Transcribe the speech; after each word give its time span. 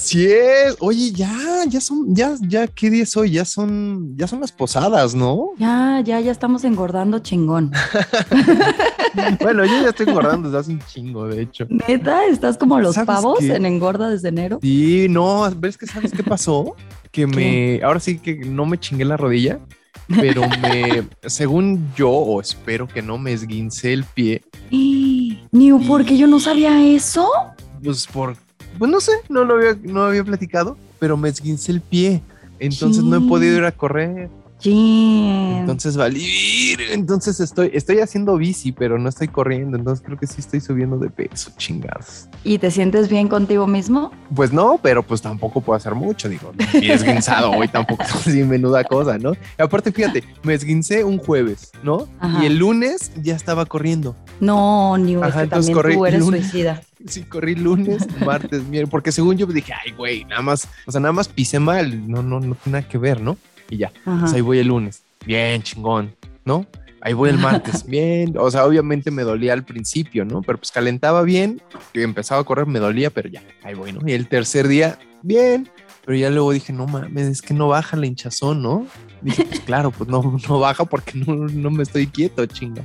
Así 0.00 0.32
es. 0.32 0.76
Oye, 0.80 1.12
ya, 1.12 1.30
ya 1.68 1.78
son, 1.78 2.14
ya, 2.14 2.34
ya, 2.40 2.66
¿qué 2.66 2.88
día 2.88 3.02
es 3.02 3.14
hoy? 3.18 3.32
Ya 3.32 3.44
son, 3.44 4.16
ya 4.16 4.26
son 4.26 4.40
las 4.40 4.50
posadas, 4.50 5.14
¿no? 5.14 5.50
Ya, 5.58 6.00
ya, 6.02 6.18
ya 6.20 6.32
estamos 6.32 6.64
engordando 6.64 7.18
chingón. 7.18 7.70
bueno, 9.42 9.66
yo 9.66 9.82
ya 9.82 9.90
estoy 9.90 10.08
engordando 10.08 10.48
desde 10.48 10.58
hace 10.58 10.72
un 10.72 10.80
chingo, 10.86 11.28
de 11.28 11.42
hecho. 11.42 11.66
Neta, 11.86 12.24
estás 12.24 12.56
como 12.56 12.80
los 12.80 12.94
¿Sabes 12.94 13.08
pavos 13.08 13.40
qué? 13.40 13.54
en 13.54 13.66
engorda 13.66 14.08
desde 14.08 14.30
enero. 14.30 14.58
Sí, 14.62 15.06
no, 15.10 15.50
ves 15.54 15.76
que 15.76 15.86
sabes 15.86 16.12
qué 16.12 16.22
pasó? 16.22 16.76
Que 17.12 17.26
me, 17.26 17.82
ahora 17.84 18.00
sí 18.00 18.18
que 18.18 18.36
no 18.36 18.64
me 18.64 18.80
chingué 18.80 19.04
la 19.04 19.18
rodilla, 19.18 19.60
pero 20.08 20.40
me, 20.62 21.06
según 21.28 21.92
yo, 21.94 22.08
o 22.10 22.40
espero 22.40 22.88
que 22.88 23.02
no 23.02 23.18
me 23.18 23.34
esguincé 23.34 23.92
el 23.92 24.04
pie, 24.04 24.40
Niu, 24.70 25.78
porque 25.86 26.16
yo 26.16 26.26
no 26.26 26.40
sabía 26.40 26.82
eso. 26.86 27.28
pues 27.84 28.06
por, 28.06 28.34
pues 28.80 28.90
no 28.90 28.98
sé, 28.98 29.12
no 29.28 29.44
lo 29.44 29.56
había, 29.56 29.76
no 29.84 30.04
había 30.04 30.24
platicado, 30.24 30.78
pero 30.98 31.18
me 31.18 31.28
esguincé 31.28 31.70
el 31.70 31.82
pie, 31.82 32.22
entonces 32.58 33.04
no 33.04 33.18
he 33.18 33.20
podido 33.28 33.58
ir 33.58 33.64
a 33.64 33.72
correr. 33.72 34.30
Chin. 34.58 35.58
Entonces 35.60 35.96
valí, 35.96 36.76
entonces 36.90 37.40
estoy, 37.40 37.70
estoy 37.74 37.98
haciendo 38.00 38.36
bici, 38.36 38.72
pero 38.72 38.98
no 38.98 39.08
estoy 39.10 39.28
corriendo, 39.28 39.76
entonces 39.76 40.02
creo 40.04 40.18
que 40.18 40.26
sí 40.26 40.36
estoy 40.38 40.60
subiendo 40.60 40.96
de 40.98 41.10
peso, 41.10 41.50
chingados. 41.58 42.26
¿Y 42.42 42.58
te 42.58 42.70
sientes 42.70 43.10
bien 43.10 43.28
contigo 43.28 43.66
mismo? 43.66 44.12
Pues 44.34 44.50
no, 44.52 44.78
pero 44.82 45.02
pues 45.02 45.20
tampoco 45.20 45.60
puedo 45.60 45.76
hacer 45.76 45.94
mucho, 45.94 46.28
digo, 46.30 46.52
mi 46.74 46.90
esguinzado 46.90 47.50
hoy 47.52 47.68
tampoco 47.68 48.02
es 48.02 48.14
así 48.14 48.44
menuda 48.44 48.82
cosa, 48.84 49.18
¿no? 49.18 49.32
Y 49.32 49.62
aparte, 49.62 49.92
fíjate, 49.92 50.24
me 50.42 50.54
esguincé 50.54 51.04
un 51.04 51.18
jueves, 51.18 51.70
¿no? 51.82 52.08
Ajá. 52.18 52.42
Y 52.42 52.46
el 52.46 52.56
lunes 52.56 53.12
ya 53.22 53.36
estaba 53.36 53.66
corriendo. 53.66 54.16
No, 54.40 54.96
Niu, 54.96 55.20
es 55.20 55.28
Ajá, 55.28 55.38
que 55.38 55.44
entonces 55.44 55.66
también 55.66 55.74
corrí 55.74 55.94
tú 55.96 56.06
eres 56.06 56.20
lunes. 56.20 56.42
suicida. 56.50 56.82
Sí, 57.06 57.22
corrí 57.22 57.54
lunes, 57.54 58.06
martes, 58.26 58.64
miércoles, 58.64 58.90
porque 58.90 59.12
según 59.12 59.36
yo 59.36 59.46
dije, 59.46 59.72
ay, 59.72 59.92
güey, 59.92 60.24
nada 60.24 60.42
más, 60.42 60.68
o 60.86 60.92
sea, 60.92 61.00
nada 61.00 61.12
más 61.12 61.28
pisé 61.28 61.58
mal, 61.58 62.08
no, 62.08 62.22
no, 62.22 62.40
no 62.40 62.54
tiene 62.54 62.78
nada 62.78 62.88
que 62.88 62.98
ver, 62.98 63.20
¿no? 63.20 63.36
Y 63.68 63.78
ya, 63.78 63.92
Ajá. 64.04 64.20
pues 64.20 64.32
ahí 64.34 64.40
voy 64.40 64.58
el 64.58 64.68
lunes, 64.68 65.02
bien, 65.24 65.62
chingón, 65.62 66.14
¿no? 66.44 66.66
Ahí 67.00 67.12
voy 67.14 67.30
el 67.30 67.38
martes, 67.38 67.86
bien, 67.86 68.34
o 68.38 68.50
sea, 68.50 68.66
obviamente 68.66 69.10
me 69.10 69.22
dolía 69.22 69.52
al 69.52 69.64
principio, 69.64 70.24
¿no? 70.24 70.42
Pero 70.42 70.58
pues 70.58 70.70
calentaba 70.70 71.22
bien, 71.22 71.62
que 71.92 72.02
empezaba 72.02 72.40
a 72.40 72.44
correr, 72.44 72.66
me 72.66 72.78
dolía, 72.78 73.10
pero 73.10 73.28
ya, 73.28 73.42
ahí 73.62 73.74
voy, 73.74 73.92
¿no? 73.92 74.06
Y 74.06 74.12
el 74.12 74.28
tercer 74.28 74.68
día, 74.68 74.98
bien, 75.22 75.68
pero 76.04 76.16
ya 76.16 76.30
luego 76.30 76.52
dije, 76.52 76.72
no 76.72 76.86
mames, 76.86 77.28
es 77.28 77.42
que 77.42 77.54
no 77.54 77.68
baja 77.68 77.96
la 77.96 78.06
hinchazón, 78.06 78.62
¿no? 78.62 78.86
Dije, 79.22 79.44
pues 79.44 79.60
claro, 79.60 79.90
pues 79.90 80.08
no, 80.08 80.38
no 80.48 80.58
baja 80.60 80.84
porque 80.84 81.18
no, 81.18 81.34
no 81.34 81.70
me 81.70 81.82
estoy 81.82 82.06
quieto, 82.06 82.44
chinga. 82.46 82.82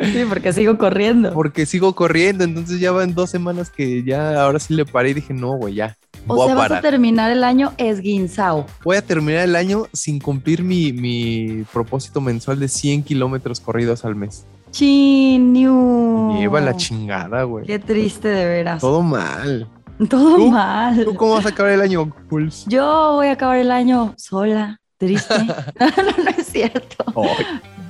Sí, 0.00 0.24
porque 0.28 0.52
sigo 0.52 0.76
corriendo. 0.78 1.32
Porque 1.32 1.64
sigo 1.66 1.94
corriendo, 1.94 2.44
entonces 2.44 2.80
ya 2.80 2.92
van 2.92 3.14
dos 3.14 3.30
semanas 3.30 3.70
que 3.70 4.02
ya 4.02 4.42
ahora 4.42 4.58
sí 4.58 4.74
le 4.74 4.84
paré 4.84 5.10
y 5.10 5.14
dije, 5.14 5.32
no, 5.32 5.52
güey, 5.56 5.74
ya. 5.74 5.96
O 6.26 6.36
Voy 6.36 6.46
sea, 6.46 6.54
a 6.54 6.58
vas 6.58 6.70
a 6.72 6.80
terminar 6.80 7.30
el 7.32 7.42
año 7.42 7.72
esguinzao. 7.78 8.66
Voy 8.84 8.96
a 8.96 9.02
terminar 9.02 9.44
el 9.44 9.56
año 9.56 9.86
sin 9.92 10.20
cumplir 10.20 10.62
mi, 10.62 10.92
mi 10.92 11.64
propósito 11.72 12.20
mensual 12.20 12.60
de 12.60 12.68
100 12.68 13.02
kilómetros 13.02 13.60
corridos 13.60 14.04
al 14.04 14.14
mes. 14.14 14.44
Chin, 14.70 15.52
Niu. 15.52 16.38
Lleva 16.38 16.60
la 16.60 16.76
chingada, 16.76 17.42
güey. 17.42 17.66
Qué 17.66 17.78
triste 17.78 18.28
de 18.28 18.46
veras. 18.46 18.80
Todo 18.80 19.02
mal. 19.02 19.68
Todo 20.08 20.36
¿Tú? 20.36 20.50
mal. 20.50 21.04
¿Tú 21.04 21.14
cómo 21.14 21.34
vas 21.34 21.46
a 21.46 21.50
acabar 21.50 21.72
el 21.72 21.80
año, 21.80 22.10
Puls? 22.28 22.64
Yo 22.66 23.12
voy 23.14 23.26
a 23.26 23.32
acabar 23.32 23.58
el 23.58 23.70
año 23.70 24.14
sola, 24.16 24.80
triste. 25.06 25.34
no, 25.80 26.24
no 26.24 26.30
es 26.38 26.46
cierto. 26.46 27.04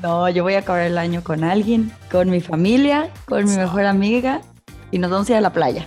No, 0.02 0.28
yo 0.30 0.42
voy 0.42 0.54
a 0.54 0.60
acabar 0.60 0.82
el 0.82 0.96
año 0.96 1.22
con 1.22 1.44
alguien, 1.44 1.92
con 2.10 2.30
mi 2.30 2.40
familia, 2.40 3.10
con 3.26 3.44
mi 3.44 3.54
mejor 3.54 3.84
amiga 3.84 4.40
y 4.90 4.98
nos 4.98 5.10
vamos 5.10 5.28
a 5.28 5.32
ir 5.32 5.36
a 5.36 5.40
la 5.42 5.52
playa. 5.52 5.86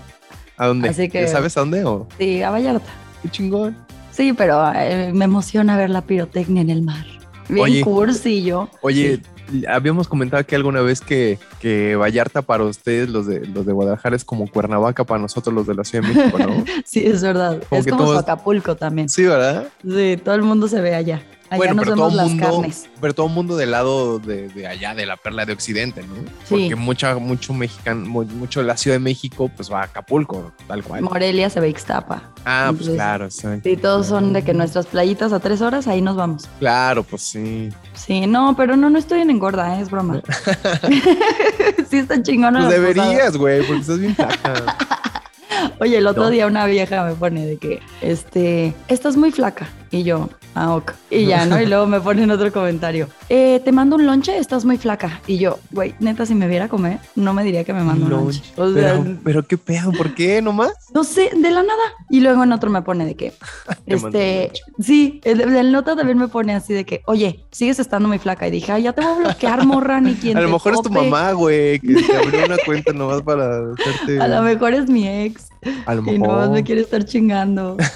¿A 0.58 0.68
dónde? 0.68 0.90
Así 0.90 1.10
que- 1.10 1.22
¿Ya 1.22 1.28
sabes 1.28 1.58
a 1.58 1.62
dónde? 1.62 1.84
o? 1.84 2.08
Sí, 2.20 2.44
a 2.44 2.52
Vallarta. 2.52 2.92
Qué 3.24 3.30
chingón. 3.30 3.76
Sí, 4.12 4.34
pero 4.34 4.72
eh, 4.74 5.12
me 5.14 5.26
emociona 5.26 5.76
ver 5.76 5.90
la 5.90 6.02
pirotecnia 6.02 6.62
en 6.62 6.70
el 6.70 6.82
mar. 6.84 7.06
Bien 7.50 7.64
Oye. 7.64 7.82
cursi 7.82 8.44
yo. 8.44 8.70
Oye, 8.82 9.20
habíamos 9.68 10.08
comentado 10.08 10.42
aquí 10.42 10.56
alguna 10.56 10.82
vez 10.82 11.02
que, 11.02 11.38
que 11.60 11.96
Vallarta 11.96 12.42
para 12.42 12.64
ustedes, 12.64 13.10
los 13.10 13.26
de, 13.28 13.46
los 13.48 13.66
de 13.66 13.74
Guadalajara, 13.74 14.16
es 14.16 14.26
como 14.26 14.48
Cuernavaca 14.50 15.04
para 15.04 15.22
nosotros, 15.22 15.54
los 15.54 15.68
de 15.68 15.76
la 15.76 15.84
Ciudad 15.84 16.08
de 16.08 16.14
México, 16.14 16.38
¿no? 16.40 16.64
Sí, 16.86 17.06
es 17.06 17.22
verdad. 17.22 17.62
Como 17.70 17.82
es 17.82 17.88
como 17.88 18.00
su 18.02 18.06
todos- 18.12 18.24
Acapulco 18.24 18.76
también. 18.76 19.10
sí, 19.10 19.24
¿verdad? 19.24 19.68
Sí, 19.84 20.18
todo 20.24 20.36
el 20.36 20.42
mundo 20.44 20.68
se 20.68 20.82
ve 20.82 20.96
allá. 20.96 21.22
Allá 21.50 21.58
bueno, 21.58 21.82
pero 21.84 21.96
todo 21.96 22.10
mundo, 22.10 22.44
carnes. 22.44 22.90
pero 23.00 23.14
todo 23.14 23.28
mundo 23.28 23.56
del 23.56 23.70
lado 23.72 24.18
de, 24.18 24.50
de 24.50 24.66
allá, 24.66 24.96
de 24.96 25.06
la 25.06 25.16
perla 25.16 25.46
de 25.46 25.54
Occidente, 25.54 26.02
¿no? 26.02 26.16
Sí. 26.46 26.50
Porque 26.50 26.76
mucha, 26.76 27.16
mucho 27.20 27.54
mexicano, 27.54 28.04
mu- 28.10 28.24
mucho 28.26 28.64
la 28.64 28.76
Ciudad 28.78 28.96
de 28.96 29.00
México, 29.00 29.50
pues 29.56 29.72
va 29.72 29.82
a 29.82 29.84
Acapulco, 29.84 30.52
tal 30.68 30.84
cual. 30.84 31.02
Morelia 31.04 31.50
se 31.52 31.60
ve 31.60 31.70
Ixtapa. 31.70 32.32
Ah, 32.46 32.74
pues 32.76 32.90
claro, 32.90 33.30
sí. 33.30 33.48
Sí, 33.64 33.78
todos 33.78 34.08
son 34.08 34.34
de 34.34 34.44
que 34.44 34.54
nuestras 34.56 34.88
playitas 34.88 35.34
a 35.34 35.40
tres 35.40 35.62
horas, 35.62 35.88
ahí 35.88 36.02
nos 36.02 36.16
vamos. 36.16 36.48
Claro, 36.60 37.04
pues 37.04 37.22
sí. 37.22 37.70
Sí, 37.94 38.26
no, 38.26 38.56
pero 38.58 38.76
no, 38.76 38.90
no 38.90 38.98
estoy 38.98 39.22
en 39.22 39.30
engorda, 39.30 39.78
¿eh? 39.78 39.82
es 39.84 39.92
broma. 39.92 40.22
sí 41.90 41.98
está 41.98 42.22
chingona. 42.22 42.60
Pues 42.62 42.72
deberías, 42.72 43.38
güey, 43.38 43.64
porque 43.66 43.82
estás 43.82 44.00
bien 44.00 44.16
flaca. 44.16 44.78
Oye, 45.80 45.98
el 45.98 46.08
otro 46.08 46.24
No. 46.24 46.30
día 46.30 46.48
una 46.48 46.66
vieja 46.66 47.04
me 47.04 47.14
pone 47.16 47.46
de 47.46 47.58
que, 47.58 47.80
este, 48.02 48.74
estás 48.88 49.16
muy 49.18 49.32
flaca. 49.32 49.68
Y 49.92 50.04
yo, 50.04 50.30
ah, 50.54 50.76
ok. 50.76 50.94
Y 51.10 51.26
ya, 51.26 51.46
¿no? 51.46 51.62
Y 51.62 51.66
luego 51.68 51.86
me 51.86 52.02
ponen 52.02 52.32
otro 52.32 52.52
comentario. 52.52 53.08
Eh, 53.30 53.62
te 53.64 53.72
mando 53.72 53.96
un 53.96 54.06
lonche, 54.06 54.38
estás 54.38 54.66
muy 54.66 54.78
flaca. 54.78 55.22
Y 55.28 55.38
yo, 55.38 55.60
güey, 55.72 55.96
neta, 56.00 56.26
si 56.26 56.36
me 56.36 56.48
viera 56.48 56.68
comer, 56.68 57.00
no 57.16 57.34
me 57.34 57.44
diría 57.44 57.64
que 57.64 57.74
me 57.74 57.84
mando 57.84 58.06
un 58.06 58.12
lonche. 58.12 58.42
O 58.58 58.72
sea, 58.72 59.00
pero, 59.00 59.18
pero 59.24 59.48
qué 59.48 59.58
pedo, 59.58 59.92
¿por 59.92 60.14
qué 60.14 60.42
nomás? 60.42 60.74
no 60.94 61.04
sé, 61.04 61.30
de 61.36 61.52
la 61.52 61.62
nada. 61.62 61.84
Y 62.10 62.22
luego 62.22 62.44
en 62.44 62.54
otro 62.54 62.70
me 62.70 62.82
pone 62.82 63.06
de 63.06 63.16
que, 63.16 63.34
este, 63.86 64.52
sí, 64.80 65.20
el, 65.26 65.42
el 65.42 65.72
nota 65.72 65.96
también 65.96 66.18
me 66.18 66.30
pone 66.30 66.56
así 66.56 66.74
de 66.74 66.86
que, 66.86 67.02
oye, 67.06 67.46
sigues 67.52 67.80
estando 67.80 68.08
muy 68.08 68.18
flaca. 68.18 68.48
Y 68.48 68.52
dije, 68.52 68.72
ay, 68.72 68.84
ya 68.84 68.94
te 68.94 69.02
voy 69.02 69.12
a 69.12 69.18
bloquear, 69.18 69.66
morra, 69.66 70.00
ni 70.00 70.16
quien 70.16 70.38
A 70.38 70.42
lo 70.42 70.50
mejor 70.50 70.74
es 70.74 70.82
tu 70.82 70.90
mamá, 70.90 71.34
güey, 71.34 71.80
que 71.80 71.96
te 71.96 72.16
abrió 72.18 72.46
una 72.46 72.58
cuenta 72.66 72.94
nomás 72.94 73.22
para 73.22 73.74
hacerte. 73.74 74.22
A 74.22 74.28
lo 74.28 74.42
mejor 74.42 74.74
es 74.74 74.90
mi 74.90 75.08
ex. 75.08 75.50
A 75.86 75.96
lo 75.96 76.02
Y 76.12 76.20
nomás 76.20 76.38
mejor. 76.38 76.50
me 76.52 76.64
quiere 76.64 76.82
estar 76.82 77.04
chingando. 77.06 77.78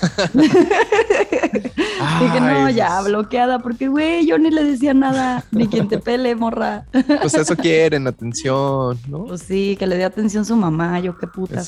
Dije, 2.21 2.39
no, 2.41 2.69
ya, 2.69 3.01
bloqueada, 3.01 3.59
porque, 3.59 3.87
güey, 3.87 4.25
yo 4.25 4.37
ni 4.37 4.49
le 4.51 4.63
decía 4.63 4.93
nada, 4.93 5.43
ni 5.51 5.67
quien 5.67 5.87
te 5.87 5.99
pele, 5.99 6.35
morra. 6.35 6.85
Pues 7.21 7.33
eso 7.33 7.55
quieren, 7.55 8.07
atención, 8.07 8.97
¿no? 9.07 9.25
Pues 9.25 9.41
sí, 9.41 9.75
que 9.77 9.87
le 9.87 9.97
dé 9.97 10.03
atención 10.05 10.45
su 10.45 10.55
mamá, 10.55 10.99
yo 10.99 11.17
qué 11.17 11.27
puta. 11.27 11.63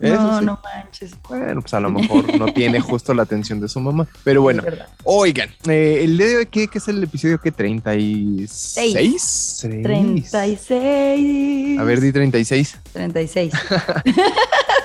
No, 0.00 0.38
sí. 0.40 0.44
no 0.44 0.60
manches. 0.62 1.12
Bueno, 1.28 1.60
pues 1.60 1.74
a 1.74 1.80
lo 1.80 1.90
mejor 1.90 2.38
no 2.38 2.46
tiene 2.52 2.80
justo 2.80 3.14
la 3.14 3.22
atención 3.22 3.60
de 3.60 3.68
su 3.68 3.80
mamá. 3.80 4.06
Pero 4.24 4.42
bueno, 4.42 4.62
oigan, 5.04 5.50
eh, 5.68 6.00
el 6.02 6.16
día 6.18 6.26
de 6.26 6.36
hoy, 6.38 6.46
¿qué, 6.46 6.66
qué 6.68 6.78
es 6.78 6.88
el 6.88 7.02
episodio? 7.02 7.38
¿Qué? 7.40 7.52
¿36? 7.52 8.46
Seis. 8.48 9.22
Seis. 9.22 9.82
36. 9.82 11.78
A 11.78 11.84
ver, 11.84 12.00
di 12.00 12.12
36. 12.12 12.78
36. 12.92 13.52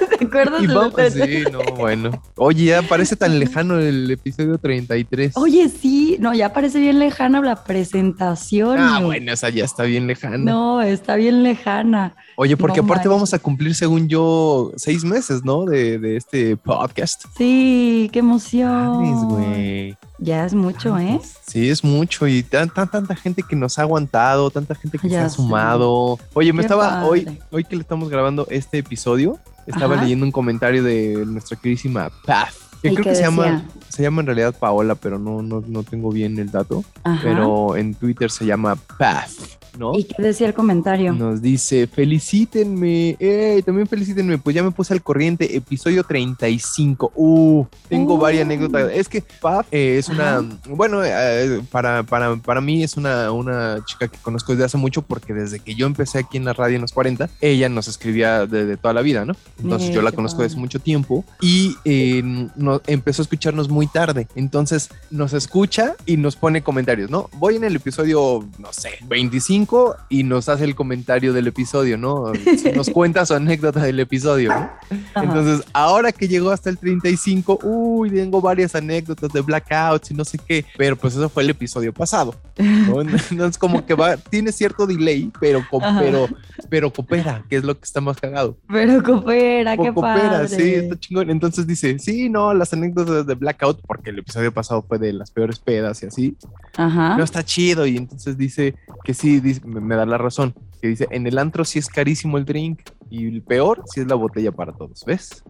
¿Te 0.20 0.26
acuerdas 0.26 0.64
Y 0.64 0.68
vamos, 0.68 0.94
sí, 1.14 1.44
no, 1.52 1.60
bueno. 1.76 2.12
Oye, 2.36 2.66
ya 2.66 2.82
parece 2.82 3.16
tan 3.16 3.40
lejano 3.40 3.80
el 3.80 4.10
episodio 4.10 4.58
33. 4.58 5.36
Oye, 5.36 5.70
sí, 5.70 6.18
no, 6.20 6.34
ya 6.34 6.54
parece 6.54 6.80
bien 6.80 7.00
lejana 7.00 7.42
la 7.42 7.64
presentación. 7.64 8.78
Ah, 8.80 9.00
bueno, 9.04 9.32
esa 9.32 9.50
ya 9.50 9.66
está 9.66 9.84
bien 9.84 10.08
lejana. 10.08 10.38
No, 10.38 10.82
está 10.82 11.16
bien 11.16 11.44
lejana. 11.44 12.16
Oye, 12.36 12.58
porque 12.58 12.82
no 12.82 12.86
aparte 12.86 13.08
vamos 13.08 13.34
a 13.34 13.40
cumplir, 13.40 13.76
según 13.76 14.08
yo, 14.08 14.72
seis 14.78 15.04
meses, 15.04 15.44
¿no? 15.44 15.66
De, 15.66 16.00
de 16.00 16.18
este 16.18 16.58
podcast. 16.58 17.26
Sí, 17.38 18.10
qué 18.12 18.20
emoción. 18.20 19.28
Güey. 19.30 19.98
Ya 20.22 20.46
es 20.46 20.54
mucho, 20.54 20.98
¿eh? 21.00 21.20
Sí, 21.48 21.70
es 21.70 21.84
mucho 21.84 22.28
y 22.28 22.44
tan, 22.44 22.70
tan- 22.70 22.90
tanta 22.92 23.16
gente 23.16 23.42
que 23.44 23.56
nos 23.56 23.80
ha 23.80 23.84
aguantado, 23.84 24.52
tanta 24.52 24.76
gente 24.76 24.98
que 24.98 25.08
se 25.10 25.18
ha 25.18 25.30
sé. 25.30 25.36
sumado. 25.38 26.20
Oye, 26.34 26.52
me 26.52 26.60
Qué 26.60 26.66
estaba 26.66 27.06
hoy, 27.06 27.22
padre. 27.22 27.40
hoy 27.52 27.64
que 27.64 27.76
le 27.76 27.82
estamos 27.82 28.10
grabando 28.10 28.46
este 28.50 28.80
episodio, 28.80 29.40
estaba 29.66 29.96
Ajá. 29.96 30.04
leyendo 30.04 30.26
un 30.26 30.32
comentario 30.32 30.84
de 30.84 31.24
nuestra 31.26 31.58
queridísima 31.58 32.12
Path. 32.26 32.54
Que 32.82 32.90
¿Y 32.90 32.96
creo 32.96 33.04
que 33.06 33.16
se 33.16 33.24
llama, 33.24 33.64
se 33.90 34.04
llama 34.04 34.22
en 34.22 34.28
realidad 34.28 34.56
Paola, 34.58 34.96
pero 34.96 35.20
no, 35.20 35.42
no, 35.42 35.62
no 35.68 35.84
tengo 35.84 36.12
bien 36.12 36.38
el 36.40 36.50
dato. 36.50 36.84
Ajá. 37.04 37.20
Pero 37.24 37.76
en 37.76 37.94
Twitter 37.94 38.32
se 38.32 38.46
llama 38.46 38.76
Path, 38.98 39.32
¿no? 39.78 39.94
¿Y 39.98 40.04
qué 40.06 40.22
decía 40.22 40.48
el 40.48 40.54
comentario? 40.54 41.14
Nos 41.14 41.42
dice, 41.42 41.88
felicítenme, 41.88 43.18
también 43.66 43.88
felicítenme, 43.88 44.38
pues 44.38 44.56
ya 44.56 44.64
me 44.64 44.72
puse 44.72 44.94
al 44.94 45.02
corriente, 45.02 45.56
episodio 45.56 46.04
35. 46.04 47.12
Uh, 47.16 47.66
tengo 47.88 48.16
Uh. 48.16 48.18
varias 48.18 48.44
anécdotas. 48.46 48.92
Es 48.94 49.08
que 49.10 49.24
Paf 49.42 49.68
eh, 49.72 49.98
es 49.98 50.10
una, 50.10 50.44
bueno, 50.70 51.02
eh, 51.04 51.62
para, 51.72 52.04
para, 52.04 52.36
para 52.38 52.62
mí 52.62 52.84
es 52.84 52.98
una, 52.98 53.32
una 53.32 53.84
chica 53.86 54.08
que 54.08 54.18
conozco 54.20 54.52
desde 54.54 54.66
hace 54.66 54.78
mucho 54.78 55.02
porque 55.02 55.34
desde 55.34 55.60
que 55.60 55.76
yo 55.76 55.86
empecé 55.86 56.20
aquí 56.20 56.38
en 56.38 56.46
la 56.46 56.54
radio 56.54 56.76
en 56.76 56.82
los 56.82 56.92
40, 56.92 57.30
ella 57.42 57.70
nos 57.70 57.88
escribía 57.88 58.46
desde 58.46 58.78
toda 58.78 58.94
la 58.94 59.02
vida, 59.02 59.26
¿no? 59.26 59.36
Entonces 59.62 59.90
Eh, 59.90 59.94
yo 59.94 60.02
la 60.02 60.12
conozco 60.12 60.42
desde 60.44 60.58
mucho 60.58 60.80
tiempo 60.80 61.24
y 61.42 61.76
eh, 61.86 62.22
no- 62.56 62.82
empezó 62.88 63.22
a 63.22 63.24
escucharnos 63.24 63.70
muy 63.70 63.88
tarde. 63.88 64.28
Entonces 64.36 64.90
nos 65.12 65.34
escucha 65.34 65.96
y 66.06 66.18
nos 66.18 66.36
pone 66.36 66.62
comentarios, 66.64 67.10
¿no? 67.10 67.30
Voy 67.38 67.56
en 67.56 67.64
el 67.64 67.76
episodio, 67.76 68.46
no 68.58 68.72
sé, 68.74 68.92
25 69.08 69.59
35 69.66 69.96
y 70.10 70.24
nos 70.24 70.50
hace 70.50 70.64
el 70.64 70.76
comentario 70.76 71.34
del 71.34 71.48
episodio, 71.48 71.98
¿no? 71.98 72.32
Nos 72.76 72.90
cuenta 72.94 73.26
su 73.26 73.34
anécdota 73.34 73.82
del 73.82 74.00
episodio, 74.00 74.50
¿no? 74.50 74.70
Entonces, 75.16 75.66
ahora 75.74 76.12
que 76.12 76.28
llegó 76.28 76.52
hasta 76.52 76.70
el 76.70 76.78
35, 76.78 77.60
uy, 77.64 78.10
tengo 78.12 78.42
varias 78.42 78.76
anécdotas 78.76 79.32
de 79.32 79.42
blackouts 79.42 80.12
y 80.12 80.14
no 80.14 80.24
sé 80.26 80.38
qué, 80.38 80.66
pero 80.78 80.96
pues 80.96 81.16
eso 81.16 81.30
fue 81.30 81.44
el 81.44 81.50
episodio 81.50 81.94
pasado. 81.94 82.36
¿no? 82.58 83.02
Entonces, 83.32 83.58
como 83.58 83.86
que 83.86 83.94
va, 83.94 84.18
tiene 84.18 84.52
cierto 84.52 84.86
delay, 84.86 85.32
pero, 85.40 85.66
pero, 86.00 86.28
pero 86.70 86.94
coopera, 86.94 87.44
que 87.50 87.58
es 87.58 87.64
lo 87.64 87.78
que 87.78 87.84
está 87.84 88.02
más 88.02 88.18
cagado. 88.18 88.58
Pero 88.68 89.04
coopera, 89.04 89.78
qué 89.78 89.94
coopera, 89.94 90.30
padre. 90.30 90.48
sí, 90.48 90.74
está 90.76 91.00
chingón. 91.00 91.30
Entonces 91.30 91.68
dice, 91.68 92.00
sí, 92.00 92.30
no, 92.30 92.54
las 92.54 92.74
anécdotas 92.74 93.26
de 93.26 93.36
blackout, 93.36 93.82
porque 93.86 94.12
el 94.12 94.20
episodio 94.20 94.54
pasado 94.54 94.84
fue 94.88 95.00
de 95.00 95.14
las 95.14 95.32
peores 95.32 95.60
pedas 95.60 96.02
y 96.04 96.06
así. 96.08 96.38
Ajá. 96.78 97.18
No 97.18 97.24
está 97.24 97.44
chido. 97.44 97.86
Y 97.86 97.98
entonces 97.98 98.38
dice 98.38 98.76
que 99.04 99.14
sí, 99.14 99.40
dice, 99.50 99.66
me 99.66 99.96
da 99.96 100.06
la 100.06 100.18
razón. 100.18 100.54
Que 100.82 100.88
dice, 100.88 101.08
en 101.12 101.28
el 101.28 101.38
antro 101.38 101.66
sí 101.66 101.80
es 101.80 101.88
carísimo 101.88 102.38
el 102.38 102.46
drink 102.46 102.82
y 103.10 103.28
el 103.28 103.42
peor 103.42 103.84
sí 103.94 104.02
es 104.02 104.08
la 104.08 104.16
botella 104.16 104.52
para 104.52 104.72
todos, 104.72 105.04
¿ves? 105.06 105.44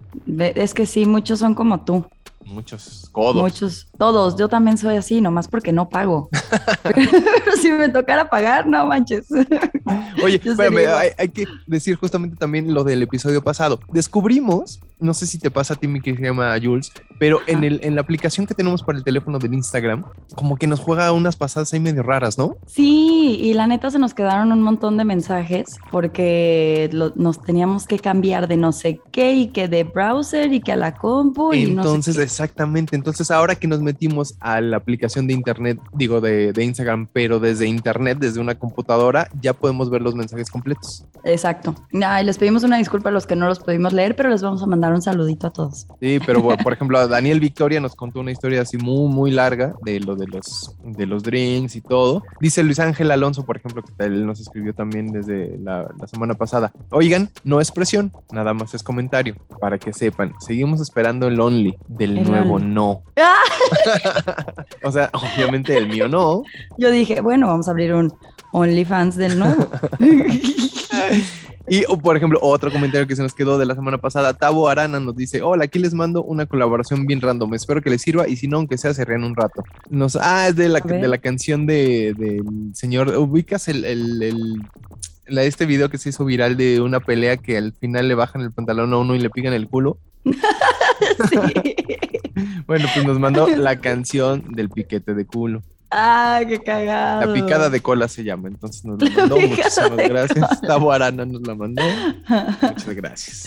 Es 0.55 0.73
que 0.73 0.85
sí, 0.85 1.05
muchos 1.05 1.39
son 1.39 1.55
como 1.55 1.81
tú. 1.81 2.05
Muchos 2.45 3.09
codos. 3.11 3.35
Muchos, 3.35 3.87
todos. 3.97 4.35
Yo 4.37 4.49
también 4.49 4.77
soy 4.77 4.95
así, 4.95 5.21
nomás 5.21 5.47
porque 5.47 5.71
no 5.71 5.89
pago. 5.89 6.29
Pero 6.83 7.57
si 7.61 7.71
me 7.71 7.89
tocara 7.89 8.29
pagar, 8.29 8.65
no 8.65 8.85
manches. 8.87 9.27
Oye, 10.23 10.41
espérame, 10.43 10.87
hay, 10.87 11.09
hay, 11.17 11.29
que 11.29 11.45
decir 11.67 11.95
justamente 11.95 12.37
también 12.37 12.73
lo 12.73 12.83
del 12.83 13.03
episodio 13.03 13.43
pasado. 13.43 13.79
Descubrimos, 13.91 14.79
no 14.99 15.13
sé 15.13 15.25
si 15.25 15.39
te 15.39 15.49
pasa 15.49 15.73
a 15.73 15.77
ti, 15.77 15.87
mi 15.87 16.01
que 16.01 16.15
se 16.15 16.21
llama 16.21 16.55
Jules, 16.61 16.91
pero 17.19 17.39
en, 17.47 17.63
el, 17.63 17.79
en 17.83 17.95
la 17.95 18.01
aplicación 18.01 18.45
que 18.45 18.53
tenemos 18.53 18.83
para 18.83 18.97
el 18.97 19.03
teléfono 19.03 19.39
del 19.39 19.53
Instagram, 19.53 20.05
como 20.35 20.57
que 20.57 20.67
nos 20.67 20.79
juega 20.79 21.11
unas 21.11 21.35
pasadas 21.35 21.73
ahí 21.73 21.79
medio 21.79 22.03
raras, 22.03 22.37
¿no? 22.37 22.57
Sí, 22.65 23.37
y 23.41 23.53
la 23.53 23.67
neta 23.67 23.91
se 23.91 23.99
nos 23.99 24.13
quedaron 24.13 24.51
un 24.51 24.61
montón 24.61 24.97
de 24.97 25.05
mensajes 25.05 25.77
porque 25.91 26.89
lo, 26.91 27.13
nos 27.15 27.41
teníamos 27.41 27.87
que 27.87 27.99
cambiar 27.99 28.47
de 28.47 28.57
no 28.57 28.71
sé 28.71 28.99
qué 29.11 29.33
y 29.33 29.47
que 29.47 29.67
de 29.67 29.83
browser 29.83 30.51
y 30.53 30.61
que 30.61 30.71
a 30.71 30.75
la 30.75 30.95
compu. 30.95 31.53
Y 31.53 31.63
Entonces, 31.63 32.15
no 32.15 32.21
sé 32.21 32.23
exactamente. 32.23 32.95
Entonces, 32.95 33.31
ahora 33.31 33.55
que 33.55 33.67
nos 33.67 33.81
metimos 33.81 34.35
a 34.39 34.61
la 34.61 34.77
aplicación 34.77 35.27
de 35.27 35.33
internet, 35.33 35.79
digo 35.93 36.21
de, 36.21 36.53
de, 36.53 36.63
Instagram, 36.63 37.07
pero 37.11 37.39
desde 37.39 37.67
internet, 37.67 38.17
desde 38.19 38.39
una 38.39 38.55
computadora, 38.55 39.29
ya 39.41 39.53
podemos 39.53 39.89
ver 39.89 40.01
los 40.01 40.15
mensajes 40.15 40.49
completos. 40.49 41.05
Exacto. 41.23 41.75
Ay, 42.03 42.25
les 42.25 42.37
pedimos 42.37 42.63
una 42.63 42.77
disculpa 42.77 43.09
a 43.09 43.11
los 43.11 43.25
que 43.25 43.35
no 43.35 43.47
los 43.47 43.59
pudimos 43.59 43.93
leer, 43.93 44.15
pero 44.15 44.29
les 44.29 44.41
vamos 44.41 44.61
a 44.61 44.65
mandar 44.65 44.88
un 44.93 45.01
saludito 45.01 45.47
a 45.47 45.51
todos. 45.51 45.87
Sí, 45.99 46.19
pero 46.25 46.41
por 46.63 46.73
ejemplo, 46.73 47.07
Daniel 47.07 47.39
Victoria 47.39 47.79
nos 47.79 47.95
contó 47.95 48.19
una 48.19 48.31
historia 48.31 48.61
así 48.61 48.77
muy, 48.77 49.11
muy 49.11 49.31
larga 49.31 49.73
de 49.83 49.99
lo 49.99 50.15
de 50.15 50.27
los, 50.27 50.75
de 50.83 51.05
los 51.05 51.23
drinks 51.23 51.75
y 51.75 51.81
todo. 51.81 52.23
Dice 52.39 52.63
Luis 52.63 52.79
Ángel 52.79 53.11
Alonso, 53.11 53.45
por 53.45 53.57
ejemplo, 53.57 53.83
que 53.83 54.05
él 54.05 54.25
nos 54.25 54.39
escribió 54.39 54.73
también 54.73 55.11
desde 55.11 55.57
la, 55.57 55.89
la 55.99 56.07
semana 56.07 56.33
pasada. 56.33 56.71
Oigan, 56.91 57.29
no 57.43 57.61
es 57.61 57.71
presión, 57.71 58.11
nada 58.31 58.53
más 58.53 58.73
es 58.73 58.83
comentario, 58.83 59.35
para 59.59 59.77
que 59.77 59.93
sepan. 59.93 60.33
Seguimos 60.39 60.81
esperando 60.81 61.27
el 61.27 61.39
Only 61.39 61.77
del 61.87 62.17
el 62.17 62.29
nuevo 62.29 62.55
only. 62.55 62.73
no. 62.73 63.03
o 64.83 64.91
sea, 64.91 65.09
obviamente 65.13 65.77
el 65.77 65.87
mío 65.87 66.07
no. 66.07 66.43
Yo 66.77 66.91
dije, 66.91 67.21
bueno, 67.21 67.47
vamos 67.47 67.67
a 67.67 67.71
abrir 67.71 67.93
un 67.93 68.13
OnlyFans 68.51 69.15
del 69.15 69.39
nuevo. 69.39 69.67
Y, 71.69 71.83
por 71.97 72.17
ejemplo, 72.17 72.39
otro 72.41 72.71
comentario 72.71 73.07
que 73.07 73.15
se 73.15 73.21
nos 73.21 73.33
quedó 73.33 73.57
de 73.57 73.65
la 73.65 73.75
semana 73.75 73.97
pasada, 73.97 74.33
Tavo 74.33 74.67
Arana 74.69 74.99
nos 74.99 75.15
dice, 75.15 75.41
hola, 75.41 75.65
aquí 75.65 75.79
les 75.79 75.93
mando 75.93 76.23
una 76.23 76.45
colaboración 76.45 77.05
bien 77.05 77.21
random, 77.21 77.53
espero 77.53 77.81
que 77.81 77.89
les 77.89 78.01
sirva 78.01 78.27
y 78.27 78.35
si 78.35 78.47
no, 78.47 78.57
aunque 78.57 78.77
sea, 78.77 78.93
se 78.93 79.05
rían 79.05 79.23
un 79.23 79.35
rato. 79.35 79.63
Nos, 79.89 80.15
ah, 80.15 80.47
es 80.47 80.55
de 80.55 80.69
la, 80.69 80.79
de 80.79 81.07
la 81.07 81.17
canción 81.19 81.65
del 81.65 82.15
de, 82.15 82.43
señor, 82.73 83.09
ubicas 83.17 83.67
el, 83.67 83.85
el, 83.85 84.21
el 84.21 84.61
la, 85.27 85.43
este 85.43 85.65
video 85.65 85.89
que 85.89 85.97
se 85.97 86.09
hizo 86.09 86.25
viral 86.25 86.57
de 86.57 86.81
una 86.81 86.99
pelea 86.99 87.37
que 87.37 87.57
al 87.57 87.73
final 87.73 88.07
le 88.07 88.15
bajan 88.15 88.41
el 88.41 88.51
pantalón 88.51 88.93
a 88.93 88.97
uno 88.97 89.15
y 89.15 89.19
le 89.19 89.29
pican 89.29 89.53
el 89.53 89.67
culo. 89.67 89.97
bueno, 92.67 92.87
pues 92.93 93.05
nos 93.05 93.19
mandó 93.19 93.47
la 93.55 93.79
canción 93.79 94.53
del 94.53 94.69
piquete 94.69 95.13
de 95.13 95.25
culo. 95.25 95.63
¡Ah, 95.91 96.41
qué 96.47 96.59
cagado! 96.59 97.25
La 97.25 97.33
picada 97.33 97.69
de 97.69 97.81
cola 97.81 98.07
se 98.07 98.23
llama, 98.23 98.47
entonces 98.47 98.85
nos 98.85 99.01
la 99.01 99.09
mandó. 99.09 99.39
Muchísimas 99.39 99.97
gracias. 99.97 100.61
Tavo 100.61 100.91
Arana 100.91 101.25
nos 101.25 101.41
la 101.47 101.55
mandó. 101.55 101.81
Muchas 102.61 102.95
gracias. 102.95 103.45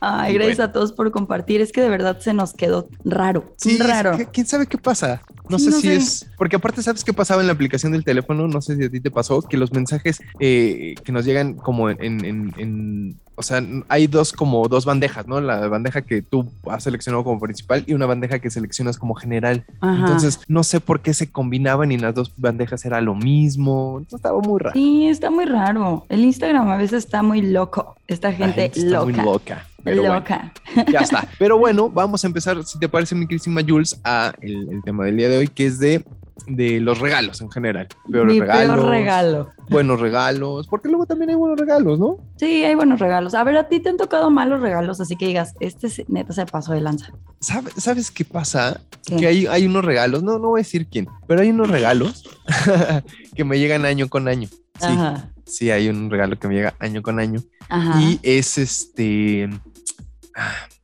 Ay, 0.00 0.32
y 0.32 0.34
gracias 0.34 0.56
bueno. 0.58 0.70
a 0.70 0.72
todos 0.72 0.92
por 0.92 1.10
compartir. 1.12 1.60
Es 1.60 1.70
que 1.70 1.80
de 1.80 1.88
verdad 1.88 2.18
se 2.18 2.34
nos 2.34 2.52
quedó 2.52 2.88
raro. 3.04 3.54
Sí, 3.58 3.78
raro. 3.78 4.12
Es 4.12 4.18
que, 4.18 4.26
¿Quién 4.26 4.46
sabe 4.46 4.66
qué 4.66 4.76
pasa? 4.76 5.22
No 5.48 5.58
sé 5.58 5.70
no 5.70 5.76
si 5.76 5.88
sé. 5.88 5.96
es. 5.96 6.26
Porque 6.36 6.56
aparte, 6.56 6.82
¿sabes 6.82 7.04
qué 7.04 7.12
pasaba 7.12 7.40
en 7.42 7.46
la 7.46 7.52
aplicación 7.52 7.92
del 7.92 8.04
teléfono? 8.04 8.48
No 8.48 8.60
sé 8.60 8.76
si 8.76 8.84
a 8.84 8.90
ti 8.90 9.00
te 9.00 9.10
pasó, 9.10 9.40
que 9.42 9.56
los 9.56 9.72
mensajes 9.72 10.20
eh, 10.40 10.94
que 11.04 11.12
nos 11.12 11.24
llegan 11.24 11.54
como 11.54 11.90
en, 11.90 12.24
en, 12.24 12.52
en 12.58 13.20
o 13.36 13.42
sea, 13.42 13.62
hay 13.88 14.06
dos 14.06 14.32
como 14.32 14.66
dos 14.68 14.84
bandejas, 14.84 15.26
¿no? 15.26 15.40
La 15.40 15.66
bandeja 15.68 16.02
que 16.02 16.22
tú 16.22 16.50
has 16.68 16.84
seleccionado 16.84 17.24
como 17.24 17.40
principal 17.40 17.84
y 17.86 17.94
una 17.94 18.06
bandeja 18.06 18.38
que 18.38 18.50
seleccionas 18.50 18.98
como 18.98 19.14
general. 19.14 19.64
Ajá. 19.80 20.00
Entonces, 20.00 20.40
no 20.48 20.62
sé 20.62 20.80
por 20.80 21.00
qué 21.00 21.14
se 21.14 21.30
combinaban 21.30 21.92
y 21.92 21.98
las 21.98 22.14
dos 22.14 22.32
bandejas 22.36 22.84
era 22.84 23.00
lo 23.00 23.14
mismo. 23.14 23.96
Entonces, 23.98 24.18
estaba 24.18 24.40
muy 24.40 24.60
raro. 24.60 24.74
Sí, 24.74 25.08
está 25.08 25.30
muy 25.30 25.44
raro. 25.44 26.06
El 26.08 26.24
Instagram 26.24 26.68
a 26.68 26.76
veces 26.76 27.04
está 27.04 27.22
muy 27.22 27.42
loco. 27.42 27.96
Esta 28.06 28.32
gente, 28.32 28.62
gente 28.62 28.80
está 28.80 29.00
loca. 29.00 29.04
muy 29.04 29.14
loca. 29.14 29.66
Pero 29.82 30.14
loca. 30.14 30.52
Bueno, 30.74 30.90
ya 30.92 31.00
está. 31.00 31.28
Pero 31.38 31.58
bueno, 31.64 31.90
vamos 31.90 32.24
a 32.24 32.26
empezar, 32.26 32.62
si 32.64 32.78
te 32.78 32.88
parece, 32.88 33.14
mi 33.14 33.26
querísima 33.26 33.62
Jules, 33.66 34.00
a 34.04 34.32
el, 34.40 34.68
el 34.70 34.82
tema 34.82 35.04
del 35.04 35.16
día 35.16 35.28
de 35.28 35.38
hoy, 35.38 35.48
que 35.48 35.66
es 35.66 35.78
de 35.78 36.04
de 36.46 36.80
los 36.80 36.98
regalos 36.98 37.40
en 37.40 37.50
general. 37.50 37.88
Peores 38.10 38.34
Mi 38.34 38.40
regalos, 38.40 38.76
peor 38.76 38.88
regalo. 38.90 39.52
Buenos 39.70 40.00
regalos, 40.00 40.66
porque 40.68 40.88
luego 40.88 41.06
también 41.06 41.30
hay 41.30 41.36
buenos 41.36 41.58
regalos, 41.58 41.98
¿no? 41.98 42.18
Sí, 42.36 42.64
hay 42.64 42.74
buenos 42.74 42.98
regalos. 42.98 43.34
A 43.34 43.44
ver, 43.44 43.56
a 43.56 43.68
ti 43.68 43.80
te 43.80 43.88
han 43.88 43.96
tocado 43.96 44.30
malos 44.30 44.60
regalos, 44.60 45.00
así 45.00 45.16
que 45.16 45.26
digas, 45.26 45.54
este 45.60 45.88
neta 46.08 46.32
se 46.32 46.44
pasó 46.46 46.72
de 46.72 46.80
lanza. 46.80 47.12
¿Sabe, 47.40 47.70
¿Sabes 47.76 48.10
qué 48.10 48.24
pasa? 48.24 48.80
¿Qué? 49.06 49.16
Que 49.16 49.26
hay, 49.26 49.46
hay 49.46 49.66
unos 49.66 49.84
regalos, 49.84 50.22
no, 50.22 50.38
no 50.38 50.48
voy 50.48 50.60
a 50.60 50.62
decir 50.62 50.86
quién, 50.86 51.08
pero 51.26 51.40
hay 51.40 51.50
unos 51.50 51.70
regalos 51.70 52.24
que 53.34 53.44
me 53.44 53.58
llegan 53.58 53.84
año 53.84 54.08
con 54.08 54.28
año. 54.28 54.48
Sí, 54.48 54.86
Ajá. 54.86 55.30
sí, 55.46 55.70
hay 55.70 55.88
un 55.88 56.10
regalo 56.10 56.38
que 56.38 56.48
me 56.48 56.54
llega 56.54 56.74
año 56.78 57.02
con 57.02 57.20
año. 57.20 57.40
Ajá. 57.68 58.00
Y 58.00 58.20
es 58.22 58.58
este. 58.58 59.48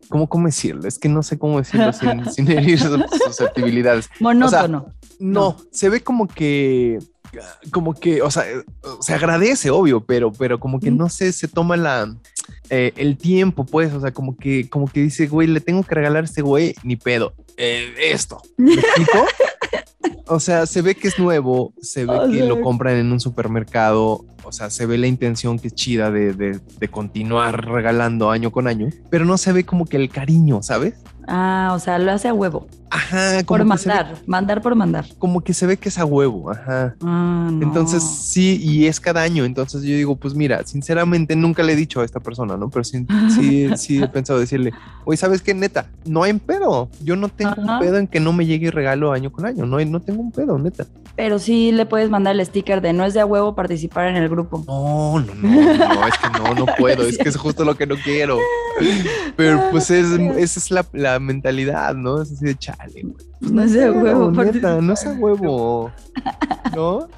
¿Cómo, 0.09 0.29
¿Cómo 0.29 0.47
decirlo? 0.47 0.89
Es 0.89 0.99
que 0.99 1.09
no 1.09 1.23
sé 1.23 1.39
cómo 1.39 1.59
decirlo 1.59 1.93
sin, 1.93 2.25
sin 2.33 2.51
herir 2.51 2.81
sus 2.81 3.01
susceptibilidades. 3.25 4.11
Monótono. 4.21 4.79
O 4.79 4.83
sea, 4.83 5.00
no, 5.21 5.57
se 5.71 5.89
ve 5.89 6.01
como 6.01 6.27
que 6.27 6.99
como 7.71 7.95
que, 7.95 8.23
o 8.23 8.31
sea, 8.31 8.45
se 9.01 9.15
agradece, 9.15 9.71
obvio, 9.71 10.05
pero, 10.05 10.33
pero 10.33 10.59
como 10.59 10.81
que 10.81 10.91
no 10.91 11.09
sé, 11.09 11.33
se 11.33 11.49
toma 11.49 11.77
la 11.77 12.13
eh, 12.71 12.93
el 12.97 13.17
tiempo, 13.17 13.65
pues, 13.65 13.93
o 13.93 14.01
sea, 14.01 14.13
como 14.13 14.37
que, 14.37 14.69
como 14.69 14.87
que 14.87 15.03
dice, 15.03 15.27
güey, 15.27 15.47
le 15.47 15.61
tengo 15.61 15.83
que 15.83 15.95
regalar 15.95 16.25
a 16.25 16.27
este 16.27 16.43
güey, 16.43 16.75
ni 16.83 16.97
pedo. 16.97 17.35
Eh, 17.57 17.93
esto. 18.11 18.41
¿Me 18.57 18.75
explico? 18.75 19.25
o 20.27 20.41
sea, 20.41 20.67
se 20.67 20.83
ve 20.83 20.95
que 20.95 21.09
es 21.09 21.19
nuevo, 21.19 21.73
se 21.81 22.05
ve 22.05 22.19
que 22.31 22.45
lo 22.45 22.61
compran 22.63 22.97
en 22.97 23.13
un 23.13 23.21
supermercado, 23.21 24.25
o 24.43 24.53
sea, 24.53 24.71
se 24.71 24.87
ve 24.87 24.99
la 24.99 25.07
intención 25.07 25.59
que 25.59 25.69
es 25.69 25.75
chida 25.75 26.11
de, 26.11 26.33
de, 26.33 26.59
de 26.79 26.89
continuar 26.89 27.67
regalando 27.67 28.31
año 28.31 28.51
con 28.51 28.67
año, 28.67 28.89
pero 29.11 29.25
no 29.25 29.37
se 29.39 29.53
ve 29.53 29.65
como 29.65 29.87
que 29.87 29.97
el 29.97 30.09
cariño, 30.09 30.63
¿sabes? 30.63 30.95
Ah, 31.33 31.71
o 31.75 31.79
sea, 31.79 31.99
lo 32.01 32.11
hace 32.11 32.27
a 32.27 32.35
huevo. 32.35 32.67
Ajá, 32.91 33.45
como 33.45 33.59
por 33.59 33.65
mandar, 33.65 34.15
ve, 34.15 34.21
mandar 34.27 34.61
por 34.61 34.75
mandar. 34.75 35.07
Como 35.19 35.43
que 35.43 35.55
se 35.55 35.65
ve 35.65 35.77
que 35.77 35.91
es 35.91 35.99
a 35.99 36.05
huevo, 36.05 36.51
ajá. 36.51 36.97
Ah, 37.05 37.49
no. 37.53 37.63
Entonces, 37.63 38.03
sí, 38.03 38.61
y 38.61 38.87
es 38.87 38.99
cada 38.99 39.23
año. 39.23 39.45
Entonces 39.45 39.83
yo 39.83 39.95
digo, 39.95 40.17
pues 40.17 40.35
mira, 40.35 40.67
sinceramente 40.67 41.37
nunca 41.37 41.63
le 41.63 41.75
he 41.75 41.77
dicho 41.77 42.01
a 42.01 42.05
esta 42.05 42.19
persona, 42.19 42.57
¿no? 42.57 42.69
Pero 42.69 42.83
sí, 42.83 43.07
sí, 43.33 43.69
sí 43.77 44.03
he 44.03 44.09
pensado 44.09 44.41
decirle, 44.41 44.73
oye, 45.05 45.17
¿sabes 45.17 45.41
qué? 45.41 45.55
Neta, 45.55 45.87
no 46.05 46.25
hay 46.25 46.33
un 46.33 46.41
pedo. 46.41 46.89
Yo 47.01 47.15
no 47.15 47.29
tengo 47.29 47.53
ajá. 47.53 47.75
un 47.75 47.79
pedo 47.79 47.97
en 47.99 48.09
que 48.09 48.19
no 48.19 48.33
me 48.33 48.45
llegue 48.45 48.73
regalo 48.73 49.13
año 49.13 49.31
con 49.31 49.47
año. 49.47 49.67
No, 49.67 49.77
hay, 49.77 49.87
no 49.87 50.01
tengo 50.01 50.21
un 50.21 50.33
pedo, 50.33 50.59
neta. 50.59 50.85
Pero 51.15 51.39
sí 51.39 51.71
le 51.71 51.87
puedes 51.87 52.11
mandar 52.11 52.35
el 52.35 52.45
sticker 52.45 52.81
de 52.81 52.93
no 52.93 53.05
es 53.05 53.15
de 53.15 53.21
a 53.21 53.27
huevo 53.27 53.55
participar 53.55 54.09
en 54.09 54.17
el 54.17 54.29
grupo. 54.29 54.65
No, 54.67 55.21
no, 55.21 55.35
no, 55.35 55.77
no, 55.77 56.09
es 56.09 56.19
que 56.19 56.31
no, 56.31 56.55
no 56.55 56.67
puedo. 56.79 57.05
es 57.07 57.19
que 57.19 57.29
es 57.29 57.37
justo 57.37 57.65
lo 57.65 57.77
que 57.77 57.87
no 57.87 57.95
quiero. 58.03 58.39
Pero 59.37 59.69
pues 59.71 59.91
es, 59.91 60.07
esa 60.37 60.59
es 60.59 60.71
la, 60.73 60.85
la 60.93 61.20
mentalidad, 61.21 61.95
¿no? 61.95 62.23
Es 62.23 62.33
así 62.33 62.45
de 62.45 62.57
chale, 62.57 63.03
güey. 63.03 63.15
No 63.41 63.63
es 63.63 63.73
de 63.73 63.91
huevo. 63.91 64.31
Neta, 64.31 64.81
no 64.81 64.93
es 64.93 65.07
a 65.07 65.13
huevo. 65.13 65.91
¿No? 66.75 67.09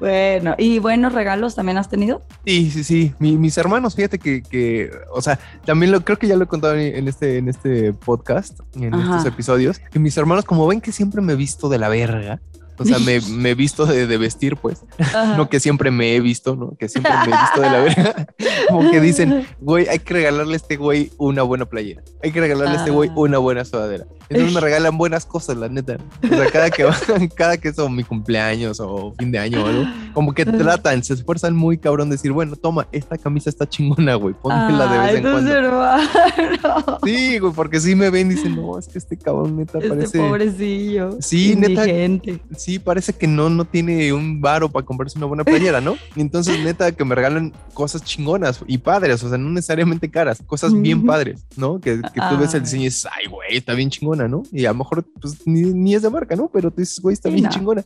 Bueno, 0.00 0.54
¿y 0.56 0.78
buenos 0.78 1.12
regalos 1.12 1.54
también 1.54 1.76
has 1.76 1.90
tenido? 1.90 2.22
Sí, 2.46 2.70
sí, 2.70 2.84
sí. 2.84 3.14
Mi, 3.18 3.36
mis 3.36 3.58
hermanos, 3.58 3.94
fíjate 3.94 4.18
que, 4.18 4.42
que, 4.42 4.90
o 5.12 5.20
sea, 5.20 5.38
también 5.66 5.92
lo 5.92 6.02
creo 6.02 6.18
que 6.18 6.26
ya 6.26 6.36
lo 6.36 6.44
he 6.44 6.46
contado 6.46 6.74
en 6.74 7.06
este, 7.06 7.36
en 7.36 7.48
este 7.50 7.92
podcast, 7.92 8.60
en 8.76 8.94
Ajá. 8.94 9.18
estos 9.18 9.30
episodios, 9.30 9.78
que 9.78 9.98
mis 9.98 10.16
hermanos, 10.16 10.46
como 10.46 10.66
ven 10.66 10.80
que 10.80 10.90
siempre 10.90 11.20
me 11.20 11.34
he 11.34 11.36
visto 11.36 11.68
de 11.68 11.78
la 11.78 11.90
verga, 11.90 12.40
O 12.80 12.84
sea, 12.84 12.98
me, 12.98 13.20
me 13.30 13.50
he 13.50 13.54
visto 13.54 13.86
de, 13.86 14.06
de 14.06 14.16
vestir, 14.18 14.56
pues. 14.56 14.82
Ajá. 14.98 15.36
No 15.36 15.48
que 15.48 15.60
siempre 15.60 15.90
me 15.90 16.16
he 16.16 16.20
visto, 16.20 16.56
¿no? 16.56 16.72
Que 16.78 16.88
siempre 16.88 17.12
me 17.12 17.24
he 17.34 17.38
visto 17.40 17.60
de 17.60 17.70
la 17.70 17.78
verga. 17.82 18.26
Como 18.68 18.90
que 18.90 19.00
dicen, 19.00 19.46
güey, 19.60 19.86
hay 19.88 19.98
que 19.98 20.14
regalarle 20.14 20.54
a 20.54 20.56
este 20.56 20.76
güey 20.76 21.10
una 21.18 21.42
buena 21.42 21.66
playera. 21.66 22.02
Hay 22.22 22.32
que 22.32 22.40
regalarle 22.40 22.74
a 22.76 22.78
este 22.78 22.90
güey 22.90 23.10
Ah. 23.10 23.14
una 23.16 23.38
buena 23.38 23.64
sudadera. 23.64 24.06
Entonces 24.28 24.54
me 24.54 24.60
regalan 24.60 24.96
buenas 24.96 25.26
cosas, 25.26 25.56
la 25.56 25.68
neta. 25.68 25.98
O 26.22 26.28
sea, 26.28 26.46
cada 26.50 26.70
que 26.70 26.86
cada 27.36 27.56
que 27.56 27.68
es 27.68 27.78
o 27.80 27.88
mi 27.88 28.04
cumpleaños 28.04 28.78
o 28.80 29.12
fin 29.18 29.32
de 29.32 29.38
año 29.40 29.64
o 29.64 29.66
algo, 29.66 29.84
como 30.14 30.32
que 30.32 30.44
tratan, 30.46 31.02
se 31.02 31.14
esfuerzan 31.14 31.56
muy 31.56 31.78
cabrón 31.78 32.10
de 32.10 32.14
decir, 32.16 32.30
bueno, 32.30 32.54
toma, 32.54 32.86
esta 32.92 33.18
camisa 33.18 33.50
está 33.50 33.68
chingona, 33.68 34.14
güey, 34.14 34.34
póntela 34.34 34.86
de 34.92 34.98
vez 35.00 35.16
en 35.16 35.22
cuando. 35.22 35.50
hermanos. 35.52 37.00
Sí, 37.04 37.38
güey, 37.38 37.52
porque 37.52 37.80
sí 37.80 37.94
me 37.96 38.08
ven 38.10 38.30
y 38.30 38.34
dicen, 38.34 38.54
no, 38.54 38.78
es 38.78 38.86
que 38.86 38.98
este 38.98 39.16
cabrón 39.16 39.56
neta 39.56 39.78
Este 39.78 39.88
parece. 39.88 40.18
pobrecillo. 40.18 41.16
Sí, 41.20 41.56
neta. 41.56 41.82
indigente. 41.88 42.40
Sí, 42.70 42.78
parece 42.78 43.12
que 43.12 43.26
no, 43.26 43.50
no 43.50 43.64
tiene 43.64 44.12
un 44.12 44.40
varo 44.40 44.68
para 44.70 44.86
comprarse 44.86 45.18
una 45.18 45.26
buena 45.26 45.42
playera, 45.42 45.80
¿no? 45.80 45.96
Y 46.14 46.20
entonces, 46.20 46.62
neta, 46.62 46.92
que 46.92 47.04
me 47.04 47.16
regalan 47.16 47.52
cosas 47.74 48.04
chingonas 48.04 48.60
y 48.68 48.78
padres, 48.78 49.24
o 49.24 49.28
sea, 49.28 49.38
no 49.38 49.50
necesariamente 49.50 50.08
caras, 50.08 50.38
cosas 50.46 50.72
bien 50.80 51.04
padres, 51.04 51.44
¿no? 51.56 51.80
Que, 51.80 52.00
que 52.00 52.20
tú 52.30 52.38
ves 52.38 52.54
el 52.54 52.62
diseño 52.62 52.82
y 52.82 52.84
dices, 52.86 53.08
ay, 53.10 53.26
güey, 53.26 53.56
está 53.56 53.74
bien 53.74 53.90
chingona, 53.90 54.28
¿no? 54.28 54.44
Y 54.52 54.66
a 54.66 54.68
lo 54.70 54.76
mejor, 54.76 55.04
pues, 55.20 55.44
ni, 55.46 55.62
ni 55.62 55.96
es 55.96 56.02
de 56.02 56.10
marca, 56.10 56.36
¿no? 56.36 56.48
Pero 56.52 56.70
tú 56.70 56.80
dices, 56.80 57.00
güey, 57.00 57.14
está 57.14 57.28
Sí, 57.28 57.34
bien 57.34 57.44
no. 57.46 57.50
chingona. 57.50 57.84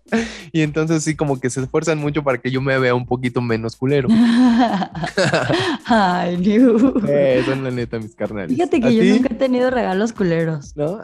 Y 0.53 0.61
entonces, 0.61 1.03
sí, 1.03 1.15
como 1.17 1.41
que 1.41 1.49
se 1.49 1.63
esfuerzan 1.63 1.99
mucho 1.99 2.23
para 2.23 2.37
que 2.37 2.51
yo 2.51 2.61
me 2.61 2.79
vea 2.79 2.95
un 2.95 3.07
poquito 3.07 3.41
menos 3.41 3.77
culero. 3.77 4.09
Ay, 5.87 6.37
Liu. 6.37 6.95
Eh, 7.09 7.43
son 7.47 7.65
la 7.65 7.71
neta, 7.71 7.99
mis 7.99 8.15
carnales. 8.15 8.51
Fíjate 8.55 8.77
¿A 8.77 8.81
que 8.81 8.95
yo 8.95 9.15
nunca 9.15 9.29
he 9.33 9.37
tenido 9.37 9.71
regalos 9.71 10.13
culeros. 10.13 10.77
¿No? 10.77 10.99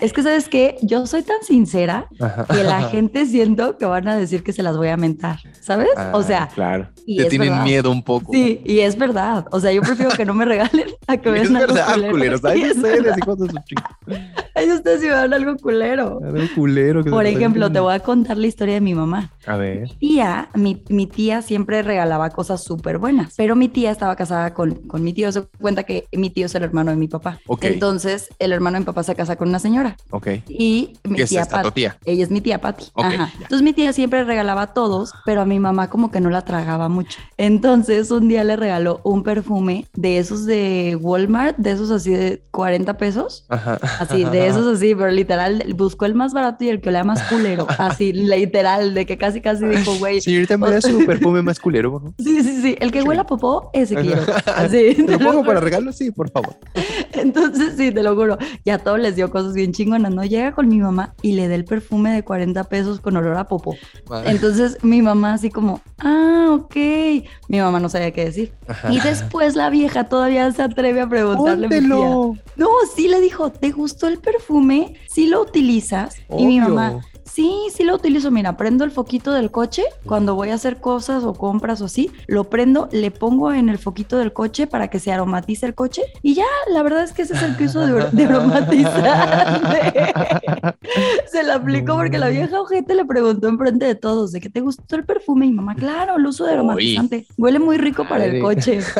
Es 0.00 0.12
que, 0.12 0.22
¿sabes 0.22 0.48
qué? 0.48 0.76
Yo 0.82 1.06
soy 1.06 1.22
tan 1.22 1.42
sincera 1.42 2.08
Ajá. 2.20 2.46
que 2.46 2.62
la 2.64 2.82
gente 2.88 3.21
siento 3.26 3.76
que 3.78 3.84
van 3.86 4.08
a 4.08 4.16
decir 4.16 4.42
que 4.42 4.52
se 4.52 4.62
las 4.62 4.76
voy 4.76 4.88
a 4.88 4.96
mentar, 4.96 5.38
¿sabes? 5.60 5.88
o 6.12 6.18
Ah, 6.18 6.22
sea, 6.22 6.48
claro. 6.54 6.88
y 7.06 7.16
Te 7.18 7.22
es 7.24 7.28
tienen 7.30 7.48
verdad. 7.50 7.64
miedo 7.64 7.90
un 7.90 8.02
poco. 8.02 8.32
sí, 8.32 8.60
y 8.64 8.80
es 8.80 8.96
verdad. 8.96 9.46
O 9.50 9.60
sea, 9.60 9.72
yo 9.72 9.80
prefiero 9.82 10.10
que 10.12 10.24
no 10.24 10.34
me 10.34 10.44
regalen 10.44 10.86
a 11.06 11.16
que 11.16 11.28
Es 11.30 11.50
vean 11.50 11.56
algo 11.56 11.74
verdad, 11.74 12.10
culero. 12.10 12.40
Ay, 12.44 12.62
es 12.62 12.76
ustedes, 12.76 13.18
hijos 13.18 13.38
de 13.38 13.48
su 13.50 13.56
chica. 13.64 13.98
Ay, 14.54 14.70
ustedes 14.70 15.00
sí 15.00 15.06
me 15.06 15.12
dan 15.12 15.32
algo 15.34 15.56
culero. 15.56 16.20
Algo 16.24 16.46
culero 16.54 17.02
que 17.02 17.10
Por 17.10 17.26
ejemplo, 17.26 17.70
te 17.72 17.80
voy 17.80 17.94
a 17.94 18.00
contar 18.00 18.36
la 18.36 18.46
historia 18.46 18.74
de 18.74 18.80
mi 18.80 18.94
mamá. 18.94 19.32
A 19.46 19.56
ver. 19.56 19.90
Tía, 19.98 20.48
mi, 20.54 20.82
mi 20.88 21.06
tía 21.06 21.42
siempre 21.42 21.82
regalaba 21.82 22.30
cosas 22.30 22.62
súper 22.62 22.98
buenas, 22.98 23.34
pero 23.36 23.56
mi 23.56 23.68
tía 23.68 23.90
estaba 23.90 24.14
casada 24.16 24.54
con, 24.54 24.74
con 24.86 25.02
mi 25.02 25.12
tío. 25.12 25.32
Se 25.32 25.42
cuenta 25.60 25.82
que 25.84 26.06
mi 26.12 26.30
tío 26.30 26.46
es 26.46 26.54
el 26.54 26.62
hermano 26.62 26.90
de 26.90 26.96
mi 26.96 27.08
papá. 27.08 27.40
Ok. 27.46 27.64
Entonces, 27.64 28.28
el 28.38 28.52
hermano 28.52 28.74
de 28.76 28.80
mi 28.80 28.86
papá 28.86 29.02
se 29.02 29.14
casa 29.14 29.36
con 29.36 29.48
una 29.48 29.58
señora 29.58 29.96
Ok. 30.10 30.28
y 30.48 30.92
mi 31.04 31.16
¿Qué 31.16 31.22
es 31.24 31.30
tía 31.30 31.42
esta 31.42 31.58
tu 31.62 31.68
Pat- 31.68 31.74
tía? 31.74 31.96
Ella 32.04 32.22
es 32.22 32.30
mi 32.30 32.40
tía 32.40 32.60
Patti. 32.60 32.86
Ajá. 33.06 33.32
Entonces 33.34 33.62
mi 33.62 33.72
tía 33.72 33.92
siempre 33.92 34.24
regalaba 34.24 34.62
a 34.62 34.66
todos, 34.74 35.12
pero 35.24 35.42
a 35.42 35.44
mi 35.44 35.58
mamá 35.58 35.90
como 35.90 36.10
que 36.10 36.20
no 36.20 36.30
la 36.30 36.42
tragaba 36.42 36.88
mucho. 36.88 37.18
Entonces 37.36 38.10
un 38.10 38.28
día 38.28 38.44
le 38.44 38.56
regaló 38.56 39.00
un 39.04 39.22
perfume 39.22 39.86
de 39.94 40.18
esos 40.18 40.46
de 40.46 40.96
Walmart, 41.00 41.56
de 41.58 41.72
esos 41.72 41.90
así 41.90 42.10
de 42.10 42.42
40 42.50 42.96
pesos. 42.96 43.46
Ajá. 43.48 43.78
Así, 43.98 44.24
de 44.24 44.46
esos 44.46 44.66
así, 44.66 44.94
pero 44.94 45.10
literal, 45.10 45.64
buscó 45.74 46.04
el 46.04 46.14
más 46.14 46.32
barato 46.32 46.64
y 46.64 46.68
el 46.68 46.80
que 46.80 46.88
olía 46.88 47.04
más 47.04 47.22
culero. 47.24 47.66
Así, 47.78 48.12
literal, 48.12 48.94
de 48.94 49.06
que 49.06 49.18
casi 49.18 49.40
casi 49.40 49.64
dijo, 49.64 49.94
güey. 49.98 50.20
Sí, 50.20 50.30
Señorita, 50.30 50.56
me 50.56 50.70
da 50.70 50.80
su 50.80 51.04
perfume 51.04 51.42
más 51.42 51.58
culero, 51.58 51.90
por 51.90 52.00
favor? 52.00 52.14
sí, 52.18 52.42
sí. 52.42 52.76
El 52.80 52.92
que 52.92 53.02
huele 53.02 53.20
a 53.20 53.24
popó, 53.24 53.70
ese 53.72 53.94
quiero. 53.96 54.22
Así. 54.56 54.94
¿Te 54.94 55.12
lo 55.12 55.18
pongo 55.18 55.44
para 55.44 55.60
regalo? 55.60 55.92
Sí, 55.92 56.10
por 56.10 56.30
favor. 56.30 56.56
Entonces, 57.12 57.74
sí, 57.76 57.90
te 57.92 58.02
lo 58.02 58.14
juro. 58.14 58.38
Ya 58.64 58.74
a 58.74 58.78
todos 58.78 58.98
les 58.98 59.16
dio 59.16 59.30
cosas 59.30 59.54
bien 59.54 59.72
chingonas, 59.72 60.14
¿no? 60.14 60.24
Llega 60.24 60.52
con 60.52 60.68
mi 60.68 60.78
mamá 60.78 61.14
y 61.22 61.32
le 61.32 61.48
da 61.48 61.54
el 61.54 61.64
perfume 61.64 62.12
de 62.12 62.22
40 62.22 62.64
pesos 62.64 62.91
con 63.00 63.16
olor 63.16 63.36
a 63.36 63.48
popó. 63.48 63.76
Entonces 64.24 64.78
mi 64.82 65.02
mamá 65.02 65.34
así 65.34 65.50
como, 65.50 65.80
ah, 65.98 66.48
ok. 66.52 66.76
Mi 67.48 67.60
mamá 67.60 67.80
no 67.80 67.88
sabía 67.88 68.10
qué 68.12 68.24
decir. 68.26 68.52
Ajá. 68.66 68.92
Y 68.92 69.00
después 69.00 69.54
la 69.56 69.70
vieja 69.70 70.08
todavía 70.08 70.50
se 70.52 70.62
atreve 70.62 71.00
a 71.00 71.08
preguntarle 71.08 71.66
a 71.66 71.68
mi 71.68 71.78
tía. 71.78 71.88
Póntelo. 71.88 72.36
No, 72.56 72.68
sí 72.94 73.08
le 73.08 73.20
dijo, 73.20 73.50
¿te 73.50 73.70
gustó 73.70 74.08
el 74.08 74.18
perfume? 74.18 74.94
¿Sí 75.08 75.26
lo 75.26 75.42
utilizas? 75.42 76.16
Y 76.36 76.46
mi 76.46 76.60
mamá, 76.60 77.00
sí, 77.32 77.68
sí 77.74 77.84
lo 77.84 77.94
utilizo. 77.94 78.30
Mira, 78.30 78.56
prendo 78.56 78.84
el 78.84 78.90
foquito 78.90 79.32
del 79.32 79.50
coche 79.50 79.84
cuando 80.04 80.34
voy 80.34 80.50
a 80.50 80.54
hacer 80.54 80.78
cosas 80.78 81.24
o 81.24 81.34
compras 81.34 81.80
o 81.80 81.86
así. 81.86 82.10
Lo 82.26 82.44
prendo, 82.44 82.88
le 82.92 83.10
pongo 83.10 83.52
en 83.52 83.68
el 83.68 83.78
foquito 83.78 84.18
del 84.18 84.32
coche 84.32 84.66
para 84.66 84.88
que 84.88 84.98
se 84.98 85.12
aromatice 85.12 85.66
el 85.66 85.74
coche. 85.74 86.02
Y 86.22 86.34
ya, 86.34 86.46
la 86.70 86.82
verdad 86.82 87.04
es 87.04 87.12
que 87.12 87.22
ese 87.22 87.34
es 87.34 87.42
el 87.42 87.56
que 87.56 87.64
uso 87.64 87.80
de, 87.80 88.10
de 88.10 88.24
aromatizante. 88.24 90.14
se 91.30 91.42
lo 91.42 91.54
aplicó 91.54 91.96
porque 91.96 92.18
la 92.18 92.28
vieja 92.28 92.60
ojete 92.60 92.94
le 92.94 93.04
preguntó 93.04 93.48
enfrente 93.48 93.86
de 93.86 93.94
todos, 93.94 94.32
¿de 94.32 94.40
qué 94.40 94.50
te 94.50 94.60
gustó 94.60 94.96
el 94.96 95.04
perfume? 95.04 95.46
Y 95.46 95.52
mamá, 95.52 95.74
claro, 95.74 96.16
el 96.16 96.26
uso 96.26 96.44
de 96.44 96.52
aromatizante. 96.52 97.26
Huele 97.36 97.58
muy 97.58 97.78
rico 97.78 98.06
para 98.08 98.26
el 98.26 98.40
coche. 98.40 98.80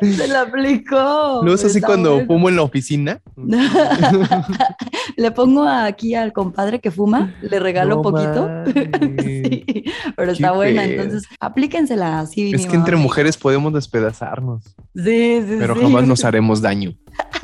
se 0.00 0.28
lo 0.28 0.38
aplicó. 0.38 1.42
Lo 1.44 1.54
uso 1.54 1.66
así 1.66 1.80
cuando 1.80 2.12
bueno. 2.12 2.26
fumo 2.26 2.48
en 2.48 2.56
la 2.56 2.62
oficina. 2.62 3.20
le 5.16 5.30
pongo 5.30 5.64
aquí 5.66 6.09
al 6.14 6.32
compadre 6.32 6.80
que 6.80 6.90
fuma, 6.90 7.34
le 7.42 7.58
regalo 7.60 7.96
No 7.96 8.02
poquito. 8.02 8.48
Sí, 9.22 9.84
pero 10.16 10.32
está 10.32 10.52
buena, 10.52 10.82
pedo. 10.82 11.02
entonces 11.02 11.28
aplíquensela 11.40 12.20
así. 12.20 12.52
Es 12.54 12.66
que 12.66 12.76
entre 12.76 12.96
mujeres 12.96 13.36
podemos 13.36 13.72
despedazarnos, 13.72 14.64
Sí, 14.94 15.42
sí, 15.46 15.56
pero 15.58 15.74
sí. 15.74 15.80
jamás 15.82 16.06
nos 16.06 16.24
haremos 16.24 16.60
daño. 16.62 16.94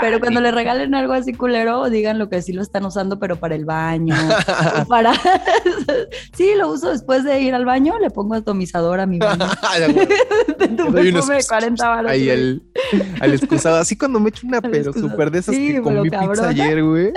Pero 0.00 0.20
cuando 0.20 0.40
le 0.40 0.50
regalen 0.50 0.94
algo 0.94 1.12
así 1.12 1.32
culero, 1.32 1.88
digan 1.90 2.18
lo 2.18 2.28
que 2.28 2.42
sí 2.42 2.52
lo 2.52 2.62
están 2.62 2.84
usando, 2.84 3.18
pero 3.18 3.36
para 3.36 3.54
el 3.54 3.64
baño. 3.64 4.14
o 4.80 4.84
para. 4.88 5.12
sí, 6.36 6.50
lo 6.56 6.70
uso 6.70 6.90
después 6.90 7.24
de 7.24 7.40
ir 7.40 7.54
al 7.54 7.64
baño, 7.64 7.98
le 7.98 8.10
pongo 8.10 8.34
atomizador 8.34 9.00
a 9.00 9.06
mi 9.06 9.18
baño. 9.18 9.46
de 10.58 10.68
tu 10.68 10.86
unos 10.86 11.28
de 11.28 11.44
40 11.46 11.88
baros. 11.88 12.10
Ahí 12.10 12.24
güey. 12.24 12.62
al, 13.20 13.34
excusado, 13.34 13.76
así 13.76 13.96
cuando 13.96 14.20
me 14.20 14.30
echo 14.30 14.46
una, 14.46 14.58
Al 14.58 14.70
pero 14.70 14.92
súper 14.92 15.30
de 15.30 15.40
esas 15.40 15.54
Sí, 15.54 15.74
que 15.74 15.82
comí 15.82 16.10
pizza 16.10 16.48
ayer, 16.48 16.82
güey. 16.82 17.12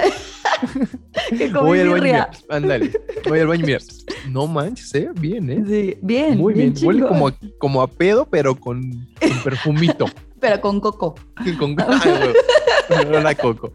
Que 1.29 1.51
comí 1.51 1.67
Voy 1.67 1.79
al 1.79 1.89
baño, 1.89 2.03
mira, 2.03 2.29
ándale. 2.49 2.91
Voy 3.27 3.39
al 3.39 3.47
baño, 3.47 3.65
mira. 3.65 3.79
No 4.29 4.47
manches, 4.47 4.93
¿eh? 4.95 5.09
Bien, 5.15 5.49
¿eh? 5.49 5.63
Sí, 5.67 5.97
bien. 6.01 6.37
Muy 6.37 6.53
bien. 6.53 6.73
Huele 6.81 7.07
como 7.07 7.27
a, 7.27 7.33
como 7.57 7.81
a 7.81 7.87
pedo, 7.87 8.27
pero 8.29 8.55
con, 8.55 8.81
con 9.19 9.43
perfumito. 9.43 10.05
Pero 10.45 10.61
con 10.61 10.79
coco. 10.79 11.15
con 11.57 11.75
ay, 11.87 12.33
güey, 12.87 13.05
olor 13.07 13.25
a 13.25 13.33
coco. 13.33 13.73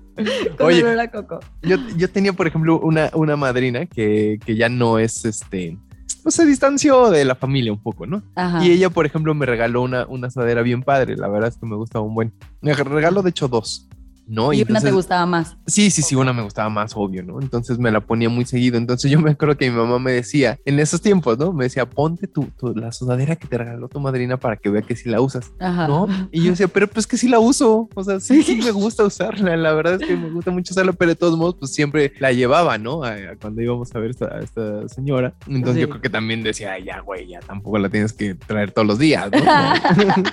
Con 0.57 0.67
Oye, 0.69 0.85
olor 0.85 1.01
a 1.01 1.11
coco. 1.11 1.41
yo, 1.63 1.77
yo 1.97 2.09
tenía, 2.09 2.33
por 2.33 2.47
ejemplo, 2.47 2.79
una, 2.79 3.11
una 3.15 3.37
madrina 3.37 3.87
que, 3.87 4.39
que 4.45 4.55
ya 4.55 4.69
no 4.69 5.01
es 5.01 5.25
este. 5.25 5.77
Pues 6.23 6.37
se 6.37 6.47
distanció 6.47 7.11
de 7.11 7.25
la 7.25 7.35
familia 7.35 7.73
un 7.73 7.83
poco, 7.83 8.07
¿no? 8.07 8.23
Ajá. 8.37 8.65
Y 8.65 8.71
ella, 8.71 8.89
por 8.91 9.05
ejemplo, 9.05 9.35
me 9.35 9.47
regaló 9.47 9.83
una, 9.83 10.07
una 10.07 10.31
sudadera 10.31 10.63
bien 10.63 10.83
padre. 10.85 11.17
La 11.17 11.27
verdad 11.27 11.49
es 11.49 11.57
que 11.57 11.67
me 11.67 11.75
gustaba 11.75 12.05
un 12.05 12.15
buen. 12.15 12.33
Me 12.61 12.73
regaló, 12.73 13.23
de 13.23 13.31
hecho, 13.31 13.49
dos. 13.49 13.89
¿No? 14.31 14.53
y 14.53 14.63
una 14.63 14.81
te 14.81 14.91
gustaba 14.93 15.27
más. 15.27 15.57
Sí, 15.67 15.91
sí, 15.91 16.03
sí, 16.03 16.15
una 16.15 16.33
me 16.33 16.43
gustaba 16.43 16.69
más, 16.71 16.93
obvio, 16.95 17.23
¿no? 17.23 17.41
Entonces 17.41 17.79
me 17.79 17.91
la 17.91 18.01
ponía 18.01 18.29
muy 18.29 18.45
seguido. 18.47 18.79
Entonces 18.79 19.11
yo 19.11 19.21
me 19.21 19.33
acuerdo 19.33 19.57
que 19.57 19.71
mi 19.71 19.77
mamá 19.77 19.99
me 19.99 20.13
decía, 20.13 20.59
en 20.65 20.79
esos 20.79 21.01
tiempos, 21.03 21.37
¿no? 21.39 21.53
Me 21.53 21.65
decía, 21.65 21.89
ponte 21.89 22.27
tu, 22.27 22.45
tu- 22.59 22.75
la 22.75 22.93
sudadera 22.93 23.37
que 23.37 23.47
te 23.49 23.59
regaló 23.59 23.89
tu 23.89 23.99
madrina 24.01 24.37
para 24.39 24.57
que 24.57 24.71
vea 24.71 24.83
que 24.83 24.95
sí 24.97 25.09
la 25.09 25.21
usas, 25.21 25.51
Ajá. 25.59 25.89
¿no? 25.89 26.07
Y 26.31 26.43
yo 26.45 26.51
decía, 26.51 26.69
pero 26.69 26.87
pues 26.89 27.07
que 27.07 27.17
sí 27.17 27.29
la 27.29 27.39
uso. 27.41 27.89
O 27.95 28.05
sea, 28.05 28.21
sí, 28.21 28.43
sí 28.43 28.57
me 28.57 28.71
gusta 28.71 29.05
usarla. 29.05 29.57
La 29.57 29.73
verdad 29.73 29.95
es 30.01 30.07
que 30.07 30.17
me 30.17 30.31
gusta 30.31 30.51
mucho 30.51 30.73
usarla, 30.73 30.93
pero 30.93 31.11
de 31.11 31.17
todos 31.17 31.37
modos, 31.37 31.57
pues 31.59 31.73
siempre 31.75 32.13
la 32.21 32.33
llevaba, 32.33 32.79
¿no? 32.79 33.03
A, 33.05 33.11
a 33.15 33.37
cuando 33.41 33.61
íbamos 33.61 33.95
a 33.95 33.99
ver 33.99 34.11
esta, 34.11 34.27
a 34.27 34.39
esta 34.41 34.89
señora. 34.89 35.35
Entonces 35.47 35.75
Sí. 35.75 35.81
yo 35.83 35.89
creo 35.89 36.01
que 36.03 36.11
también 36.11 36.43
decía, 36.43 36.73
"Ay, 36.73 36.85
ya, 36.85 37.01
güey, 37.01 37.27
ya 37.29 37.41
tampoco 37.41 37.79
la 37.79 37.89
tienes 37.89 38.13
que 38.13 38.35
traer 38.35 38.71
todos 38.73 38.87
los 38.87 38.99
días, 38.99 39.29
¿no? 39.33 39.39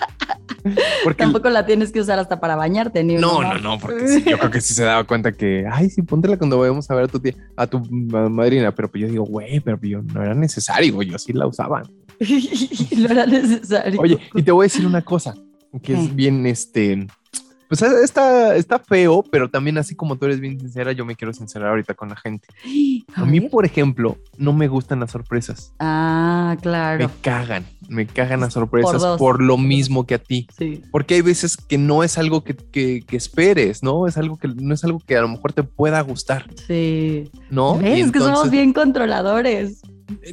Porque 1.04 1.24
Tampoco 1.24 1.50
la 1.50 1.66
tienes 1.66 1.92
que 1.92 2.01
usar 2.01 2.20
hasta 2.20 2.39
para 2.39 2.56
bañarte, 2.56 3.04
ni 3.04 3.16
no, 3.16 3.42
no, 3.42 3.48
más. 3.50 3.62
no, 3.62 3.80
porque 3.88 4.08
sí, 4.08 4.24
yo 4.29 4.38
creo 4.38 4.51
que 4.51 4.62
sí 4.62 4.74
se 4.74 4.84
daba 4.84 5.03
cuenta 5.06 5.32
que, 5.32 5.65
ay, 5.72 5.89
sí, 5.89 6.01
póntela 6.01 6.38
cuando 6.38 6.60
vayamos 6.60 6.89
a 6.91 6.96
ver 6.96 7.06
a 7.06 7.08
tu 7.08 7.20
tía, 7.20 7.34
a 7.56 7.67
tu 7.67 7.79
ma- 7.89 8.29
madrina, 8.29 8.74
pero 8.74 8.89
pues 8.89 9.01
yo 9.01 9.08
digo, 9.10 9.24
güey, 9.25 9.60
pero 9.60 9.79
yo 9.82 10.01
no 10.01 10.24
era 10.24 10.34
necesario, 10.36 11.01
yo 11.01 11.17
sí 11.17 11.34
la 11.34 11.48
usaba. 11.48 11.84
no 12.98 13.06
era 13.10 13.25
necesario. 13.25 14.00
Oye, 14.01 14.20
y 14.34 14.41
te 14.44 14.51
voy 14.51 14.63
a 14.63 14.67
decir 14.67 14.86
una 14.86 15.01
cosa, 15.03 15.36
que 15.74 15.79
¿Qué? 15.79 15.94
es 15.94 16.15
bien, 16.15 16.46
este, 16.46 17.08
pues 17.67 17.81
está, 17.81 18.55
está 18.55 18.79
feo, 18.79 19.24
pero 19.29 19.50
también 19.50 19.77
así 19.77 19.95
como 19.95 20.15
tú 20.15 20.25
eres 20.25 20.39
bien 20.39 20.59
sincera, 20.59 20.91
yo 20.91 21.05
me 21.05 21.15
quiero 21.15 21.33
sincerar 21.33 21.69
ahorita 21.69 21.93
con 21.93 22.09
la 22.09 22.15
gente. 22.15 22.47
A 23.15 23.25
mí, 23.25 23.41
por 23.41 23.65
ejemplo, 23.65 24.17
no 24.38 24.53
me 24.53 24.67
gustan 24.67 25.00
las 25.00 25.12
sorpresas, 25.12 25.74
Ah, 25.79 26.53
me 26.55 26.62
claro. 26.62 27.12
cagan, 27.21 27.65
me 27.89 28.05
cagan 28.05 28.41
las 28.41 28.53
sorpresas 28.53 29.03
por 29.17 29.41
lo 29.41 29.57
mismo 29.57 30.05
que 30.05 30.15
a 30.15 30.19
ti. 30.19 30.47
Sí. 30.57 30.81
Porque 30.91 31.15
hay 31.15 31.21
veces 31.21 31.57
que 31.57 31.77
no 31.77 32.03
es 32.03 32.17
algo 32.17 32.43
que, 32.43 32.55
que- 32.55 33.01
que 33.07 33.17
esperes, 33.17 33.83
¿no? 33.83 34.07
Es 34.07 34.17
algo 34.17 34.38
que 34.38 34.47
no 34.50 34.74
es 34.74 34.83
algo 34.83 35.00
que 35.00 35.17
a 35.17 35.21
lo 35.21 35.29
mejor 35.29 35.53
te 35.53 35.63
pueda 35.63 36.01
gustar, 36.01 36.45
Sí. 36.67 37.29
¿no? 37.50 37.77
¿Ves? 37.77 38.12
Que 38.12 38.19
somos 38.19 38.50
bien 38.51 38.74
controladores. 38.74 39.81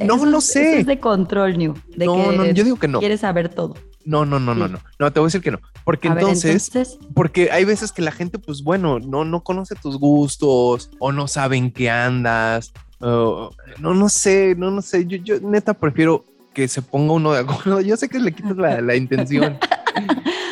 No, 0.04 0.16
Eso 0.16 0.26
no 0.26 0.40
sé. 0.40 0.80
es 0.80 0.86
de 0.86 1.00
control, 1.00 1.58
New. 1.58 1.74
De 1.96 2.06
no, 2.06 2.14
que 2.30 2.36
no, 2.36 2.44
yo 2.46 2.62
digo 2.64 2.76
que 2.76 2.86
no. 2.88 3.00
quieres 3.00 3.20
saber 3.20 3.48
todo. 3.48 3.74
No, 4.04 4.25
no, 4.25 4.38
no, 4.38 4.54
no, 4.54 4.68
no. 4.68 4.78
No, 4.99 5.12
te 5.12 5.20
voy 5.20 5.26
a 5.26 5.28
decir 5.28 5.40
que 5.40 5.50
no. 5.50 5.61
Porque 5.84 6.08
A 6.08 6.14
ver, 6.14 6.23
entonces, 6.25 6.68
entonces, 6.75 6.99
porque 7.14 7.50
hay 7.50 7.64
veces 7.64 7.92
que 7.92 8.02
la 8.02 8.12
gente, 8.12 8.38
pues 8.38 8.62
bueno, 8.62 8.99
no, 9.00 9.25
no 9.25 9.42
conoce 9.42 9.75
tus 9.75 9.99
gustos 9.99 10.90
o 10.99 11.12
no 11.12 11.26
saben 11.28 11.70
qué 11.70 11.90
andas. 11.90 12.73
o- 13.00 13.50
no, 13.80 13.94
no 13.94 14.08
sé, 14.08 14.54
no, 14.56 14.70
no 14.70 14.80
sé. 14.82 15.06
Yo, 15.06 15.18
yo 15.18 15.40
neta 15.40 15.75
prefiero 15.75 16.25
que 16.54 16.68
se 16.68 16.80
ponga 16.82 17.12
uno 17.14 17.32
de 17.32 17.40
acuerdo. 17.40 17.80
Yo 17.82 17.96
sé 17.96 18.08
que 18.08 18.18
le 18.18 18.32
quitas 18.32 18.56
la, 18.56 18.80
la 18.80 18.94
intención. 18.94 19.58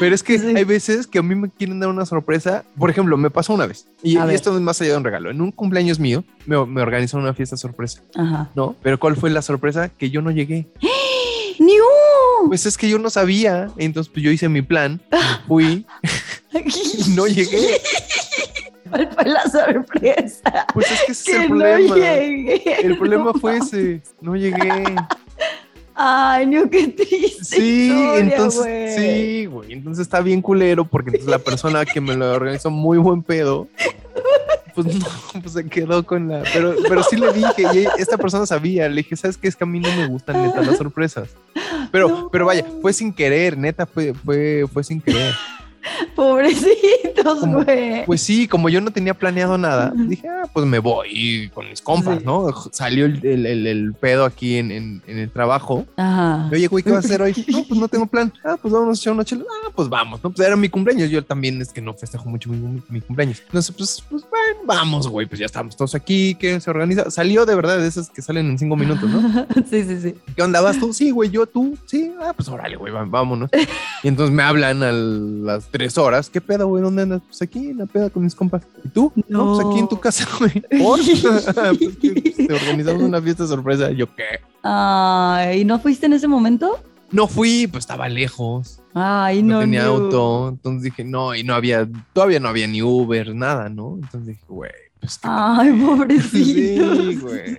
Pero 0.00 0.14
es 0.14 0.22
que 0.24 0.38
Sí. 0.38 0.52
hay 0.56 0.64
veces 0.64 1.06
que 1.06 1.18
a 1.20 1.22
mí 1.22 1.34
me 1.36 1.48
quieren 1.48 1.78
dar 1.78 1.88
una 1.88 2.04
sorpresa. 2.06 2.64
Por 2.76 2.90
ejemplo, 2.90 3.16
me 3.16 3.30
pasó 3.30 3.54
una 3.54 3.66
vez. 3.66 3.86
Y, 4.02 4.18
y 4.18 4.34
esto 4.34 4.54
es 4.54 4.60
más 4.60 4.80
allá 4.80 4.92
de 4.92 4.96
un 4.96 5.04
regalo. 5.04 5.30
En 5.30 5.40
un 5.40 5.52
cumpleaños 5.52 6.00
mío, 6.00 6.24
me, 6.46 6.64
me 6.66 6.82
organizaron 6.82 7.22
una 7.24 7.34
fiesta 7.34 7.56
sorpresa. 7.56 8.02
Ajá. 8.16 8.50
¿No? 8.56 8.74
Pero 8.82 8.98
¿cuál 8.98 9.16
fue 9.16 9.30
la 9.30 9.42
sorpresa? 9.42 9.88
Que 9.90 10.10
yo 10.10 10.20
no 10.22 10.30
llegué. 10.32 10.66
¡Ni 11.60 11.72
un! 11.78 11.86
Pues 12.48 12.66
es 12.66 12.76
que 12.76 12.88
yo 12.88 12.98
no 12.98 13.10
sabía. 13.10 13.68
Entonces, 13.76 14.10
pues 14.12 14.24
yo 14.24 14.30
hice 14.30 14.48
mi 14.48 14.62
plan. 14.62 15.00
Fui 15.48 15.84
y 16.52 17.10
no 17.14 17.26
llegué. 17.26 17.80
¿Cuál 18.90 19.08
fue 19.14 19.24
la 19.24 19.42
sorpresa? 19.50 20.66
Pues 20.74 20.90
es 20.90 21.00
que 21.06 21.12
ese 21.12 21.30
es 21.30 21.36
el 21.44 21.48
no 21.50 21.56
problema. 21.58 21.94
llegué. 21.96 22.62
El 22.82 22.98
problema 22.98 23.24
No 23.24 23.34
fue 23.34 23.58
mames. 23.58 23.72
ese. 23.72 24.02
No 24.20 24.36
llegué. 24.36 24.84
Ay, 25.94 26.46
no, 26.46 26.68
qué 26.70 26.88
triste. 26.88 27.44
Sí, 27.44 27.88
historia, 27.88 28.18
entonces, 28.18 28.94
sí, 28.96 29.46
güey. 29.46 29.72
Entonces 29.72 30.02
está 30.02 30.20
bien 30.20 30.40
culero 30.42 30.84
porque 30.86 31.10
entonces 31.10 31.30
la 31.30 31.38
persona 31.38 31.84
que 31.84 32.00
me 32.00 32.16
lo 32.16 32.32
organizó 32.32 32.70
muy 32.70 32.98
buen 32.98 33.22
pedo. 33.22 33.68
Pues 34.74 34.86
no, 34.98 35.06
pues 35.42 35.52
se 35.52 35.66
quedó 35.68 36.04
con 36.04 36.28
la. 36.28 36.42
Pero, 36.52 36.74
pero 36.88 37.02
sí 37.02 37.16
le 37.16 37.32
dije, 37.32 37.62
y 37.74 37.86
esta 38.00 38.16
persona 38.18 38.46
sabía. 38.46 38.88
Le 38.88 38.96
dije, 38.96 39.16
¿sabes 39.16 39.36
qué? 39.36 39.48
Es 39.48 39.56
que 39.56 39.64
a 39.64 39.66
mí 39.66 39.80
no 39.80 39.88
me 39.96 40.06
gustan 40.06 40.42
neta 40.42 40.60
las 40.62 40.78
sorpresas. 40.78 41.28
Pero, 41.90 42.08
No. 42.08 42.28
pero 42.30 42.46
vaya, 42.46 42.64
fue 42.80 42.92
sin 42.92 43.12
querer, 43.12 43.56
neta, 43.58 43.86
fue, 43.86 44.14
fue, 44.14 44.64
fue 44.72 44.82
sin 44.84 45.00
querer. 45.00 45.34
Pobrecitos, 46.16 47.40
Como- 47.40 47.62
güey. 47.64 48.04
Pues 48.06 48.20
sí, 48.22 48.46
como 48.48 48.68
yo 48.68 48.80
no 48.80 48.90
tenía 48.90 49.14
planeado 49.14 49.58
nada, 49.58 49.92
dije, 49.94 50.28
ah, 50.28 50.48
pues 50.52 50.66
me 50.66 50.78
voy 50.78 51.50
con 51.54 51.68
mis 51.68 51.80
compas, 51.80 52.18
Sí. 52.18 52.24
¿no? 52.24 52.48
Salió 52.72 53.06
el, 53.06 53.24
el- 53.24 53.46
el- 53.46 53.66
el 53.66 53.94
pedo 53.94 54.24
aquí 54.24 54.56
en, 54.56 54.70
en- 54.70 55.02
en 55.06 55.18
el 55.18 55.30
trabajo. 55.30 55.86
Ajá. 55.96 56.48
Oye, 56.52 56.66
güey, 56.66 56.82
¿qué 56.84 56.90
vas 56.90 57.04
a 57.04 57.08
hacer 57.08 57.22
hoy? 57.22 57.32
No, 57.52 57.64
pues 57.64 57.80
no 57.80 57.88
tengo 57.88 58.06
plan. 58.06 58.32
Ah, 58.44 58.56
pues 58.60 58.72
vamos 58.72 58.98
a 58.98 59.00
echar 59.00 59.12
una 59.12 59.24
chela. 59.24 59.44
Ah, 59.66 59.70
pues 59.74 59.88
vamos, 59.88 60.22
¿no? 60.22 60.30
Pues 60.30 60.46
era 60.46 60.56
mi 60.56 60.68
cumpleaños. 60.68 61.10
Yo 61.10 61.22
también 61.24 61.60
es 61.60 61.72
que 61.72 61.80
no 61.80 61.92
festejo 61.94 62.28
mucho 62.28 62.48
mi, 62.50 62.82
mi 62.88 63.00
cumpleaños. 63.00 63.42
Entonces, 63.46 63.74
pues, 63.76 64.02
pues 64.08 64.22
bueno, 64.30 64.60
vamos, 64.64 65.08
güey. 65.08 65.26
Pues 65.26 65.38
ya 65.40 65.46
estamos 65.46 65.76
todos 65.76 65.94
aquí. 65.94 66.34
¿Qué 66.36 66.60
se 66.60 66.70
organiza? 66.70 67.10
Salió 67.10 67.44
de 67.46 67.54
verdad 67.54 67.78
de 67.78 67.86
esas 67.88 68.08
que 68.10 68.22
salen 68.22 68.46
en 68.46 68.58
cinco 68.58 68.76
minutos, 68.76 69.08
¿no? 69.10 69.46
Sí, 69.70 69.84
sí, 69.84 70.00
sí. 70.00 70.14
¿Qué 70.34 70.42
onda? 70.42 70.60
¿Vas 70.60 70.78
tú? 70.78 70.92
Sí, 70.92 71.10
güey, 71.10 71.30
yo, 71.30 71.46
tú. 71.46 71.76
Sí, 71.86 72.12
ah, 72.20 72.32
pues 72.34 72.48
órale, 72.48 72.76
güey, 72.76 72.92
va- 72.92 73.04
vámonos. 73.04 73.50
Y 74.02 74.08
entonces 74.08 74.34
me 74.34 74.42
hablan 74.42 74.82
a 74.82 74.92
las 74.92 75.66
tres 75.72 75.98
horas. 75.98 76.30
¿Qué 76.30 76.40
pedo, 76.40 76.68
güey? 76.68 76.82
¿Dónde 76.82 77.02
andas? 77.02 77.22
Pues 77.26 77.42
aquí 77.42 77.70
en 77.70 77.78
la 77.78 77.86
peda 77.86 78.10
con 78.10 78.22
mis 78.22 78.34
compas. 78.34 78.62
¿Y 78.84 78.88
tú? 78.88 79.12
No, 79.28 79.54
pues 79.54 79.66
aquí 79.66 79.78
en 79.80 79.88
tu 79.88 79.98
casa, 79.98 80.28
güey. 80.38 80.62
¿Por? 80.80 81.00
Pues 81.12 81.96
que 81.96 82.46
te 82.46 82.54
organizamos 82.54 83.02
una 83.02 83.20
fiesta 83.20 83.46
sorpresa. 83.46 83.90
Yo, 83.90 84.14
¿qué? 84.14 84.40
Ay, 84.62 85.64
¿no 85.64 85.80
fuiste 85.80 86.06
en 86.06 86.12
ese 86.12 86.28
momento? 86.28 86.78
No 87.10 87.26
fui, 87.26 87.66
pues 87.66 87.82
estaba 87.82 88.08
lejos. 88.08 88.80
Ay, 88.94 89.42
no, 89.42 89.54
no. 89.54 89.60
tenía 89.60 89.84
no. 89.84 89.90
auto. 89.90 90.48
Entonces 90.50 90.82
dije, 90.82 91.04
no, 91.04 91.34
y 91.34 91.42
no 91.42 91.54
había, 91.54 91.88
todavía 92.12 92.40
no 92.40 92.48
había 92.48 92.66
ni 92.66 92.82
Uber, 92.82 93.34
nada, 93.34 93.68
¿no? 93.68 93.94
Entonces 93.96 94.26
dije, 94.26 94.44
güey, 94.48 94.70
pues 95.00 95.18
Ay, 95.22 95.72
pobrecito. 95.86 96.96
Sí, 96.96 97.16
güey. 97.16 97.58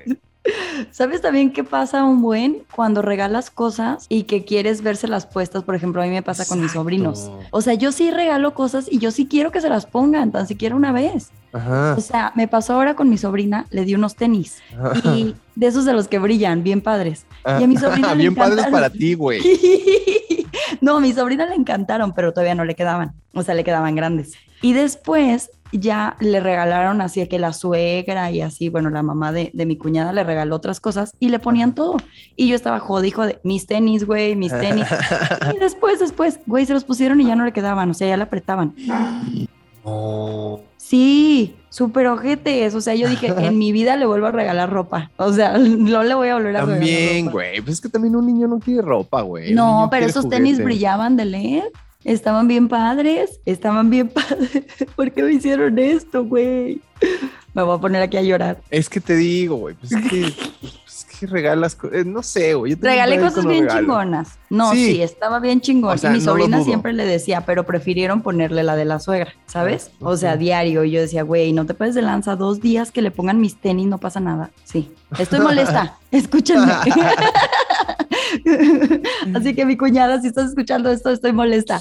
¿Sabes 0.91 1.21
también 1.21 1.53
qué 1.53 1.63
pasa 1.63 2.03
un 2.03 2.21
buen 2.21 2.63
cuando 2.75 3.01
regalas 3.01 3.49
cosas 3.49 4.05
y 4.09 4.23
que 4.23 4.43
quieres 4.43 4.81
verselas 4.81 5.25
puestas? 5.25 5.63
Por 5.63 5.75
ejemplo, 5.75 6.01
a 6.01 6.05
mí 6.05 6.11
me 6.11 6.21
pasa 6.21 6.45
con 6.45 6.61
mis 6.61 6.73
sobrinos. 6.73 7.31
O 7.51 7.61
sea, 7.61 7.73
yo 7.75 7.91
sí 7.91 8.11
regalo 8.11 8.53
cosas 8.53 8.87
y 8.91 8.99
yo 8.99 9.11
sí 9.11 9.27
quiero 9.27 9.51
que 9.51 9.61
se 9.61 9.69
las 9.69 9.85
pongan, 9.85 10.31
tan 10.31 10.47
siquiera 10.47 10.75
una 10.75 10.91
vez. 10.91 11.31
Ajá. 11.53 11.95
O 11.97 12.01
sea, 12.01 12.31
me 12.35 12.47
pasó 12.47 12.73
ahora 12.73 12.95
con 12.95 13.09
mi 13.09 13.17
sobrina, 13.17 13.67
le 13.69 13.85
di 13.85 13.95
unos 13.95 14.15
tenis 14.15 14.61
y 15.03 15.35
de 15.55 15.67
esos 15.67 15.85
de 15.85 15.93
los 15.93 16.07
que 16.07 16.19
brillan, 16.19 16.63
bien 16.63 16.81
padres. 16.81 17.25
y 17.45 17.63
a 17.63 17.67
mi 17.67 17.77
sobrina 17.77 18.09
le 18.15 18.23
Bien 18.23 18.35
padres 18.35 18.65
para 18.67 18.89
ti, 18.89 19.13
güey. 19.13 19.41
no, 20.81 20.97
a 20.97 20.99
mi 20.99 21.13
sobrina 21.13 21.45
le 21.45 21.55
encantaron, 21.55 22.13
pero 22.13 22.33
todavía 22.33 22.55
no 22.55 22.65
le 22.65 22.75
quedaban. 22.75 23.13
O 23.33 23.43
sea, 23.43 23.55
le 23.55 23.63
quedaban 23.63 23.95
grandes. 23.95 24.33
Y 24.61 24.73
después 24.73 25.51
ya 25.79 26.15
le 26.19 26.39
regalaron 26.39 27.01
así 27.01 27.25
que 27.27 27.39
la 27.39 27.53
suegra 27.53 28.31
y 28.31 28.41
así, 28.41 28.69
bueno, 28.69 28.89
la 28.89 29.03
mamá 29.03 29.31
de, 29.31 29.51
de 29.53 29.65
mi 29.65 29.77
cuñada 29.77 30.13
le 30.13 30.23
regaló 30.23 30.55
otras 30.55 30.79
cosas 30.79 31.15
y 31.19 31.29
le 31.29 31.39
ponían 31.39 31.75
todo. 31.75 31.97
Y 32.35 32.47
yo 32.47 32.55
estaba 32.55 32.79
jodido 32.79 33.23
de 33.23 33.39
mis 33.43 33.67
tenis, 33.67 34.05
güey, 34.05 34.35
mis 34.35 34.51
tenis. 34.51 34.87
Y 35.53 35.59
después, 35.59 35.99
después, 35.99 36.39
güey, 36.45 36.65
se 36.65 36.73
los 36.73 36.83
pusieron 36.83 37.19
y 37.21 37.25
ya 37.25 37.35
no 37.35 37.45
le 37.45 37.53
quedaban, 37.53 37.89
o 37.89 37.93
sea, 37.93 38.07
ya 38.07 38.17
le 38.17 38.23
apretaban. 38.23 38.73
No. 39.85 40.61
Sí, 40.77 41.55
súper 41.69 42.07
ojetes. 42.07 42.75
O 42.75 42.81
sea, 42.81 42.95
yo 42.95 43.09
dije, 43.09 43.27
en 43.27 43.57
mi 43.57 43.71
vida 43.71 43.95
le 43.95 44.05
vuelvo 44.05 44.27
a 44.27 44.31
regalar 44.31 44.69
ropa. 44.69 45.11
O 45.17 45.33
sea, 45.33 45.57
no 45.57 46.03
le 46.03 46.13
voy 46.13 46.29
a 46.29 46.35
volver 46.35 46.55
a 46.55 46.61
regalar 46.61 46.79
También, 46.79 47.31
güey. 47.31 47.61
Pues 47.61 47.75
es 47.75 47.81
que 47.81 47.89
también 47.89 48.15
un 48.15 48.25
niño 48.25 48.47
no 48.47 48.59
quiere 48.59 48.81
ropa, 48.81 49.21
güey. 49.21 49.53
No, 49.53 49.87
pero 49.91 50.05
esos 50.05 50.29
tenis 50.29 50.63
brillaban 50.63 51.17
de 51.17 51.25
LED. 51.25 51.63
Estaban 52.05 52.47
bien 52.47 52.67
padres. 52.67 53.39
Estaban 53.45 53.89
bien 53.89 54.09
padres. 54.13 54.63
¿Por 54.95 55.11
qué 55.11 55.23
me 55.23 55.33
hicieron 55.33 55.77
esto, 55.79 56.25
güey? 56.25 56.81
Me 57.53 57.61
voy 57.61 57.77
a 57.77 57.81
poner 57.81 58.01
aquí 58.01 58.17
a 58.17 58.21
llorar. 58.23 58.59
Es 58.71 58.89
que 58.89 58.99
te 58.99 59.15
digo, 59.15 59.55
güey. 59.57 59.75
Pues 59.75 59.91
es 59.91 60.09
que, 60.09 60.33
pues 60.83 61.05
que 61.19 61.27
regalas. 61.27 61.77
eh, 61.91 62.03
No 62.03 62.23
sé, 62.23 62.55
güey. 62.55 62.73
Regalé 62.75 63.19
cosas 63.19 63.45
bien 63.45 63.67
chingonas. 63.67 64.39
No, 64.49 64.71
Sí. 64.71 64.93
sí, 64.93 65.01
estaba 65.03 65.39
bien 65.39 65.61
chingón. 65.61 65.93
O 65.93 65.97
sea, 65.97 66.09
y 66.09 66.13
mi 66.13 66.19
no 66.19 66.25
sobrina 66.25 66.63
siempre 66.63 66.93
le 66.93 67.05
decía, 67.05 67.41
pero 67.41 67.63
prefirieron 67.65 68.21
ponerle 68.23 68.63
la 68.63 68.75
de 68.75 68.85
la 68.85 68.99
suegra, 68.99 69.33
¿sabes? 69.45 69.91
Ah, 70.01 70.09
O 70.09 70.17
sea, 70.17 70.35
diario. 70.35 70.83
Y 70.83 70.91
yo 70.91 71.01
decía, 71.01 71.21
güey, 71.23 71.53
no 71.53 71.65
te 71.67 71.73
puedes 71.75 71.93
de 71.93 72.01
lanza 72.01 72.35
dos 72.35 72.59
días 72.59 72.91
que 72.91 73.01
le 73.03 73.11
pongan 73.11 73.39
mis 73.39 73.55
tenis, 73.59 73.85
no 73.85 73.99
pasa 73.99 74.19
nada. 74.19 74.49
Sí, 74.63 74.91
estoy 75.19 75.39
molesta. 75.39 75.97
Escúchenme. 76.11 76.71
Así 79.35 79.53
que 79.55 79.65
mi 79.65 79.77
cuñada, 79.77 80.21
si 80.21 80.27
estás 80.27 80.49
escuchando 80.49 80.91
esto, 80.91 81.09
estoy 81.09 81.33
molesta. 81.33 81.79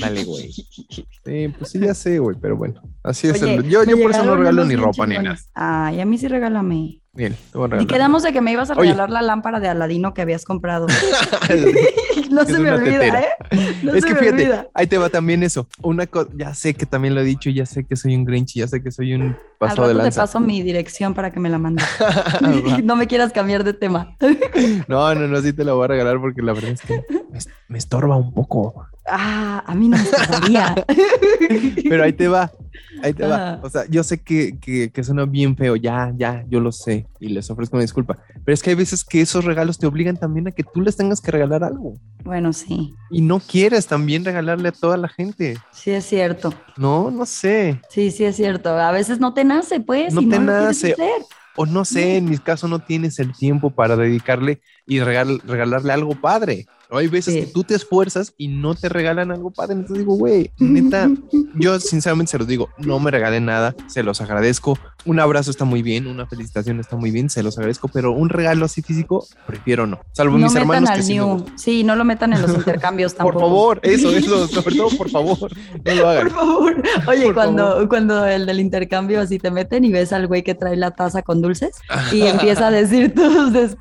Dale, 0.00 0.24
güey. 0.24 0.50
Sí, 0.52 1.48
pues 1.58 1.70
sí, 1.70 1.78
ya 1.80 1.94
sé, 1.94 2.18
güey. 2.18 2.36
Pero 2.40 2.56
bueno, 2.56 2.80
así 3.02 3.28
es. 3.28 3.40
El- 3.42 3.68
yo 3.68 3.80
me 3.80 3.86
yo 3.86 4.00
por 4.02 4.10
eso 4.10 4.24
no 4.24 4.36
regalo 4.36 4.64
ni 4.64 4.76
ropa 4.76 5.06
ni 5.06 5.16
nada. 5.18 5.38
Ay, 5.54 6.00
a 6.00 6.04
mí 6.06 6.18
sí 6.18 6.28
regálame. 6.28 7.00
Bien, 7.12 7.36
Y 7.80 7.86
quedamos 7.86 8.22
de 8.22 8.32
que 8.32 8.40
me 8.40 8.52
ibas 8.52 8.70
a 8.70 8.74
Oye. 8.74 8.82
regalar 8.92 9.10
la 9.10 9.20
lámpara 9.22 9.58
de 9.58 9.66
Aladino 9.66 10.14
que 10.14 10.22
habías 10.22 10.44
comprado. 10.44 10.86
no 12.30 12.42
Es 12.42 12.48
se 12.48 12.58
me 12.60 12.70
olvida, 12.70 13.00
tetera. 13.00 13.20
¿eh? 13.20 13.28
No 13.82 13.94
es 13.94 14.02
se 14.02 14.08
que 14.08 14.14
me 14.14 14.20
fíjate, 14.20 14.42
olvida. 14.44 14.68
ahí 14.74 14.86
te 14.86 14.96
va 14.96 15.08
también 15.08 15.42
eso. 15.42 15.66
Una 15.82 16.06
cosa, 16.06 16.30
ya 16.36 16.54
sé 16.54 16.74
que 16.74 16.86
también 16.86 17.16
lo 17.16 17.20
he 17.20 17.24
dicho, 17.24 17.50
ya 17.50 17.66
sé 17.66 17.84
que 17.84 17.96
soy 17.96 18.14
un 18.14 18.24
Grinch, 18.24 18.54
ya 18.54 18.68
sé 18.68 18.80
que 18.80 18.92
soy 18.92 19.14
un 19.14 19.22
Al 19.22 19.36
pasado 19.58 19.88
de 19.88 19.94
rato 19.94 19.98
te 19.98 20.04
lanza. 20.04 20.20
paso 20.22 20.38
mi 20.38 20.62
dirección 20.62 21.12
para 21.14 21.32
que 21.32 21.40
me 21.40 21.48
la 21.50 21.58
mandes. 21.58 21.84
Va. 22.00 22.78
no 22.78 22.94
me 22.94 23.08
quieras 23.08 23.32
cambiar 23.32 23.64
de 23.64 23.72
tema. 23.74 24.16
no, 24.86 25.12
no, 25.14 25.26
no, 25.26 25.40
sí 25.42 25.52
te 25.52 25.64
la 25.64 25.72
voy 25.72 25.86
a 25.86 25.88
regalar 25.88 26.20
porque 26.20 26.42
la 26.42 26.52
verdad 26.52 26.70
es 26.70 26.80
que 26.82 27.04
me, 27.32 27.38
me 27.68 27.78
estorba 27.78 28.16
un 28.16 28.32
poco. 28.32 28.86
Ah, 29.06 29.64
a 29.66 29.74
mí 29.74 29.88
no 29.88 29.96
me 29.96 30.02
gustaría. 30.04 30.74
Pero 31.88 32.04
ahí 32.04 32.12
te 32.12 32.28
va, 32.28 32.50
ahí 33.02 33.12
te 33.12 33.26
va. 33.26 33.34
Ajá. 33.36 33.60
O 33.62 33.70
sea, 33.70 33.84
yo 33.88 34.02
sé 34.04 34.22
que, 34.22 34.58
que, 34.60 34.90
que 34.90 35.04
suena 35.04 35.24
bien 35.24 35.56
feo, 35.56 35.76
ya, 35.76 36.12
ya, 36.16 36.44
yo 36.48 36.60
lo 36.60 36.70
sé 36.70 37.06
y 37.18 37.28
les 37.28 37.50
ofrezco 37.50 37.76
una 37.76 37.82
disculpa. 37.82 38.18
Pero 38.44 38.54
es 38.54 38.62
que 38.62 38.70
hay 38.70 38.76
veces 38.76 39.04
que 39.04 39.20
esos 39.20 39.44
regalos 39.44 39.78
te 39.78 39.86
obligan 39.86 40.16
también 40.16 40.48
a 40.48 40.52
que 40.52 40.62
tú 40.62 40.80
les 40.80 40.96
tengas 40.96 41.20
que 41.20 41.30
regalar 41.30 41.64
algo. 41.64 41.94
Bueno, 42.24 42.52
sí, 42.52 42.94
Y 43.10 43.22
no 43.22 43.40
quieres 43.40 43.86
también 43.86 44.24
regalarle 44.24 44.68
a 44.68 44.72
toda 44.72 44.96
la 44.96 45.08
gente. 45.08 45.58
sí 45.72 45.90
es 45.90 46.04
cierto. 46.04 46.52
No, 46.76 47.10
no 47.10 47.26
sé. 47.26 47.80
Sí, 47.88 48.10
sí 48.10 48.24
es 48.24 48.36
cierto. 48.36 48.70
A 48.70 48.92
veces 48.92 49.18
no 49.18 49.34
te 49.34 49.44
nace, 49.44 49.80
pues. 49.80 50.14
No 50.14 50.20
y 50.20 50.28
te 50.28 50.38
nace. 50.38 50.94
O 51.56 51.66
no 51.66 51.84
sé, 51.84 52.16
en 52.16 52.26
mi 52.30 52.38
caso 52.38 52.68
no 52.68 52.78
tienes 52.78 53.18
el 53.18 53.34
tiempo 53.36 53.70
para 53.70 53.96
dedicarle 53.96 54.62
y 54.90 54.98
regal- 55.00 55.40
regalarle 55.46 55.92
algo 55.92 56.14
padre. 56.20 56.66
Hay 56.92 57.06
veces 57.06 57.34
Sí. 57.34 57.40
que 57.42 57.46
tú 57.46 57.62
te 57.62 57.76
esfuerzas 57.76 58.34
y 58.36 58.48
no 58.48 58.74
te 58.74 58.88
regalan 58.88 59.30
algo 59.30 59.52
padre. 59.52 59.74
Entonces 59.74 59.98
digo, 59.98 60.16
güey, 60.16 60.50
neta, 60.58 61.08
yo 61.54 61.78
sinceramente 61.78 62.32
se 62.32 62.38
los 62.38 62.48
digo, 62.48 62.68
no 62.78 62.98
me 62.98 63.12
regalen 63.12 63.44
nada, 63.44 63.76
se 63.86 64.02
los 64.02 64.20
agradezco. 64.20 64.76
Un 65.06 65.20
abrazo 65.20 65.50
está 65.52 65.64
muy 65.64 65.82
bien, 65.82 66.08
una 66.08 66.26
felicitación 66.26 66.80
está 66.80 66.96
muy 66.96 67.10
bien, 67.12 67.30
se 67.30 67.42
los 67.44 67.56
agradezco, 67.56 67.86
pero 67.88 68.10
un 68.12 68.28
regalo 68.28 68.64
así 68.66 68.82
físico, 68.82 69.24
prefiero 69.46 69.86
no. 69.86 70.00
Salvo 70.12 70.32
No 70.36 70.44
mis 70.46 70.52
metan 70.52 70.62
hermanos 70.62 70.90
que 70.90 70.96
al 70.96 71.02
sí 71.04 71.12
me 71.12 71.18
new. 71.20 71.28
gustan. 71.36 71.58
Sí, 71.58 71.84
no 71.84 71.94
lo 71.96 72.04
metan 72.04 72.32
en 72.32 72.42
los 72.42 72.50
intercambios 72.56 73.14
Por 73.14 73.26
tampoco. 73.34 73.40
favor, 73.46 73.80
eso, 73.84 74.10
eso, 74.16 74.48
sobre 74.48 74.74
todo 74.74 74.88
por 74.98 75.08
favor, 75.08 75.50
no 75.84 75.94
lo 75.94 76.08
hagan. 76.08 76.26
Por 76.28 76.34
favor. 76.36 76.82
Oye, 77.06 77.24
Por 77.26 77.34
cuando, 77.34 77.68
favor. 77.70 77.88
cuando 77.88 78.26
el 78.26 78.44
del 78.46 78.58
intercambio 78.58 79.20
así 79.20 79.38
te 79.38 79.52
meten 79.52 79.84
y 79.84 79.92
ves 79.92 80.12
al 80.12 80.26
güey 80.26 80.42
que 80.42 80.56
trae 80.56 80.76
la 80.76 80.90
taza 80.90 81.22
con 81.22 81.40
dulces 81.40 81.70
y 82.12 82.22
empieza 82.22 82.66
a 82.66 82.70
decir 82.72 83.14
tu, 83.14 83.22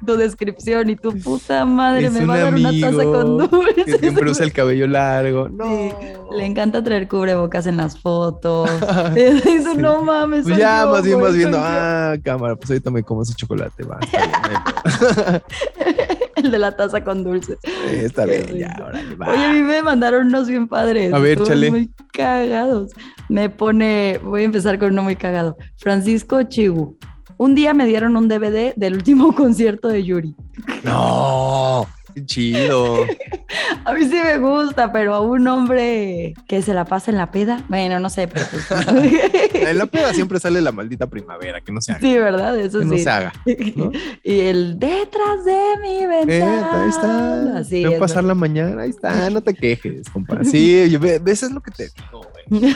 tu 0.05 0.15
descripción 0.15 0.91
y 0.91 0.95
tu 1.01 1.17
puta 1.19 1.65
madre 1.65 2.05
Es 2.07 2.13
me 2.13 2.25
va 2.25 2.35
a 2.35 2.37
dar 2.39 2.53
una 2.53 2.71
taza 2.79 3.03
con 3.03 3.37
dulces. 3.37 3.85
Que 3.85 3.97
siempre 3.99 4.29
usa 4.31 4.45
el 4.45 4.53
cabello 4.53 4.87
largo. 4.87 5.49
No. 5.49 5.65
Sí, 5.65 5.91
Le 6.35 6.45
encanta 6.45 6.83
traer 6.83 7.07
cubrebocas 7.07 7.65
en 7.67 7.77
las 7.77 7.97
fotos. 7.99 8.69
Sí. 9.15 9.59
no 9.77 10.03
mames. 10.03 10.43
Pues 10.43 10.57
ya, 10.57 10.83
yo, 10.83 10.91
más 10.91 11.03
bien 11.03 11.19
vas 11.21 11.33
viendo, 11.35 11.57
yo. 11.57 11.63
ah, 11.65 12.15
cámara, 12.23 12.55
pues 12.55 12.69
ahorita 12.71 12.91
me 12.91 13.03
como 13.03 13.23
ese 13.23 13.33
chocolate, 13.35 13.83
va. 13.83 13.99
El 16.35 16.51
de 16.51 16.57
la 16.59 16.75
taza 16.75 17.03
con 17.03 17.23
dulces. 17.23 17.57
Eh, 17.63 18.03
Está 18.05 18.25
Qué 18.25 18.43
bien, 18.43 18.59
ya, 18.59 18.83
órale, 18.85 19.15
va. 19.15 19.29
Oye, 19.29 19.45
a 19.45 19.53
mí 19.53 19.61
me 19.61 19.81
mandaron 19.81 20.27
unos 20.27 20.47
bien 20.47 20.67
padres. 20.67 21.13
A 21.13 21.19
ver, 21.19 21.41
chale. 21.43 21.69
Muy 21.69 21.91
cagados. 22.13 22.91
Me 23.27 23.49
pone, 23.49 24.19
voy 24.23 24.41
a 24.43 24.45
empezar 24.45 24.79
con 24.79 24.91
uno 24.93 25.03
muy 25.03 25.15
cagado. 25.15 25.57
Francisco 25.77 26.41
Chigu. 26.43 26.97
Un 27.39 27.55
día 27.55 27.73
me 27.73 27.85
dieron 27.85 28.17
un 28.17 28.27
DVD 28.27 28.73
del 28.75 28.95
último 28.95 29.33
concierto 29.35 29.87
de 29.87 30.03
Yuri. 30.03 30.35
No, 30.83 31.87
qué 32.13 32.25
chido. 32.25 33.05
A 33.85 33.93
mí 33.93 34.01
sí 34.03 34.17
me 34.21 34.37
gusta, 34.39 34.91
pero 34.91 35.15
a 35.15 35.21
un 35.21 35.47
hombre 35.47 36.33
que 36.49 36.61
se 36.61 36.73
la 36.73 36.83
pasa 36.83 37.11
en 37.11 37.17
la 37.17 37.31
peda, 37.31 37.63
bueno, 37.69 37.97
no 38.01 38.09
sé, 38.09 38.27
pero 38.27 38.45
pues- 38.51 38.67
En 39.53 39.77
la 39.77 39.85
peda 39.85 40.13
siempre 40.13 40.37
sale 40.41 40.59
la 40.61 40.73
maldita 40.73 41.07
primavera, 41.07 41.61
que 41.61 41.71
no 41.71 41.79
se 41.79 41.93
haga. 41.93 42.01
sí, 42.01 42.13
¿verdad? 42.17 42.59
Eso 42.59 42.79
que 42.79 42.85
no 42.85 42.95
sí. 42.97 43.03
se 43.03 43.09
haga. 43.09 43.31
¿no? 43.77 43.91
Y 44.23 44.39
el 44.41 44.77
detrás 44.77 45.45
de 45.45 45.57
mi 45.81 45.97
Eh, 46.03 46.07
ventana. 46.07 46.83
ahí 46.83 46.89
está. 46.89 47.57
Así 47.59 47.83
Ven 47.85 47.93
es, 47.93 47.99
pasar 47.99 48.23
la 48.25 48.35
mañana, 48.35 48.81
ahí 48.81 48.89
está, 48.89 49.29
no 49.29 49.41
te 49.41 49.53
quejes, 49.53 50.09
compa. 50.09 50.43
Sí, 50.43 50.89
yo, 50.89 50.99
ve- 50.99 51.19
ves, 51.19 51.43
es 51.43 51.51
lo 51.51 51.61
que 51.61 51.71
te 51.71 51.83
digo, 51.89 52.21
güey. 52.49 52.73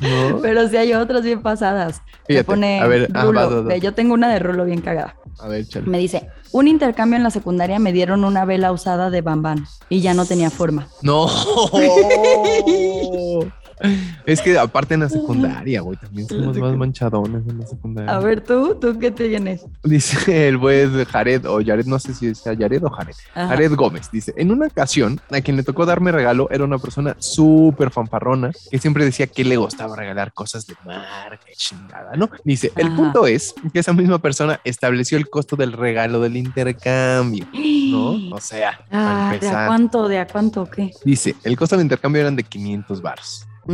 ¿No? 0.00 0.38
Pero 0.42 0.68
sí 0.68 0.76
hay 0.76 0.92
otras 0.92 1.22
bien 1.22 1.42
pasadas. 1.42 2.02
Me 2.06 2.26
Fíjate, 2.26 2.44
pone 2.44 2.80
a 2.80 2.86
ver, 2.86 3.10
Rulo. 3.12 3.32
vas, 3.32 3.64
vas. 3.64 3.80
Yo 3.80 3.94
tengo 3.94 4.14
una 4.14 4.28
de 4.28 4.38
Rulo 4.38 4.64
bien 4.64 4.80
cagada. 4.80 5.16
A 5.38 5.48
ver, 5.48 5.66
chale. 5.66 5.86
Me 5.86 5.98
dice, 5.98 6.28
un 6.52 6.68
intercambio 6.68 7.16
en 7.16 7.22
la 7.22 7.30
secundaria 7.30 7.78
me 7.78 7.92
dieron 7.92 8.24
una 8.24 8.44
vela 8.44 8.72
usada 8.72 9.10
de 9.10 9.20
bambán 9.20 9.66
y 9.88 10.00
ya 10.00 10.14
no 10.14 10.26
tenía 10.26 10.50
forma. 10.50 10.88
No. 11.02 11.26
Es 14.24 14.40
que 14.40 14.58
aparte 14.58 14.94
en 14.94 15.00
la 15.00 15.08
secundaria, 15.08 15.80
güey, 15.82 15.98
también 15.98 16.26
somos 16.28 16.56
más 16.56 16.74
manchadones 16.76 17.46
en 17.46 17.58
la 17.58 17.66
secundaria. 17.66 18.14
A 18.14 18.18
ver, 18.20 18.40
tú, 18.40 18.74
tú 18.80 18.98
qué 18.98 19.10
te 19.10 19.28
tienes. 19.28 19.64
Dice 19.84 20.48
el 20.48 20.56
buen 20.56 21.04
Jared, 21.04 21.44
o 21.46 21.58
Jared, 21.64 21.86
no 21.86 21.98
sé 21.98 22.14
si 22.14 22.34
sea 22.34 22.56
Jared 22.56 22.82
o 22.84 22.90
Jared. 22.90 23.14
Ajá. 23.34 23.48
Jared 23.48 23.74
Gómez 23.74 24.10
dice: 24.10 24.32
En 24.36 24.50
una 24.50 24.66
ocasión, 24.66 25.20
a 25.30 25.40
quien 25.40 25.56
le 25.56 25.62
tocó 25.62 25.84
darme 25.86 26.10
regalo 26.12 26.48
era 26.50 26.64
una 26.64 26.78
persona 26.78 27.14
súper 27.18 27.90
fanfarrona 27.90 28.50
que 28.70 28.78
siempre 28.78 29.04
decía 29.04 29.26
que 29.26 29.44
le 29.44 29.56
gustaba 29.56 29.94
regalar 29.96 30.32
cosas 30.32 30.66
de 30.66 30.74
marca 30.84 31.38
chingada, 31.56 32.16
¿no? 32.16 32.30
Dice: 32.44 32.72
El 32.76 32.88
Ajá. 32.88 32.96
punto 32.96 33.26
es 33.26 33.54
que 33.72 33.78
esa 33.78 33.92
misma 33.92 34.18
persona 34.18 34.60
estableció 34.64 35.18
el 35.18 35.28
costo 35.28 35.54
del 35.56 35.72
regalo 35.72 36.20
del 36.20 36.36
intercambio, 36.36 37.46
¿no? 37.52 38.34
O 38.34 38.40
sea, 38.40 38.80
Ah, 38.90 39.36
¿de 39.40 39.48
a 39.48 39.66
cuánto? 39.66 40.08
¿De 40.08 40.18
a 40.18 40.26
cuánto 40.26 40.64
qué? 40.66 40.92
dice: 41.04 41.34
El 41.44 41.56
costo 41.56 41.76
del 41.76 41.84
intercambio 41.84 42.22
eran 42.22 42.36
de 42.36 42.42
500 42.42 43.02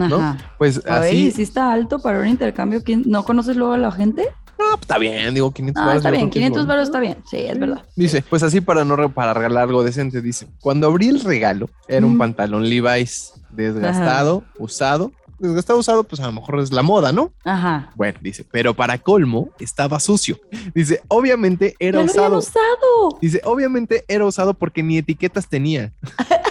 Ajá. 0.00 0.36
Pues 0.58 0.80
A 0.86 1.00
ver, 1.00 1.14
¿y 1.14 1.28
así, 1.28 1.36
si 1.36 1.42
está 1.42 1.72
alto 1.72 1.98
para 2.00 2.20
un 2.20 2.28
intercambio? 2.28 2.82
¿quién- 2.82 3.02
¿No 3.06 3.24
conoces 3.24 3.56
luego 3.56 3.72
a 3.74 3.78
la 3.78 3.92
gente? 3.92 4.28
no, 4.58 4.68
pues, 4.76 4.82
está 4.82 4.98
bien, 4.98 5.34
digo 5.34 5.50
500 5.50 5.82
Ah, 5.84 5.96
está 5.96 6.10
bien, 6.10 6.30
creo 6.30 6.30
que 6.32 6.38
es 6.38 6.42
500 6.44 6.56
bueno. 6.62 6.68
baros 6.68 6.88
está 6.88 7.00
bien. 7.00 7.16
Sí, 7.28 7.36
es 7.38 7.58
verdad. 7.58 7.84
Dice, 7.96 8.22
pues 8.30 8.42
así 8.44 8.60
para 8.60 8.84
no 8.84 8.94
re- 8.96 9.08
para 9.08 9.34
regalar 9.34 9.64
algo 9.64 9.82
decente, 9.82 10.22
dice, 10.22 10.46
cuando 10.60 10.86
abrí 10.86 11.08
el 11.08 11.20
regalo 11.20 11.68
era 11.88 12.06
un 12.06 12.14
Mm. 12.14 12.18
pantalón 12.18 12.68
Levi's 12.68 13.32
desgastado, 13.50 14.44
usado. 14.58 15.10
Desgastado, 15.40 15.80
usado, 15.80 16.04
pues 16.04 16.20
a 16.20 16.26
lo 16.26 16.32
mejor 16.32 16.60
es 16.60 16.70
la 16.70 16.82
moda, 16.82 17.10
¿no? 17.10 17.32
Ajá. 17.42 17.90
Bueno, 17.96 18.16
dice, 18.22 18.46
pero 18.48 18.74
para 18.74 18.98
colmo 18.98 19.48
estaba 19.58 19.98
sucio. 19.98 20.38
Dice, 20.72 21.02
obviamente 21.08 21.74
era 21.80 21.98
¡Ya 21.98 22.04
lo 22.04 22.10
habían 22.12 22.32
usado. 22.36 22.38
usado! 22.38 23.18
Dice, 23.20 23.40
obviamente 23.44 24.04
era 24.06 24.24
usado 24.24 24.54
porque 24.54 24.84
ni 24.84 24.98
etiquetas 24.98 25.48
tenía. 25.48 25.92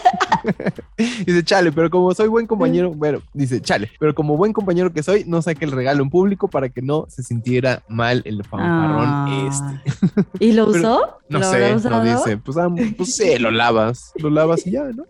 dice, 1.26 1.44
chale, 1.44 1.72
pero 1.72 1.90
como 1.90 2.14
soy 2.14 2.28
buen 2.28 2.48
compañero, 2.48 2.92
bueno, 2.92 3.22
dice, 3.34 3.62
chale, 3.62 3.92
pero 4.00 4.14
como 4.16 4.38
buen 4.38 4.54
compañero 4.54 4.92
que 4.92 5.04
soy, 5.04 5.24
no 5.26 5.42
saqué 5.42 5.66
el 5.66 5.72
regalo 5.72 6.04
en 6.04 6.10
público 6.10 6.48
para 6.48 6.70
que 6.70 6.82
no 6.82 7.06
se 7.10 7.24
sintiera 7.24 7.84
mal 7.88 8.22
el 8.26 8.44
fanfarrón 8.44 9.06
Ah. 9.08 9.42
este. 9.48 10.46
¿Y 10.46 10.54
lo 10.54 10.66
Pero 10.72 10.80
usó? 10.80 11.18
No 11.30 11.40
¿Lo 11.40 11.46
sé, 11.50 11.76
no 11.90 12.04
dice. 12.04 12.38
Pues, 12.38 12.58
ah, 12.58 12.70
pues 12.98 13.16
sí, 13.16 13.38
lo 13.38 13.52
lavas. 13.52 14.12
Lo 14.18 14.30
lavas 14.30 14.66
y 14.68 14.72
ya, 14.72 14.84
¿no? 14.84 15.06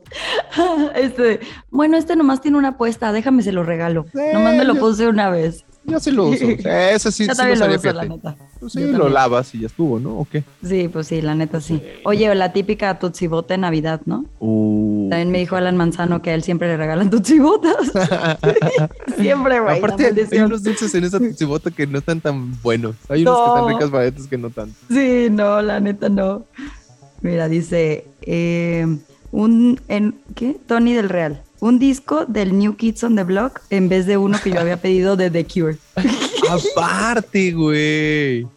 Este, 0.96 1.40
bueno, 1.70 1.98
este 1.98 2.16
nomás 2.16 2.42
tiene 2.42 2.58
una 2.58 2.70
apuesta, 2.70 3.12
déjame 3.12 3.42
se 3.44 3.52
lo 3.52 3.64
regalo. 3.64 4.06
Eh, 4.14 4.32
nomás 4.34 4.56
me 4.56 4.66
lo 4.66 4.76
puse 4.76 5.08
una 5.08 5.30
vez. 5.30 5.66
Yo 5.84 6.00
sí 6.00 6.12
lo 6.12 6.28
uso. 6.28 6.46
Eso 6.66 7.12
sí, 7.12 7.26
Yo 7.26 7.34
sí 7.34 7.38
también 7.38 7.60
lo 7.60 7.68
lo 7.68 7.76
uso, 7.76 7.92
la 7.94 8.06
neta. 8.06 8.36
Pues 8.60 8.74
sí, 8.74 8.80
lo 8.92 9.10
lavas 9.10 9.54
y 9.56 9.62
ya 9.62 9.68
estuvo, 9.68 10.00
¿no? 10.00 10.20
¿O 10.20 10.28
qué? 10.30 10.44
Sí, 10.64 10.88
pues 10.88 11.08
sí, 11.08 11.22
la 11.22 11.34
neta 11.34 11.60
sí. 11.60 11.82
Oye, 12.06 12.34
la 12.36 12.54
típica 12.54 13.00
tutsibota 13.00 13.56
en 13.56 13.62
Navidad, 13.62 14.02
¿no? 14.06 14.26
Uh. 14.40 15.10
También 15.10 15.32
me 15.32 15.40
dijo 15.40 15.56
Alan 15.56 15.76
Manzano 15.76 16.22
que 16.22 16.30
a 16.30 16.36
él 16.36 16.44
siempre 16.44 16.68
le 16.68 16.78
regalan 16.78 17.10
tutsibotas. 17.10 17.92
siempre, 19.18 19.60
güey. 19.60 19.78
Aparte, 19.80 20.14
hay 20.32 20.40
unos 20.40 20.64
dulces 20.64 20.94
en 20.94 21.04
esa 21.04 21.20
tutsibota 21.20 21.72
que 21.72 21.88
no 21.88 22.00
están 22.00 22.22
tan 22.22 22.62
buenos. 22.62 22.96
Hay 23.10 23.24
unos 23.24 23.38
que 23.38 23.48
están 23.48 23.68
ricas 23.68 23.90
para 23.90 24.08
otros 24.08 24.28
que 24.28 24.38
no 24.38 24.50
tanto. 24.52 24.76
Sí, 24.90 25.28
no, 25.32 25.62
la 25.62 25.80
neta 25.80 26.10
no. 26.10 26.46
Mira, 27.22 27.48
dice, 27.50 28.06
eh, 28.22 28.86
un, 29.32 29.80
en, 29.88 30.16
¿qué? 30.36 30.58
Tony 30.68 30.94
del 30.94 31.10
Real. 31.10 31.42
Un 31.62 31.78
disco 31.80 32.26
del 32.26 32.58
New 32.58 32.76
Kids 32.76 33.04
on 33.04 33.16
the 33.16 33.24
Block 33.24 33.62
en 33.70 33.88
vez 33.88 34.06
de 34.08 34.18
uno 34.18 34.38
que 34.44 34.50
yo 34.52 34.60
había 34.60 34.78
pedido 34.78 35.16
de 35.16 35.30
The 35.30 35.46
Cure. 35.46 35.78
Aparte, 36.50 37.52
güey. 37.52 38.48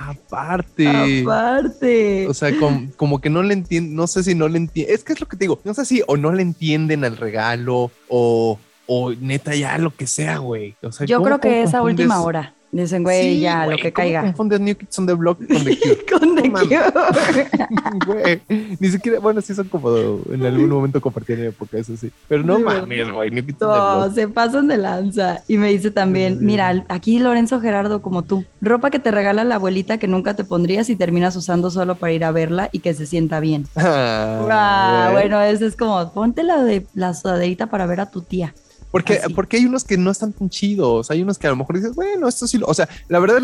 Aparte. 0.00 1.22
Aparte. 1.22 2.26
O 2.28 2.34
sea, 2.34 2.56
com- 2.58 2.90
como 2.96 3.20
que 3.20 3.30
no 3.30 3.42
le 3.42 3.54
entienden, 3.54 3.94
no 3.96 4.06
sé 4.06 4.22
si 4.22 4.34
no 4.34 4.48
le 4.48 4.58
entienden, 4.58 4.94
es 4.94 5.02
que 5.02 5.14
es 5.14 5.20
lo 5.20 5.26
que 5.26 5.36
te 5.36 5.44
digo, 5.44 5.60
no 5.64 5.72
sé 5.74 5.84
si 5.86 6.02
o 6.06 6.16
no 6.16 6.32
le 6.32 6.42
entienden 6.42 7.04
al 7.04 7.16
regalo 7.16 7.90
o, 8.08 8.58
o 8.86 9.12
neta 9.14 9.54
ya 9.54 9.78
lo 9.78 9.94
que 9.94 10.06
sea, 10.06 10.38
güey. 10.38 10.74
O 10.82 10.92
sea, 10.92 11.06
yo 11.06 11.16
¿cómo- 11.18 11.26
creo 11.26 11.40
que 11.40 11.48
cómo 11.48 11.64
es 11.68 11.74
a 11.74 11.78
confundes- 11.80 11.90
última 12.04 12.20
hora. 12.22 12.53
Dicen, 12.76 13.04
güey, 13.04 13.34
Sí, 13.34 13.40
ya, 13.40 13.66
güey, 13.66 13.76
lo 13.76 13.82
que 13.82 13.92
¿cómo 13.92 14.02
caiga. 14.04 14.20
confundes 14.22 14.60
New 14.60 14.74
Kids 14.76 14.98
on 14.98 15.06
the 15.06 15.12
Block 15.14 15.38
con 15.38 15.64
The 15.64 15.78
Cure? 15.80 16.04
Con 16.18 16.34
The 16.34 16.48
No. 16.48 16.58
Cure. 16.58 17.48
Güey, 18.06 18.42
ni 18.80 18.88
siquiera, 18.88 19.20
bueno, 19.20 19.40
sí 19.40 19.54
son 19.54 19.68
como 19.68 19.96
en 20.30 20.44
algún 20.44 20.68
momento 20.68 21.00
compartieron 21.00 21.46
época, 21.46 21.78
eso 21.78 21.96
sí. 21.96 22.10
Pero 22.28 22.42
no 22.42 22.58
mames, 22.58 23.10
güey, 23.12 23.30
New 23.30 23.44
Kids 23.46 23.62
on 23.62 23.72
the 23.72 23.78
No, 23.78 23.98
Block. 24.00 24.14
se 24.14 24.28
pasan 24.28 24.66
de 24.68 24.76
lanza. 24.76 25.42
Y 25.46 25.56
me 25.56 25.68
dice 25.70 25.92
también, 25.92 26.38
mira, 26.40 26.84
aquí 26.88 27.18
Lorenzo 27.20 27.60
Gerardo 27.60 28.02
como 28.02 28.22
tú, 28.22 28.44
ropa 28.60 28.90
que 28.90 28.98
te 28.98 29.10
regala 29.12 29.44
la 29.44 29.54
abuelita 29.54 29.98
que 29.98 30.08
nunca 30.08 30.34
te 30.34 30.42
pondrías 30.44 30.90
y 30.90 30.96
terminas 30.96 31.36
usando 31.36 31.70
solo 31.70 31.94
para 31.94 32.12
ir 32.12 32.24
a 32.24 32.32
verla 32.32 32.68
y 32.72 32.80
que 32.80 32.92
se 32.94 33.06
sienta 33.06 33.38
bien. 33.38 33.66
Ah, 33.76 34.46
Ah, 34.50 35.08
bueno, 35.12 35.40
eso 35.42 35.64
es 35.66 35.76
como, 35.76 36.12
ponte 36.12 36.42
la 36.42 36.62
de 36.64 36.86
la 36.94 37.14
sudaderita 37.14 37.68
para 37.68 37.86
ver 37.86 38.00
a 38.00 38.10
tu 38.10 38.22
tía. 38.22 38.52
Porque, 38.94 39.14
así. 39.14 39.34
porque 39.34 39.56
hay 39.56 39.64
unos 39.66 39.82
que 39.82 39.98
no 39.98 40.12
están 40.12 40.32
tan 40.32 40.48
chidos. 40.48 41.10
Hay 41.10 41.20
unos 41.20 41.36
que 41.36 41.48
a 41.48 41.50
lo 41.50 41.56
mejor 41.56 41.74
dices, 41.74 41.96
bueno, 41.96 42.28
esto 42.28 42.46
sí. 42.46 42.58
lo-". 42.58 42.66
O 42.68 42.74
sea, 42.74 42.88
la 43.08 43.18
verdad, 43.18 43.42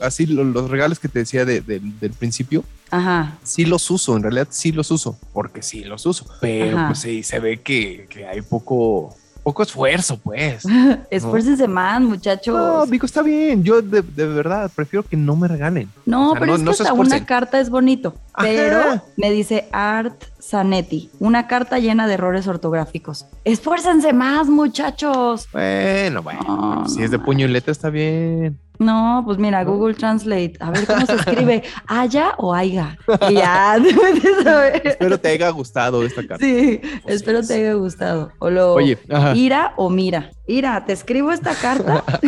así 0.00 0.26
lo- 0.26 0.44
los 0.44 0.70
regalos 0.70 0.98
que 0.98 1.08
te 1.08 1.20
decía 1.20 1.46
de- 1.46 1.62
de- 1.62 1.80
del 1.80 2.12
principio, 2.12 2.64
Ajá. 2.90 3.38
sí 3.42 3.64
los 3.64 3.90
uso. 3.90 4.14
En 4.14 4.22
realidad, 4.24 4.48
sí 4.50 4.72
los 4.72 4.90
uso. 4.90 5.16
Porque 5.32 5.62
sí 5.62 5.84
los 5.84 6.04
uso. 6.04 6.26
Pero 6.42 6.76
Ajá. 6.76 6.88
pues 6.88 6.98
sí, 6.98 7.22
se 7.22 7.38
ve 7.40 7.60
que, 7.62 8.06
que 8.10 8.26
hay 8.26 8.42
poco, 8.42 9.16
poco 9.42 9.62
esfuerzo, 9.62 10.18
pues. 10.18 10.64
Esfuércense 11.10 11.66
más, 11.66 12.02
muchachos. 12.02 12.54
No, 12.54 12.84
digo, 12.84 13.06
está 13.06 13.22
bien. 13.22 13.64
Yo 13.64 13.80
de, 13.80 14.02
de 14.02 14.26
verdad 14.26 14.70
prefiero 14.74 15.02
que 15.02 15.16
no 15.16 15.34
me 15.34 15.48
regalen. 15.48 15.88
No, 16.04 16.32
O 16.32 16.32
sea, 16.32 16.40
pero 16.40 16.52
no- 16.52 16.54
es 16.56 16.60
que 16.60 16.64
no 16.66 16.70
hasta 16.72 16.92
una 16.92 17.24
carta 17.24 17.58
es 17.58 17.70
bonito. 17.70 18.14
Ajá. 18.34 18.46
Pero 18.46 19.02
me 19.16 19.30
dice 19.30 19.66
Art 19.72 20.24
Zanetti, 20.50 21.10
una 21.20 21.46
carta 21.46 21.78
llena 21.78 22.06
de 22.08 22.14
errores 22.14 22.48
ortográficos. 22.48 23.26
Esfuércense 23.44 24.12
más, 24.12 24.48
muchachos. 24.48 25.48
Bueno, 25.52 26.22
bueno. 26.22 26.40
No, 26.42 26.88
si 26.88 26.98
no 26.98 27.04
es 27.04 27.10
de 27.12 27.18
puño 27.20 27.46
y 27.46 27.50
letra, 27.50 27.70
está 27.72 27.88
bien. 27.90 28.58
No, 28.80 29.22
pues 29.26 29.36
mira. 29.36 29.62
Google 29.62 29.92
Translate. 29.94 30.54
A 30.58 30.70
ver 30.70 30.86
cómo 30.86 31.04
se 31.04 31.14
escribe. 31.14 31.62
¿Haya 31.86 32.32
o 32.38 32.54
aiga? 32.54 32.96
Y 33.28 33.34
ya, 33.34 33.76
ver. 34.44 34.82
Espero 34.86 35.20
te 35.20 35.28
haya 35.28 35.50
gustado 35.50 36.02
esta 36.02 36.26
carta. 36.26 36.44
Sí, 36.44 36.80
Pues 37.02 37.16
espero 37.16 37.42
sí. 37.42 37.48
te 37.48 37.54
haya 37.56 37.74
gustado. 37.74 38.32
O 38.38 38.48
lo, 38.48 38.72
Oye, 38.72 38.98
ajá, 39.10 39.36
ira 39.36 39.74
o 39.76 39.90
mira. 39.90 40.30
Ira, 40.46 40.84
te 40.86 40.94
escribo 40.94 41.30
esta 41.30 41.54
carta 41.54 42.02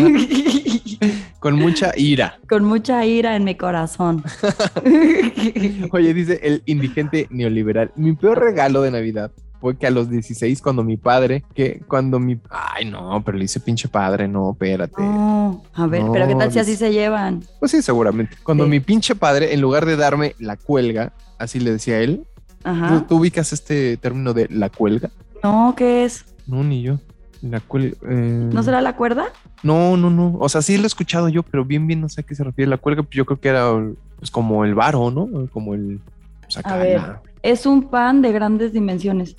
con 1.42 1.56
mucha 1.58 1.92
ira. 1.96 2.38
con 2.48 2.64
mucha 2.64 3.04
ira 3.04 3.36
en 3.36 3.44
mi 3.44 3.56
corazón. 3.56 4.22
Oye, 5.92 6.14
dice 6.14 6.40
el 6.42 6.62
indigente 6.66 7.26
neoliberal. 7.30 7.92
Mi 7.96 8.12
peor 8.14 8.38
regalo 8.40 8.82
de 8.82 8.90
Navidad 8.90 9.30
fue 9.60 9.76
que 9.76 9.86
a 9.86 9.90
los 9.90 10.08
16, 10.10 10.60
cuando 10.60 10.82
mi 10.82 10.96
padre, 10.96 11.44
que 11.54 11.80
cuando 11.86 12.18
mi. 12.18 12.38
Ay, 12.50 12.84
no, 12.90 13.22
pero 13.24 13.38
le 13.38 13.44
hice 13.44 13.60
pinche 13.60 13.88
padre, 13.88 14.26
no, 14.28 14.52
espérate. 14.52 15.00
No, 15.02 15.62
a 15.74 15.86
ver, 15.86 16.02
pero 16.12 16.26
¿qué 16.26 16.34
tal 16.34 16.52
si 16.52 16.58
así 16.58 16.76
se 16.76 16.92
llevan? 16.92 17.44
Pues 17.60 17.70
sí, 17.70 17.82
seguramente. 17.82 18.36
Cuando 18.42 18.64
Sí. 18.64 18.70
mi 18.70 18.80
pinche 18.80 19.14
padre, 19.14 19.52
en 19.54 19.60
lugar 19.60 19.86
de 19.86 19.96
darme 19.96 20.34
la 20.38 20.56
cuelga, 20.56 21.12
así 21.38 21.60
le 21.60 21.72
decía 21.72 22.00
él, 22.00 22.24
¿tú, 22.62 22.68
Ajá. 22.70 23.04
tú 23.08 23.16
ubicas 23.18 23.52
este 23.52 23.96
término 23.98 24.32
de 24.32 24.48
la 24.50 24.68
cuelga? 24.68 25.10
No, 25.44 25.74
¿qué 25.76 26.04
es? 26.04 26.24
No, 26.46 26.64
ni 26.64 26.82
yo. 26.82 26.98
La 27.40 27.60
cuelga. 27.60 27.96
eh, 28.08 28.50
¿No 28.52 28.62
será 28.62 28.80
la 28.80 28.96
cuerda? 28.96 29.26
No, 29.62 29.96
no, 29.96 30.10
no. 30.10 30.36
O 30.40 30.48
sea, 30.48 30.60
sí 30.62 30.76
lo 30.76 30.84
he 30.84 30.86
escuchado 30.86 31.28
yo, 31.28 31.42
pero 31.42 31.64
bien, 31.64 31.86
bien 31.86 32.00
no 32.00 32.08
sé 32.08 32.20
a 32.22 32.24
qué 32.24 32.34
se 32.34 32.44
refiere 32.44 32.68
la 32.70 32.78
cuelga. 32.78 33.02
Pues 33.02 33.14
yo 33.14 33.24
creo 33.24 33.38
que 33.40 33.48
era 33.48 33.70
pues, 34.18 34.30
como 34.30 34.64
el 34.64 34.74
varo, 34.74 35.10
¿no? 35.10 35.28
Como 35.52 35.74
el. 35.74 36.00
pues, 36.42 36.56
acá 36.58 36.74
A 36.74 36.78
ver. 36.78 36.96
la- 37.00 37.22
Es 37.42 37.66
un 37.66 37.88
pan 37.90 38.22
de 38.22 38.30
grandes 38.32 38.72
dimensiones. 38.72 39.34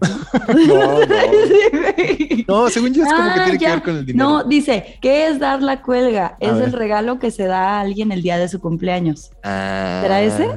No, 0.67 0.99
no. 2.47 2.69
Según 2.69 2.93
yo 2.93 3.03
es 3.03 3.09
como 3.13 3.23
que 3.33 3.39
Ah, 3.39 3.43
tiene 3.45 3.59
que 3.59 3.67
ver 3.67 3.81
con 3.83 3.97
el 3.97 4.05
dinero. 4.05 4.29
No, 4.29 4.43
dice, 4.43 4.97
¿qué 5.01 5.27
es 5.27 5.39
dar 5.39 5.61
la 5.61 5.81
cuelga? 5.81 6.25
A 6.27 6.37
Es 6.39 6.53
ver. 6.55 6.63
el 6.65 6.73
regalo 6.73 7.19
que 7.19 7.31
se 7.31 7.45
da 7.45 7.77
a 7.77 7.81
alguien 7.81 8.11
el 8.11 8.21
día 8.21 8.37
de 8.37 8.47
su 8.49 8.59
cumpleaños. 8.59 9.31
Ah, 9.43 9.99
¿será 10.03 10.21
ese? 10.21 10.49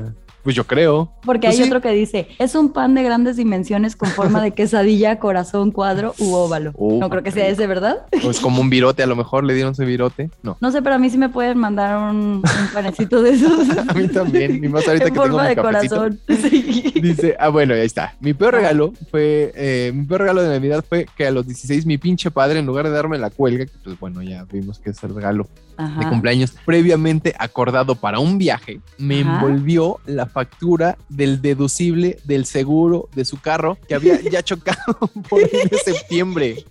Pues 0.46 0.54
yo 0.54 0.64
creo. 0.64 1.10
Porque 1.24 1.48
Pues 1.48 1.56
hay 1.58 1.64
sí. 1.64 1.68
otro 1.68 1.80
que 1.80 1.90
dice, 1.90 2.28
es 2.38 2.54
un 2.54 2.72
pan 2.72 2.94
de 2.94 3.02
grandes 3.02 3.34
dimensiones 3.36 3.96
con 3.96 4.08
forma 4.10 4.40
de 4.40 4.52
quesadilla, 4.52 5.18
corazón, 5.18 5.72
cuadro 5.72 6.14
u 6.20 6.34
óvalo. 6.34 6.70
Oh, 6.76 7.00
no 7.00 7.10
creo 7.10 7.24
que 7.24 7.32
sea 7.32 7.48
ese, 7.48 7.66
¿verdad? 7.66 8.06
Pues 8.22 8.38
como 8.38 8.60
un 8.60 8.70
virote, 8.70 9.02
a 9.02 9.06
lo 9.08 9.16
mejor 9.16 9.42
le 9.42 9.54
dieron 9.54 9.72
ese 9.72 9.84
virote. 9.84 10.30
No. 10.44 10.56
No 10.60 10.70
sé, 10.70 10.82
pero 10.82 10.94
a 10.94 10.98
mí 10.98 11.10
sí 11.10 11.18
me 11.18 11.30
pueden 11.30 11.58
mandar 11.58 11.98
un, 11.98 12.16
un 12.44 12.68
panecito 12.72 13.22
de 13.22 13.30
esos. 13.30 13.68
A 13.88 13.92
mí 13.94 14.06
también. 14.06 14.62
Y 14.64 14.68
más 14.68 14.86
ahorita 14.86 15.08
en 15.08 15.14
que 15.14 15.18
tengo 15.20 15.26
forma 15.26 15.42
mi 15.42 15.48
de 15.48 15.56
cafecito. 15.56 15.96
corazón. 15.96 16.20
Sí. 16.48 16.92
Dice, 17.02 17.34
ah, 17.40 17.48
bueno, 17.48 17.74
ahí 17.74 17.80
está. 17.80 18.14
Mi 18.20 18.32
peor 18.32 18.54
regalo 18.54 18.92
fue, 19.10 19.50
eh, 19.56 19.90
mi 19.92 20.04
peor 20.04 20.20
regalo 20.20 20.42
de 20.42 20.50
Navidad 20.50 20.84
fue 20.88 21.06
que 21.16 21.26
a 21.26 21.32
los 21.32 21.44
16 21.44 21.86
mi 21.86 21.98
pinche 21.98 22.30
padre, 22.30 22.60
en 22.60 22.66
lugar 22.66 22.84
de 22.84 22.92
darme 22.92 23.18
la 23.18 23.30
cuelga, 23.30 23.66
que 23.66 23.72
pues 23.82 23.98
bueno, 23.98 24.22
ya 24.22 24.44
vimos 24.44 24.78
que 24.78 24.90
es 24.90 25.02
el 25.02 25.12
regalo 25.12 25.48
de 25.78 26.08
cumpleaños 26.08 26.54
previamente 26.64 27.34
acordado 27.38 27.94
para 27.96 28.18
un 28.18 28.38
viaje, 28.38 28.80
me 28.98 29.20
Ajá. 29.20 29.34
envolvió 29.36 29.98
la 30.06 30.26
factura 30.26 30.96
del 31.08 31.42
deducible 31.42 32.18
del 32.24 32.46
seguro 32.46 33.08
de 33.14 33.24
su 33.24 33.40
carro 33.40 33.76
que 33.88 33.94
había 33.94 34.20
ya 34.30 34.42
chocado 34.42 34.98
por 35.28 35.40
ahí 35.40 35.68
de 35.70 35.78
septiembre. 35.78 36.64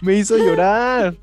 Me 0.00 0.14
hizo 0.18 0.36
llorar. 0.36 1.14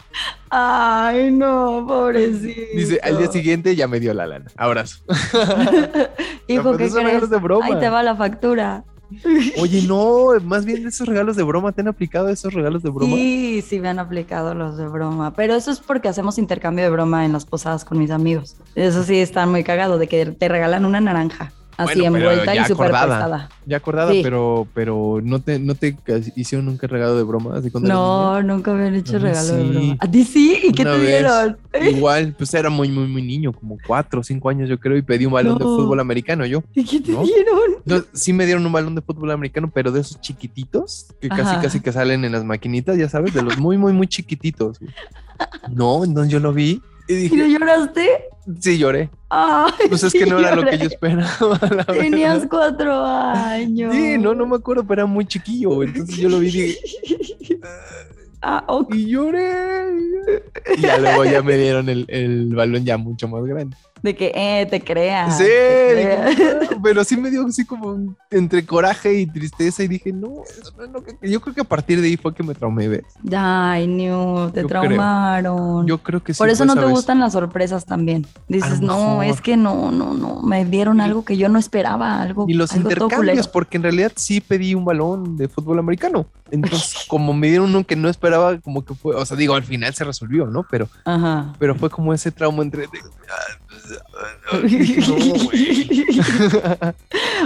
Ay, 0.50 1.32
no, 1.32 1.86
pobrecito. 1.88 2.60
Dice, 2.76 3.00
al 3.02 3.18
día 3.18 3.32
siguiente 3.32 3.76
ya 3.76 3.88
me 3.88 4.00
dio 4.00 4.14
la 4.14 4.26
lana. 4.28 4.46
Abrazo. 4.58 4.98
Hijo, 6.48 6.64
Pues 6.64 6.78
¿qué 6.78 6.84
esos 6.86 6.96
regalos 6.98 7.18
crees? 7.20 7.30
de 7.30 7.38
broma. 7.38 7.66
Ahí 7.66 7.80
te 7.80 7.90
va 7.90 8.04
la 8.04 8.16
factura. 8.16 8.84
Oye, 9.60 9.84
no, 9.88 10.30
más 10.44 10.66
bien 10.66 10.88
esos 10.88 11.08
regalos 11.08 11.36
de 11.36 11.44
broma, 11.44 11.72
¿te 11.72 11.82
han 11.82 11.88
aplicado 11.88 12.30
esos 12.30 12.54
regalos 12.54 12.84
de 12.84 12.90
broma? 12.90 13.16
Sí, 13.16 13.64
sí 13.68 13.80
me 13.80 13.90
han 13.90 14.00
aplicado 14.00 14.54
los 14.54 14.78
de 14.78 14.88
broma, 14.88 15.34
pero 15.34 15.56
eso 15.56 15.72
es 15.72 15.80
porque 15.80 16.08
hacemos 16.08 16.38
intercambio 16.38 16.86
de 16.86 16.92
broma 16.92 17.26
en 17.26 17.34
las 17.34 17.46
posadas 17.46 17.86
con 17.86 18.00
mis 18.00 18.12
amigos. 18.12 18.56
Eso 18.76 19.04
sí 19.04 19.20
están 19.20 19.52
muy 19.52 19.64
cagados 19.64 20.00
de 20.00 20.08
que 20.08 20.26
te 20.26 20.48
regalan 20.48 20.86
una 20.86 21.02
naranja 21.02 21.52
así 21.78 22.00
Bueno, 22.02 22.18
envuelta 22.18 22.56
y 22.56 22.66
súper 22.66 22.92
pesada. 22.92 23.50
Ya 23.66 23.78
acordada, 23.78 24.12
Sí. 24.12 24.20
pero, 24.24 24.68
pero 24.74 25.20
no 25.24 25.42
te, 25.42 25.60
no 25.60 25.76
te 25.76 25.98
hicieron 26.36 26.66
nunca 26.66 26.88
regalo 26.88 27.16
de 27.16 27.24
broma 27.24 27.58
así 27.58 27.70
No, 27.82 28.42
nunca 28.44 28.74
me 28.74 28.88
han 28.88 28.96
hecho 28.96 29.18
regalo 29.20 29.54
de 29.56 29.70
broma. 29.70 29.96
¿A 30.00 30.08
ti 30.10 30.24
sí? 30.24 30.60
¿Y 30.64 30.72
qué 30.74 30.82
Una 30.84 30.94
te 30.94 30.98
vez. 31.00 31.08
dieron? 31.08 31.58
Igual, 31.98 32.36
pues 32.38 32.54
era 32.54 32.70
muy, 32.70 32.90
muy, 32.90 33.08
muy 33.08 33.22
niño, 33.22 33.52
como 33.54 33.78
cuatro 33.88 34.20
o 34.22 34.24
cinco 34.24 34.50
años 34.50 34.70
yo 34.70 34.80
creo, 34.80 34.96
y 34.98 35.02
pedí 35.02 35.26
un 35.26 35.34
balón 35.34 35.58
de 35.58 35.64
No. 35.66 35.76
fútbol 35.76 36.00
americano 36.00 36.46
yo. 36.46 36.64
¿Y 36.74 36.84
qué 36.86 37.00
te 37.00 37.12
¿No? 37.12 37.24
dieron? 37.24 38.06
Sí 38.14 38.34
me 38.34 38.46
dieron 38.46 38.66
un 38.66 38.72
balón 38.72 38.96
de 38.96 39.02
fútbol 39.02 39.32
americano, 39.32 39.70
pero 39.74 39.92
de 39.92 40.02
esos 40.02 40.20
chiquititos, 40.22 41.08
que 41.20 41.30
casi, 41.30 41.42
Ajá. 41.42 41.62
casi 41.62 41.80
que 41.80 41.92
salen 41.92 42.24
en 42.26 42.32
las 42.32 42.44
maquinitas, 42.44 42.98
ya 42.98 43.10
sabes, 43.10 43.34
de 43.34 43.42
los 43.42 43.58
muy, 43.58 43.78
muy, 43.78 43.94
muy 43.94 44.08
chiquititos. 44.08 44.78
No, 45.72 46.04
entonces 46.04 46.32
yo 46.32 46.40
lo 46.40 46.54
vi 46.54 46.82
y 47.08 47.14
¿Y 47.26 47.30
no 47.30 47.44
dije, 47.46 47.50
lloraste? 47.60 48.10
sí, 48.60 48.78
lloré. 48.78 49.10
Ay, 49.30 49.72
Pues 49.90 50.04
es 50.04 50.14
que 50.14 50.26
no 50.26 50.40
era 50.40 50.56
lo 50.56 50.64
que 50.66 50.78
yo 50.78 50.86
esperaba. 50.86 51.60
la 51.76 51.86
Tenías 51.86 52.34
verdad. 52.42 52.50
cuatro 52.50 53.06
años. 53.06 53.94
Sí, 53.94 54.18
no, 54.18 54.34
no 54.36 54.46
me 54.46 54.56
acuerdo, 54.58 54.84
pero 54.86 55.02
era 55.02 55.06
muy 55.06 55.26
chiquillo. 55.26 55.82
Entonces 55.84 56.18
yo 56.18 56.30
lo 56.30 56.40
vi 56.40 56.48
y 56.48 56.52
dije, 56.52 57.60
Ah, 58.46 58.66
y 58.92 59.08
lloré. 59.08 59.86
Y 60.78 60.82
ya 60.82 60.98
luego 60.98 61.24
ya 61.24 61.42
me 61.42 61.58
dieron 61.58 61.88
el, 61.88 62.06
el 62.10 62.54
balón 62.54 62.84
ya 62.84 62.98
mucho 62.98 63.28
más 63.30 63.44
grande. 63.46 63.78
De 64.04 64.16
que, 64.16 64.32
eh, 64.36 64.68
te 64.70 64.82
creas. 64.82 65.38
sí, 65.38 65.46
te 65.46 65.96
dije, 65.96 66.36
creas. 66.36 66.70
Pero 66.84 67.04
sí 67.04 67.18
me 67.18 67.32
dio 67.32 67.46
así 67.46 67.66
como 67.66 68.16
entre 68.30 68.66
coraje 68.66 69.14
y 69.14 69.26
tristeza 69.26 69.82
y 69.82 69.88
dije, 69.88 70.12
no, 70.12 70.44
eso 70.44 70.74
no 70.78 70.84
es 70.84 70.92
lo 70.92 71.04
que... 71.04 71.18
Yo 71.22 71.40
creo 71.40 71.56
que 71.56 71.62
a 71.62 71.66
partir 71.66 72.02
de 72.02 72.08
ahí 72.08 72.18
fue 72.18 72.36
que 72.36 72.44
me 72.44 72.54
traumé, 72.54 72.90
¿ves? 72.90 73.04
Ay, 73.36 73.88
no, 73.88 74.52
te 74.54 74.62
Yo 74.62 74.68
creo. 74.68 74.82
traumaron. 74.82 75.88
Yo 75.88 75.98
creo 76.00 76.22
que 76.22 76.34
sí. 76.34 76.38
Por 76.38 76.50
eso 76.50 76.66
no 76.66 76.76
te 76.76 76.82
vez. 76.82 76.90
gustan 76.90 77.20
las 77.20 77.34
sorpresas 77.34 77.86
también. 77.86 78.28
Dices, 78.48 78.82
no, 78.82 79.24
es 79.24 79.42
que 79.42 79.56
no, 79.56 79.92
no, 79.92 80.14
no, 80.14 80.42
me 80.42 80.66
dieron 80.66 81.00
algo 81.00 81.24
que 81.24 81.38
yo 81.38 81.48
no 81.48 81.58
esperaba, 81.58 82.22
algo. 82.22 82.46
Ni 82.46 82.54
los 82.54 82.74
algo 82.74 82.92
intercambios, 82.92 83.48
porque 83.48 83.78
en 83.78 83.84
realidad 83.84 84.12
sí 84.16 84.42
pedí 84.42 84.76
un 84.76 84.86
balón 84.86 85.38
de 85.38 85.48
fútbol 85.48 85.80
americano. 85.80 86.26
Entonces, 86.52 86.96
como 87.08 87.34
me 87.34 87.48
dieron 87.48 87.70
uno 87.70 87.84
que 87.84 87.96
no 87.96 88.10
esperaba, 88.10 88.60
como 88.60 88.86
que 88.86 88.94
fue, 88.94 89.16
o 89.16 89.26
sea, 89.26 89.38
digo, 89.38 89.56
al 89.56 89.64
final 89.64 89.94
se 89.94 90.04
resolvió, 90.04 90.46
¿no? 90.46 90.66
Pero, 90.70 90.88
Ajá. 91.06 91.54
pero 91.58 91.76
fue 91.76 91.90
como 91.90 92.14
ese 92.14 92.32
trauma 92.32 92.64
entre... 92.64 92.88
No. 93.94 94.60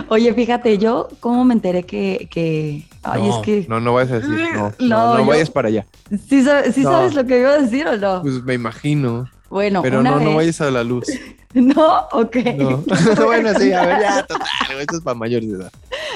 Oye, 0.10 0.34
fíjate, 0.34 0.78
yo 0.78 1.08
cómo 1.20 1.44
me 1.46 1.54
enteré 1.54 1.84
que, 1.84 2.28
que... 2.32 2.86
Ay, 3.04 3.22
no, 3.24 3.38
es 3.40 3.46
que... 3.46 3.66
no, 3.68 3.80
no 3.80 3.94
vayas 3.94 4.12
a 4.12 4.16
decir, 4.20 4.32
no, 4.54 4.54
no, 4.54 4.74
No, 4.80 5.14
no 5.14 5.20
yo- 5.20 5.26
vayas 5.26 5.50
para 5.50 5.68
allá. 5.70 5.86
¿Sí, 6.30 6.44
sabes, 6.44 6.76
sí 6.76 6.82
No. 6.82 6.92
sabes 6.92 7.14
lo 7.16 7.26
que 7.26 7.40
iba 7.40 7.52
a 7.52 7.62
decir 7.62 7.88
o 7.88 7.98
no? 7.98 8.22
Pues 8.22 8.44
me 8.44 8.54
imagino, 8.54 9.30
bueno, 9.50 9.82
pero 9.82 10.00
una 10.02 10.12
no, 10.12 10.18
vez... 10.18 10.26
no 10.26 10.36
vayas 10.36 10.62
a 10.62 10.72
la 10.72 10.84
luz. 10.84 11.06
No, 11.54 12.02
ok. 12.12 12.36
No. 12.58 12.84
bueno, 13.26 13.58
sí, 13.58 13.72
a 13.72 13.86
ver, 13.86 14.02
ya, 14.02 14.22
total, 14.28 14.48
güey, 14.68 14.82
esto 14.82 14.98
es 14.98 15.02
para 15.02 15.18
mayores 15.18 15.50
de 15.50 15.56
edad. 15.58 15.72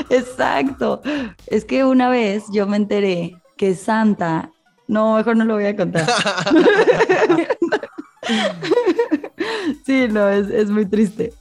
Exacto. 0.09 1.01
Es 1.47 1.63
que 1.65 1.83
una 1.85 2.09
vez 2.09 2.43
yo 2.51 2.67
me 2.67 2.77
enteré 2.77 3.37
que 3.57 3.73
Santa... 3.73 4.51
No, 4.87 5.15
mejor 5.15 5.37
no 5.37 5.45
lo 5.45 5.55
voy 5.55 5.65
a 5.65 5.75
contar. 5.75 6.05
sí, 9.85 10.07
no, 10.09 10.29
es, 10.29 10.49
es 10.49 10.69
muy 10.69 10.85
triste. 10.85 11.33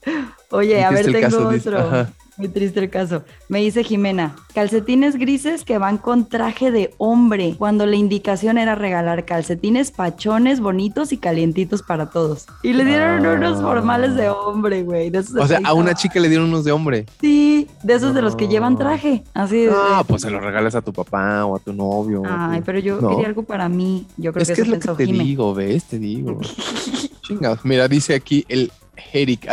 Oye, 0.51 0.75
Muy 0.77 0.85
a 0.85 0.91
ver, 0.91 1.07
tengo 1.07 1.21
caso, 1.21 1.49
otro. 1.49 1.79
Ajá. 1.79 2.13
Muy 2.41 2.49
triste 2.49 2.81
el 2.81 2.89
caso. 2.91 3.23
Me 3.49 3.61
dice 3.61 3.85
Jimena, 3.85 4.35
calcetines 4.55 5.17
grises 5.17 5.63
que 5.65 5.77
van 5.79 5.99
con 5.99 6.27
traje 6.27 6.71
de 6.71 6.95
hombre, 6.99 7.55
cuando 7.59 7.85
la 7.87 7.97
indicación 7.97 8.57
era 8.57 8.75
regalar 8.75 9.25
calcetines 9.27 9.91
pachones, 9.91 10.61
bonitos 10.61 11.13
y 11.13 11.19
calientitos 11.19 11.83
para 11.83 12.09
todos. 12.11 12.47
Y 12.63 12.73
le 12.73 12.85
dieron 12.87 13.27
Ah. 13.27 13.33
unos 13.35 13.61
formales 13.61 14.15
de 14.17 14.31
hombre, 14.31 14.83
güey. 14.83 15.11
de 15.11 15.19
esos 15.19 15.35
de 15.35 15.41
O 15.43 15.47
sea, 15.47 15.61
a 15.65 15.75
una 15.75 15.95
chica 15.95 16.19
le 16.19 16.29
dieron 16.29 16.49
unos 16.49 16.65
de 16.65 16.73
hombre. 16.73 17.07
Sí, 17.21 17.69
de 17.83 17.95
esos 17.95 18.15
de 18.15 18.23
los 18.23 18.35
que 18.37 18.49
llevan 18.49 18.79
traje. 18.79 19.23
Así 19.35 19.67
de... 19.67 19.71
Ah, 19.75 20.03
pues 20.07 20.23
se 20.23 20.31
los 20.31 20.43
regalas 20.43 20.75
a 20.75 20.81
tu 20.83 20.93
papá 20.93 21.45
o 21.45 21.57
a 21.57 21.59
tu 21.59 21.73
novio. 21.75 22.23
Ay, 22.27 22.61
tu- 22.61 22.65
pero 22.65 22.79
yo 22.79 23.01
No. 23.01 23.11
quería 23.11 23.27
algo 23.27 23.43
para 23.43 23.69
mí. 23.69 24.07
Yo 24.17 24.33
creo 24.33 24.43
Es 24.43 24.49
que, 24.49 24.55
que 24.55 24.61
es 24.63 24.69
eso 24.69 24.91
lo 24.93 24.97
que 24.97 25.05
te 25.05 25.13
Jime. 25.13 25.25
digo, 25.25 25.55
¿ves? 25.55 25.85
Te 25.85 25.99
digo. 25.99 26.39
Chingados. 27.23 27.65
Mira, 27.65 27.87
dice 27.89 28.15
aquí 28.15 28.45
el 28.49 28.73
Jeric, 29.01 29.47
E 29.47 29.49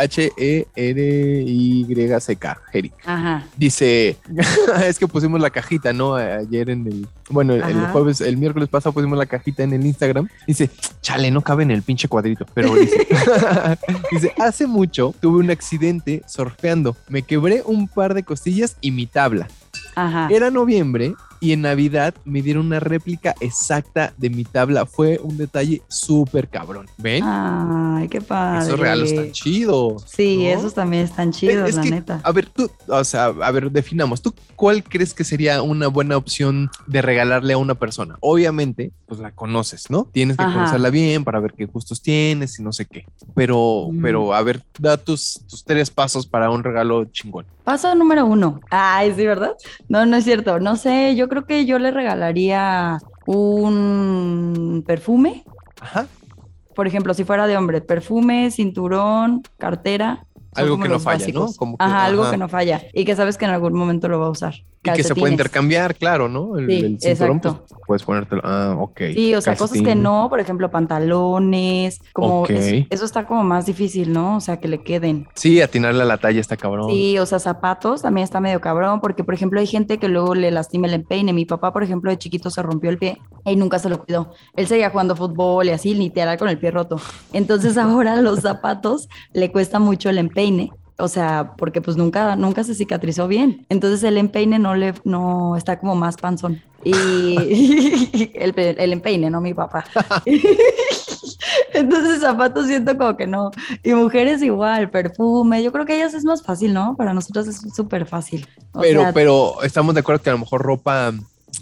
H-E-R-Y-C-K, 0.76 2.60
Jeric. 2.72 2.92
Ajá. 3.04 3.46
Dice, 3.56 4.16
es 4.86 4.98
que 4.98 5.08
pusimos 5.08 5.40
la 5.40 5.50
cajita, 5.50 5.92
¿no? 5.92 6.14
Ayer 6.14 6.70
en 6.70 6.86
el, 6.86 7.06
bueno, 7.30 7.54
el 7.54 7.86
jueves, 7.88 8.20
el 8.20 8.36
miércoles 8.36 8.68
pasado 8.68 8.92
pusimos 8.92 9.18
la 9.18 9.26
cajita 9.26 9.62
en 9.62 9.72
el 9.72 9.84
Instagram. 9.86 10.28
Dice, 10.46 10.70
chale, 11.00 11.30
no 11.30 11.42
cabe 11.42 11.62
en 11.64 11.70
el 11.70 11.82
pinche 11.82 12.08
cuadrito, 12.08 12.46
pero 12.54 12.74
dice, 12.74 13.06
dice, 14.12 14.32
hace 14.38 14.66
mucho 14.66 15.14
tuve 15.20 15.38
un 15.40 15.50
accidente 15.50 16.22
surfeando. 16.26 16.96
Me 17.08 17.22
quebré 17.22 17.62
un 17.64 17.88
par 17.88 18.14
de 18.14 18.22
costillas 18.22 18.76
y 18.80 18.90
mi 18.90 19.06
tabla. 19.06 19.48
Ajá. 19.94 20.28
Era 20.30 20.50
noviembre 20.50 21.14
y 21.40 21.52
en 21.52 21.62
Navidad 21.62 22.14
me 22.24 22.42
dieron 22.42 22.66
una 22.66 22.80
réplica 22.80 23.34
exacta 23.40 24.12
de 24.16 24.30
mi 24.30 24.44
tabla. 24.44 24.86
Fue 24.86 25.18
un 25.22 25.36
detalle 25.36 25.82
súper 25.88 26.48
cabrón. 26.48 26.86
¿Ven? 26.98 27.22
Ay, 27.24 28.08
qué 28.08 28.20
padre. 28.20 28.64
Esos 28.66 28.80
regalos 28.80 29.10
están 29.10 29.32
chidos. 29.32 30.04
Sí, 30.06 30.36
¿no? 30.38 30.48
esos 30.58 30.74
también 30.74 31.04
están 31.04 31.32
chidos, 31.32 31.68
Es 31.68 31.74
la 31.76 31.82
que, 31.82 31.90
neta. 31.90 32.20
A 32.24 32.32
ver, 32.32 32.46
tú, 32.48 32.70
o 32.88 33.04
sea, 33.04 33.26
a 33.26 33.50
ver, 33.50 33.70
definamos. 33.70 34.22
¿Tú 34.22 34.34
cuál 34.56 34.82
crees 34.82 35.14
que 35.14 35.24
sería 35.24 35.62
una 35.62 35.88
buena 35.88 36.16
opción 36.16 36.70
de 36.86 37.02
regalarle 37.02 37.52
a 37.52 37.58
una 37.58 37.74
persona? 37.74 38.16
Obviamente, 38.20 38.92
pues 39.06 39.20
la 39.20 39.32
conoces, 39.32 39.90
¿no? 39.90 40.08
Tienes 40.12 40.36
que 40.36 40.42
Ajá. 40.44 40.52
conocerla 40.54 40.90
bien 40.90 41.24
para 41.24 41.40
ver 41.40 41.54
qué 41.56 41.66
gustos 41.66 42.02
tienes 42.02 42.58
y 42.58 42.62
no 42.62 42.72
sé 42.72 42.86
qué. 42.86 43.04
Pero, 43.34 43.88
Mm. 43.90 44.02
pero, 44.02 44.34
a 44.34 44.42
ver, 44.42 44.62
da 44.78 44.96
tus, 44.96 45.40
tus 45.48 45.64
tres 45.64 45.90
pasos 45.90 46.26
para 46.26 46.50
un 46.50 46.62
regalo 46.64 47.04
chingón. 47.06 47.46
Paso 47.68 47.94
número 47.94 48.24
uno. 48.24 48.62
Ay, 48.70 49.12
sí, 49.14 49.26
¿verdad? 49.26 49.54
No, 49.90 50.06
no 50.06 50.16
es 50.16 50.24
cierto. 50.24 50.58
No 50.58 50.76
sé, 50.76 51.14
yo 51.16 51.28
creo 51.28 51.44
que 51.44 51.66
yo 51.66 51.78
le 51.78 51.90
regalaría 51.90 52.96
un 53.26 54.82
perfume. 54.86 55.44
Ajá. 55.78 56.06
Por 56.74 56.86
ejemplo, 56.86 57.12
si 57.12 57.24
fuera 57.24 57.46
de 57.46 57.58
hombre, 57.58 57.82
perfume, 57.82 58.50
cinturón, 58.50 59.42
cartera. 59.58 60.24
Algo 60.54 60.78
que 60.80 60.88
no 60.88 60.98
falla, 60.98 61.18
¿no? 61.18 61.40
básicos. 61.40 61.56
Como 61.56 61.76
que- 61.78 61.84
ajá, 61.84 62.04
algo 62.04 62.22
ajá. 62.22 62.30
que 62.32 62.36
no 62.38 62.48
falla. 62.48 62.82
Y 62.92 63.04
que 63.04 63.14
sabes 63.16 63.36
que 63.38 63.44
en 63.44 63.52
algún 63.52 63.74
momento 63.74 64.08
lo 64.08 64.18
va 64.20 64.26
a 64.26 64.30
usar. 64.30 64.54
Y 64.84 64.90
que 64.92 65.02
se 65.02 65.14
puede 65.14 65.32
intercambiar, 65.32 65.96
claro, 65.96 66.28
¿no? 66.28 66.56
El, 66.56 66.66
Sí, 66.68 66.76
el 66.78 67.00
cinturón, 67.00 67.36
exacto. 67.36 67.64
pues, 67.68 67.80
puedes 67.86 68.02
ponértelo. 68.04 68.40
Ah, 68.44 68.74
ok. 68.78 69.00
Sí, 69.12 69.34
o 69.34 69.40
sea, 69.40 69.54
cosas 69.56 69.82
que 69.82 69.94
no, 69.94 70.28
por 70.30 70.40
ejemplo, 70.40 70.70
pantalones, 70.70 72.00
como 72.12 72.42
Ok. 72.42 72.50
es- 72.50 72.86
eso 72.88 73.04
está 73.04 73.26
como 73.26 73.42
más 73.44 73.66
difícil, 73.66 74.12
¿no? 74.12 74.36
O 74.36 74.40
sea, 74.40 74.58
que 74.60 74.68
le 74.68 74.82
queden. 74.82 75.28
Sí, 75.34 75.60
atinarle 75.60 76.02
a 76.02 76.06
la 76.06 76.16
talla 76.18 76.40
está 76.40 76.56
cabrón. 76.56 76.90
Sí, 76.90 77.18
o 77.18 77.26
sea, 77.26 77.38
zapatos 77.38 78.02
también 78.02 78.24
está 78.24 78.40
medio 78.40 78.60
cabrón, 78.60 79.00
porque 79.00 79.24
por 79.24 79.34
ejemplo 79.34 79.60
hay 79.60 79.66
gente 79.66 79.98
que 79.98 80.08
luego 80.08 80.34
le 80.34 80.50
lastima 80.50 80.86
el 80.86 80.94
empeine. 80.94 81.32
Mi 81.32 81.44
papá, 81.44 81.72
por 81.72 81.82
ejemplo, 81.82 82.10
de 82.10 82.18
chiquito 82.18 82.48
se 82.50 82.62
rompió 82.62 82.88
el 82.90 82.98
pie 82.98 83.18
y 83.44 83.56
nunca 83.56 83.78
se 83.78 83.88
lo 83.88 84.04
cuidó. 84.04 84.32
Él 84.56 84.66
seguía 84.68 84.90
jugando 84.90 85.16
fútbol 85.16 85.66
y 85.66 85.70
así, 85.70 85.94
literal 85.94 86.38
con 86.38 86.48
el 86.48 86.58
pie 86.58 86.70
roto. 86.70 87.00
Entonces 87.32 87.76
ahora 87.78 88.16
los 88.22 88.40
zapatos 88.40 89.08
le 89.32 89.50
cuesta 89.52 89.78
mucho 89.78 90.08
el 90.08 90.18
empeine. 90.18 90.37
O 91.00 91.06
sea, 91.06 91.52
porque 91.56 91.80
pues 91.80 91.96
nunca, 91.96 92.34
nunca 92.34 92.64
se 92.64 92.74
cicatrizó 92.74 93.28
bien. 93.28 93.64
Entonces 93.68 94.02
el 94.02 94.18
empeine 94.18 94.58
no 94.58 94.74
le, 94.74 94.94
no 95.04 95.56
está 95.56 95.78
como 95.78 95.94
más 95.94 96.16
panzón. 96.16 96.60
Y 96.82 98.32
el, 98.34 98.52
el 98.56 98.92
empeine, 98.92 99.30
no 99.30 99.40
mi 99.40 99.54
papá. 99.54 99.84
Entonces 101.72 102.20
zapatos 102.20 102.66
siento 102.66 102.98
como 102.98 103.16
que 103.16 103.26
no. 103.28 103.50
Y 103.84 103.94
mujeres 103.94 104.42
igual, 104.42 104.90
perfume. 104.90 105.62
Yo 105.62 105.70
creo 105.70 105.86
que 105.86 105.96
ellas 105.96 106.14
es 106.14 106.24
más 106.24 106.42
fácil, 106.42 106.74
¿no? 106.74 106.96
Para 106.96 107.14
nosotros 107.14 107.46
es 107.46 107.60
súper 107.74 108.06
fácil. 108.06 108.46
O 108.72 108.80
Pero, 108.80 109.00
sea, 109.02 109.12
pero 109.12 109.62
estamos 109.62 109.94
de 109.94 110.00
acuerdo 110.00 110.22
que 110.22 110.30
a 110.30 110.32
lo 110.32 110.40
mejor 110.40 110.62
ropa. 110.62 111.12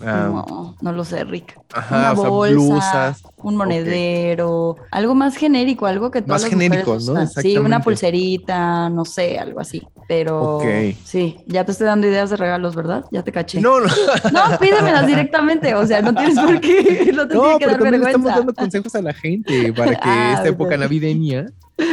Ah, 0.05 0.29
no, 0.49 0.77
no 0.81 0.93
lo 0.93 1.05
sé, 1.05 1.25
Rick. 1.25 1.59
Ajá, 1.73 1.97
Una 1.99 2.13
o 2.13 2.17
sea, 2.17 2.29
bolsa, 2.29 2.55
blusas. 2.55 3.23
un 3.39 3.57
monedero, 3.57 4.77
algo 4.91 5.15
más 5.15 5.37
genérico, 5.37 5.87
algo 5.87 6.11
que 6.11 6.23
todas 6.23 6.43
Más 6.43 6.51
genérico, 6.51 6.99
¿no? 7.07 7.27
Sí, 7.27 7.57
una 7.59 7.81
pulserita, 7.81 8.89
no 8.91 9.05
sé, 9.05 9.39
algo 9.39 9.61
así. 9.61 9.87
Pero 10.09 10.61
sí, 11.05 11.39
ya 11.47 11.65
te 11.65 11.73
estoy 11.73 11.87
dando 11.87 12.07
ideas 12.07 12.31
de 12.31 12.37
regalos, 12.37 12.75
¿verdad? 12.77 13.05
Ya 13.11 13.23
te 13.23 13.33
caché. 13.33 13.61
No, 13.61 13.81
no, 13.81 13.87
No, 13.87 14.59
pídemelas 14.61 15.07
directamente, 15.07 15.75
o 15.75 15.87
sea, 15.87 16.01
no 16.03 16.15
tienes 16.15 16.39
por 16.39 16.61
qué, 16.61 17.11
no 17.15 17.27
te 17.27 17.35
no, 17.35 17.41
tiene 17.43 17.59
que 17.59 17.65
pero 17.67 17.73
dar 17.73 17.81
vergüenza. 17.83 18.09
estamos 18.11 18.35
dando 18.35 18.55
consejos 18.55 18.95
a 18.95 19.03
la 19.03 19.13
gente 19.15 19.73
para 19.73 19.91
que 19.93 19.99
Ah, 20.03 20.35
esta 20.37 20.49
época 20.49 20.77
navideña, 20.77 21.47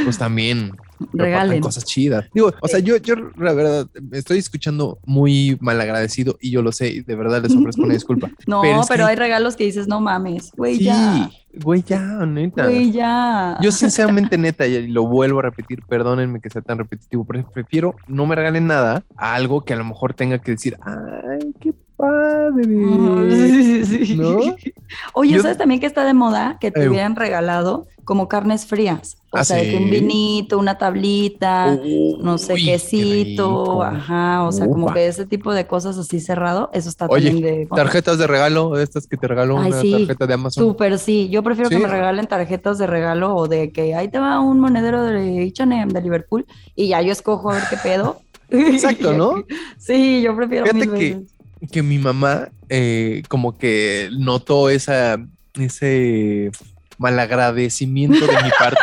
pues 0.04 0.18
también 0.18 0.72
Regalen. 1.12 1.62
cosas 1.62 1.86
chidas. 1.86 2.26
Digo, 2.34 2.54
o 2.62 2.68
sea, 2.68 2.80
yo, 2.80 2.98
yo 2.98 3.16
la 3.38 3.54
verdad 3.54 3.88
estoy 4.12 4.38
escuchando 4.40 5.00
muy 5.06 5.58
malagradecido 5.60 6.38
y 6.40 6.52
yo 6.52 6.62
lo 6.62 6.72
sé, 6.72 6.88
y 6.90 7.02
de 7.02 7.16
verdad 7.16 7.42
les 7.44 7.56
ofrezco 7.56 7.84
una 7.84 7.94
disculpa. 7.94 8.30
No, 8.48 8.62
Pero 8.62 8.82
pero, 8.88 9.06
que- 9.06 9.12
hay 9.12 9.16
regalos 9.16 9.56
que 9.56 9.64
dices, 9.66 9.88
no 9.88 10.00
mames, 10.02 10.52
güey, 10.56 10.78
Sí, 10.78 10.84
ya, 10.86 11.30
güey, 11.62 11.84
ya, 11.84 12.00
neta. 12.26 12.66
güey, 12.66 12.92
ya. 12.92 13.58
Yo 13.62 13.72
sinceramente, 13.72 14.38
neta, 14.38 14.66
y 14.68 14.88
lo 14.88 15.06
vuelvo 15.08 15.40
a 15.40 15.44
repetir, 15.44 15.82
perdónenme 15.88 16.40
que 16.42 16.50
sea 16.50 16.62
tan 16.62 16.78
repetitivo, 16.78 17.26
pero 17.26 17.48
prefiero 17.52 17.96
no 18.08 18.26
me 18.26 18.36
regalen 18.36 18.68
nada 18.68 19.04
a 19.16 19.34
algo 19.36 19.62
que 19.64 19.74
a 19.74 19.78
lo 19.78 19.86
mejor 19.86 20.14
tenga 20.14 20.40
que 20.40 20.52
decir, 20.52 20.78
ay, 20.86 21.54
qué 21.60 21.74
padre. 21.96 22.64
Sí, 22.66 23.86
sí, 23.86 24.06
sí. 24.06 24.16
¿No? 24.16 24.38
Oye, 25.14 25.36
Yo- 25.36 25.42
¿sabes 25.42 25.58
también 25.58 25.80
que 25.80 25.86
está 25.88 26.04
de 26.06 26.14
moda 26.14 26.58
que 26.60 26.72
te 26.72 26.84
Eh. 26.84 26.90
hubieran 26.90 27.16
regalado 27.16 27.88
como 28.04 28.28
carnes 28.28 28.66
frías? 28.66 29.18
O 29.32 29.38
Ah, 29.38 29.44
sea, 29.44 29.58
de 29.58 29.72
que 29.72 29.78
un 29.78 29.90
vinito, 29.90 30.60
una 30.60 30.78
tablita, 30.78 31.80
no 32.20 32.38
sé, 32.38 32.54
qué 32.56 32.64
quesito, 32.74 33.64
rico. 33.64 33.84
ajá, 33.84 34.44
o 34.44 34.52
sea, 34.52 34.68
como 34.68 34.94
que 34.94 35.08
ese 35.08 35.26
tipo 35.26 35.54
de 35.54 35.66
cosas 35.66 35.98
así 35.98 36.20
cerrado, 36.20 36.70
eso 36.74 36.88
está 36.90 37.08
Oye, 37.08 37.32
también 37.32 37.60
de. 37.62 37.68
Tarjetas 37.76 38.18
de 38.20 38.28
regalo, 38.28 38.78
estas 38.80 39.08
que 39.08 39.18
te 39.18 39.28
regalo 39.28 39.58
Ay, 39.60 39.70
una 39.72 39.82
sí, 39.82 39.92
tarjeta 39.92 40.28
de 40.28 40.34
Amazon. 40.36 40.64
Súper 40.64 41.00
sí, 41.00 41.30
yo 41.30 41.42
prefiero 41.42 41.70
Sí. 41.70 41.76
que 41.78 41.82
me 41.82 41.88
regalen 41.88 42.28
tarjetas 42.28 42.78
de 42.78 42.86
regalo 42.88 43.36
o 43.36 43.48
de 43.48 43.72
que 43.72 43.96
ahí 43.96 44.08
te 44.08 44.20
va 44.20 44.40
un 44.40 44.60
monedero 44.60 45.02
de 45.04 45.48
H&M 45.52 45.92
de 45.92 46.02
Liverpool 46.02 46.46
y 46.76 46.90
ya 46.90 47.02
yo 47.02 47.12
escojo 47.12 47.50
a 47.52 47.56
ver 47.56 47.64
qué 47.70 47.78
pedo. 47.78 48.22
Exacto, 48.50 49.14
¿no? 49.14 49.44
Sí, 49.80 50.22
yo 50.22 50.36
prefiero 50.36 50.66
Fíjate 50.68 50.86
mil 50.88 51.00
que-. 51.00 51.68
Que 51.72 51.82
mi 51.82 51.98
mamá 51.98 52.50
eh, 52.70 53.24
como 53.30 53.58
que 53.58 54.10
notó 54.20 54.70
esa, 54.70 55.18
ese 55.54 56.52
malagradecimiento 57.04 58.26
de 58.26 58.34
mi 58.44 58.50
parte. 58.58 58.80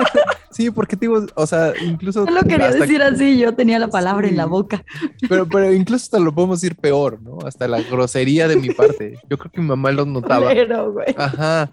sí, 0.50 0.70
porque 0.70 0.96
te 0.96 1.06
digo, 1.06 1.24
o 1.34 1.46
sea, 1.46 1.72
incluso... 1.82 2.24
No 2.26 2.32
lo 2.32 2.42
quería 2.42 2.68
hasta- 2.68 2.80
decir 2.80 3.02
así, 3.02 3.38
yo 3.38 3.54
tenía 3.54 3.78
la 3.78 3.88
palabra 3.88 4.28
en 4.28 4.36
la 4.36 4.44
boca. 4.46 4.84
Pero, 5.28 5.48
pero 5.48 5.72
incluso 5.72 6.04
hasta 6.04 6.18
lo 6.18 6.32
podemos 6.34 6.60
decir 6.60 6.76
peor, 6.76 7.20
¿no? 7.22 7.38
Hasta 7.46 7.66
la 7.66 7.80
grosería 7.80 8.46
de 8.46 8.56
mi 8.56 8.70
parte. 8.70 9.18
Yo 9.28 9.38
creo 9.38 9.50
que 9.50 9.60
mi 9.60 9.66
mamá 9.68 9.90
lo 9.92 10.04
notaba. 10.04 10.50
Pero, 10.50 10.92
güey. 10.92 11.14
Ajá. 11.16 11.70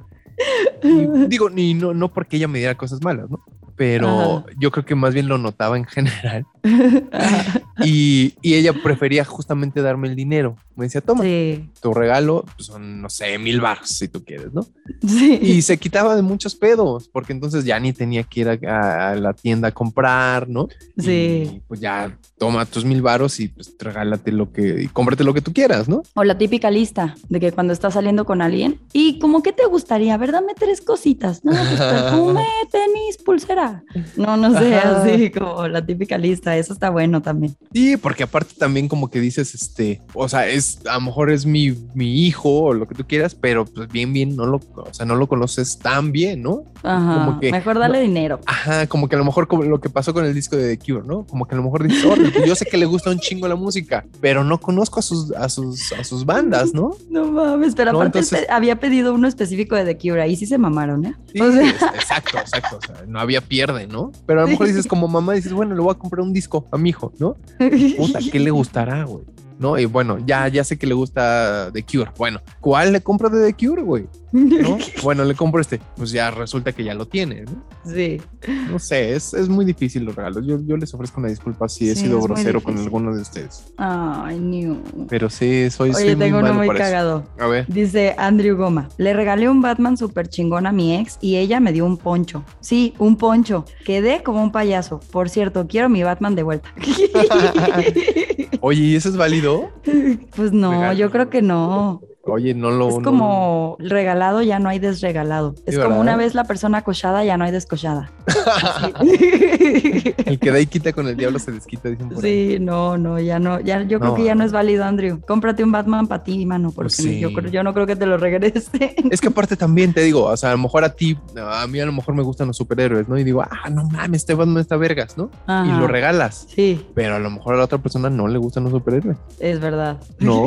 Y 0.82 1.28
digo, 1.28 1.50
ni 1.50 1.74
no, 1.74 1.94
no 1.94 2.08
porque 2.14 2.38
ella 2.38 2.48
me 2.48 2.60
diera 2.60 2.76
cosas 2.76 3.04
malas, 3.04 3.30
¿no? 3.30 3.44
Pero 3.76 4.08
Ajá. 4.08 4.46
yo 4.58 4.72
creo 4.72 4.86
que 4.86 4.96
más 4.96 5.14
bien 5.14 5.28
lo 5.28 5.38
notaba 5.38 5.78
en 5.78 5.86
general. 5.86 6.46
Y, 7.82 8.34
y 8.41 8.56
ella 8.56 8.74
prefería 8.74 9.24
justamente 9.24 9.82
darme 9.82 10.10
el 10.10 10.15
dinero. 10.15 10.58
Me 10.76 10.86
decía, 10.86 11.00
toma, 11.00 11.24
Sí, 11.24 11.69
tu 11.82 11.93
regalo 11.93 12.43
pues, 12.56 12.67
son, 12.67 13.02
no 13.02 13.10
sé, 13.10 13.38
mil 13.38 13.62
baros 13.62 13.88
si 13.89 14.08
tú 14.10 14.24
quieres, 14.24 14.54
¿no? 14.54 14.65
sí. 15.06 15.39
Y 15.41 15.62
se 15.62 15.78
quitaba 15.78 16.15
de 16.15 16.22
muchos 16.22 16.56
pedos, 16.56 17.08
porque 17.10 17.32
entonces 17.32 17.63
ya 17.63 17.80
ni 17.80 17.93
tenía 17.93 18.24
que 18.24 18.41
ir 18.41 18.50
a, 18.50 18.60
a- 18.69 19.12
a 19.12 19.15
la 19.15 19.34
tienda 19.34 19.69
a 19.69 19.72
comprar, 19.72 20.50
¿no? 20.50 20.67
Sí. 20.98 21.52
Y 21.56 21.62
pues 21.69 21.80
ya 21.80 22.17
toma 22.38 22.65
tus 22.65 22.84
mil 22.84 23.02
baros 23.02 23.39
y 23.39 23.48
pues 23.50 23.74
regálate 23.80 24.32
lo 24.34 24.52
que, 24.52 24.84
y 24.84 24.88
cómprate 24.88 25.24
lo 25.24 25.34
que 25.34 25.41
tú 25.41 25.54
quieras, 25.54 25.88
¿no? 25.88 26.04
O 26.15 26.24
la 26.26 26.38
típica 26.38 26.69
lista 26.72 27.15
de 27.30 27.39
que 27.39 27.52
cuando 27.54 27.72
estás 27.74 27.93
saliendo 27.93 28.26
con 28.26 28.41
alguien 28.41 28.80
y 28.93 29.19
como 29.19 29.41
que 29.43 29.54
te 29.54 29.65
gustaría, 29.67 30.17
¿verdad? 30.17 30.39
Dame 30.41 30.54
tres 30.54 30.82
cositas, 30.82 31.43
¿no? 31.45 31.52
Pues 31.69 31.80
perfume, 31.80 32.45
tenis, 32.72 33.17
pulsera. 33.24 33.84
No, 34.17 34.36
no 34.38 34.58
sé, 34.58 34.76
Ajá. 34.76 35.04
así 35.04 35.30
como 35.32 35.67
la 35.67 35.86
típica 35.86 36.17
lista. 36.17 36.49
Eso 36.58 36.74
está 36.74 36.90
bueno 36.90 37.22
también. 37.22 37.56
Sí, 37.74 37.98
porque 37.98 38.24
aparte 38.24 38.54
también 38.58 38.88
como 38.88 39.10
que 39.10 39.20
dices, 39.20 39.54
este, 39.56 40.02
o 40.14 40.28
sea, 40.30 40.48
es, 40.48 40.80
a 40.88 40.96
lo 40.96 41.02
mejor 41.02 41.30
es 41.32 41.46
mi, 41.46 41.72
mi 41.94 42.26
hijo 42.26 42.50
o 42.64 42.74
lo 42.74 42.88
que 42.88 42.96
tú 42.96 43.06
quieras, 43.06 43.36
pero 43.36 43.66
pues 43.66 43.88
bien, 43.90 44.14
bien, 44.14 44.36
no 44.36 44.46
lo, 44.46 44.58
o 44.76 44.94
sea, 44.94 45.06
no 45.06 45.16
lo 45.16 45.28
conoces 45.28 45.78
tan 45.80 46.12
bien, 46.12 46.42
¿no? 46.44 46.64
Ajá. 46.84 47.26
Como 47.26 47.40
que- 47.40 47.52
Mejor 47.52 47.80
dale 47.80 48.02
dinero. 48.02 48.40
Ajá, 48.46 48.88
como 48.88 49.08
que 49.10 49.16
a 49.16 49.20
lo 49.20 49.26
mejor 49.26 49.48
como 49.48 49.64
lo 49.64 49.80
que 49.82 49.90
pasó 49.90 50.14
con 50.14 50.26
el 50.26 50.34
disco 50.34 50.56
de 50.56 50.76
The 50.78 50.84
Cure, 50.94 51.06
¿no? 51.06 51.26
Como 51.26 51.48
que 51.48 51.56
a 51.56 51.58
lo 51.58 51.64
mejor 51.64 51.84
dices, 51.88 52.06
"Órale, 52.06 52.30
pues 52.32 52.46
yo 52.46 52.56
sé 52.56 52.66
que 52.66 52.78
le 52.78 52.86
gusta 52.86 53.10
un 53.10 53.20
chingo 53.20 53.48
la 53.48 53.56
música, 53.56 54.06
pero 54.22 54.44
no 54.44 54.60
conozco 54.60 55.00
a 55.00 55.04
sus, 55.04 55.32
a 55.34 55.50
sus, 55.50 55.92
a 55.94 56.04
sus 56.04 56.26
bandas, 56.26 56.74
¿no? 56.74 56.92
No 57.10 57.32
mames, 57.32 57.76
pero 57.76 57.92
No, 57.92 58.00
aparte 58.00 58.20
entonces- 58.20 58.48
había 58.50 58.80
pedido 58.80 59.14
uno 59.14 59.28
específico 59.28 59.76
de 59.76 59.84
The 59.86 59.98
Cure. 59.98 60.22
Ahí 60.22 60.36
sí 60.36 60.46
se 60.46 60.58
mamaron, 60.58 61.06
¿eh? 61.06 61.16
Sí, 61.34 61.42
O 61.42 61.52
sea- 61.52 61.62
es- 61.70 61.82
exacto, 61.82 62.38
exacto. 62.38 62.78
O 62.78 62.82
sea, 62.86 63.06
no 63.08 63.20
había 63.20 63.42
pierde, 63.42 63.88
¿no? 63.88 64.12
Pero 64.26 64.42
a 64.42 64.44
lo 64.44 64.50
mejor 64.64 64.68
dices 64.68 64.88
como 64.88 65.08
mamá, 65.08 65.34
dices, 65.34 65.52
bueno, 65.54 65.76
le 65.76 65.82
voy 65.82 65.92
a 65.92 65.96
comprar 65.98 66.22
un 66.26 66.32
disco 66.34 66.38
a 66.71 66.78
mi 66.78 66.89
hijo, 66.89 67.12
¿no? 67.19 67.36
Puta, 67.97 68.19
¿qué 68.32 68.39
le 68.39 68.52
gustará, 68.52 69.04
güey? 69.04 69.23
¿No? 69.60 69.78
Y 69.78 69.86
bueno, 69.86 70.17
ya, 70.26 70.48
ya 70.48 70.63
sé 70.63 70.78
que 70.78 70.88
le 70.88 70.93
gusta 70.93 71.69
The 71.74 71.84
Cure. 71.84 72.12
Bueno, 72.17 72.39
¿cuál 72.62 72.93
le 72.93 73.02
compro 73.02 73.30
de 73.30 73.52
The 73.54 73.65
Cure, 73.67 73.82
güey? 73.84 74.08
¿No? 74.32 74.78
Bueno, 75.04 75.24
le 75.26 75.36
compro 75.36 75.60
este. 75.60 75.80
Pues 75.98 76.12
ya 76.12 76.32
resulta 76.32 76.72
que 76.72 76.84
ya 76.84 76.93
lo 76.93 77.06
tiene, 77.08 77.41
¿no? 77.41 77.63
Sí. 77.86 78.22
No 78.69 78.78
sé, 78.80 79.15
es, 79.15 79.34
es 79.34 79.50
muy 79.50 79.65
difícil 79.65 80.04
los 80.04 80.15
regalos. 80.15 80.45
Yo, 80.45 80.60
yo 80.65 80.78
les 80.78 80.93
ofrezco 80.93 81.19
una 81.19 81.30
disculpa 81.30 81.67
si 81.67 81.89
he 81.89 81.95
Sí, 81.95 82.02
sido 82.04 82.19
es 82.19 82.19
muy 82.19 82.28
grosero 82.36 82.62
con 82.63 82.74
difícil. 82.76 82.88
alguno 82.95 83.15
de 83.15 83.22
ustedes. 83.22 83.65
Ay, 83.78 84.39
no. 84.39 84.78
Pero 85.10 85.30
sí, 85.30 85.69
soy, 85.72 85.91
soy 85.93 86.04
Oye, 86.04 86.15
muy 86.15 86.26
tengo 86.26 86.38
uno 86.38 86.48
malo 86.48 86.58
muy 86.60 86.67
para 86.67 86.80
eso. 86.80 86.86
cagado. 86.89 87.24
A 87.39 87.48
ver. 87.48 87.65
Dice 87.67 88.15
Andrew 88.17 88.56
Goma, 88.56 88.88
le 88.98 89.13
regalé 89.13 89.50
un 89.50 89.62
Batman 89.62 89.98
súper 89.98 90.28
chingón 90.30 90.67
a 90.67 90.72
mi 90.72 90.95
ex 90.95 91.17
y 91.22 91.36
ella 91.38 91.60
me 91.60 91.74
dio 91.74 91.86
un 91.86 91.98
poncho. 91.98 92.43
Sí, 92.62 92.93
un 93.00 93.17
poncho. 93.17 93.65
Quedé 93.84 94.22
como 94.24 94.41
un 94.43 94.52
payaso. 94.52 95.00
Por 95.12 95.30
cierto, 95.30 95.67
quiero 95.67 95.89
mi 95.89 96.04
Batman 96.04 96.36
de 96.36 96.43
vuelta. 96.43 96.69
Oye, 98.62 98.82
¿y 98.84 98.95
eso 98.95 99.10
es 99.10 99.17
válido? 99.17 99.49
pues 100.36 100.52
no, 100.52 100.94
yo 100.94 101.10
creo 101.12 101.30
que 101.30 101.42
no. 101.42 102.02
Oye, 102.25 102.53
no 102.53 102.69
lo. 102.71 102.89
Es 102.89 102.95
no- 102.97 103.01
como 103.01 103.75
regalado, 103.79 104.41
ya 104.41 104.60
no 104.60 104.69
hay 104.69 104.77
desregalado. 104.79 105.55
Es 105.65 105.79
como 105.79 105.99
una 105.99 106.15
vez 106.15 106.36
la 106.36 106.43
persona 106.43 106.82
cochada, 106.84 107.23
ya 107.23 107.38
no 107.38 107.45
hay 107.45 107.51
descochada. 107.51 108.12
El 109.10 110.39
que 110.39 110.51
da 110.51 110.60
y 110.60 110.65
quita 110.67 110.93
con 110.93 111.08
el 111.08 111.15
diablo 111.17 111.39
se 111.39 111.51
desquita, 111.51 111.89
dicen 111.89 112.10
por 112.10 112.23
ahí. 112.23 112.51
Sí, 112.53 112.60
no, 112.60 112.97
no, 112.97 113.19
ya 113.19 113.39
no, 113.39 113.60
ya, 113.60 113.82
yo 113.84 113.99
creo 113.99 114.15
que 114.15 114.23
ya 114.25 114.36
no 114.36 114.43
es 114.43 114.51
válido, 114.51 114.84
Andrew. 114.84 115.19
Cómprate 115.27 115.63
un 115.63 115.71
Batman 115.71 116.08
para 116.08 116.23
ti, 116.23 116.45
mano, 116.45 116.71
porque 116.71 116.88
Pues 116.89 116.95
sí. 116.95 117.19
yo, 117.19 117.29
yo 117.29 117.63
no 117.63 117.73
creo 117.73 117.86
que 117.88 117.95
te 117.95 118.05
lo 118.05 118.17
regrese. 118.17 118.95
Es 119.12 119.21
que 119.21 119.27
aparte 119.29 119.55
también 119.55 119.93
te 119.93 120.01
digo, 120.01 120.25
o 120.25 120.38
sea, 120.38 120.49
a 120.49 120.53
lo 120.53 120.60
mejor 120.60 120.84
a 120.84 120.93
ti, 120.95 121.17
a 121.36 121.65
mí 121.67 121.79
a 121.79 121.86
lo 121.86 121.91
mejor 121.93 122.13
me 122.15 122.21
gustan 122.23 122.47
los 122.47 122.58
superhéroes, 122.58 123.08
¿no? 123.08 123.17
Y 123.17 123.23
digo, 123.23 123.41
ah, 123.41 123.69
no 123.69 123.86
mames, 123.86 124.21
este 124.21 124.34
Batman 124.34 124.62
está 124.62 124.77
vergas, 124.77 125.17
¿no? 125.17 125.29
Y 125.47 125.69
lo 125.79 125.88
regalas. 125.88 126.45
Sí, 126.53 126.86
Pero 126.93 127.15
a 127.15 127.19
lo 127.19 127.29
mejor 127.29 127.55
a 127.55 127.58
la 127.58 127.63
otra 127.63 127.77
persona 127.79 128.10
no 128.10 128.27
le 128.27 128.38
gustan 128.38 128.63
los 128.63 128.71
superhéroes. 128.73 129.17
es 129.39 129.60
verdad. 129.60 129.97
No. 130.19 130.45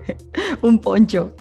un 0.62 0.78
poncho. 1.00 1.34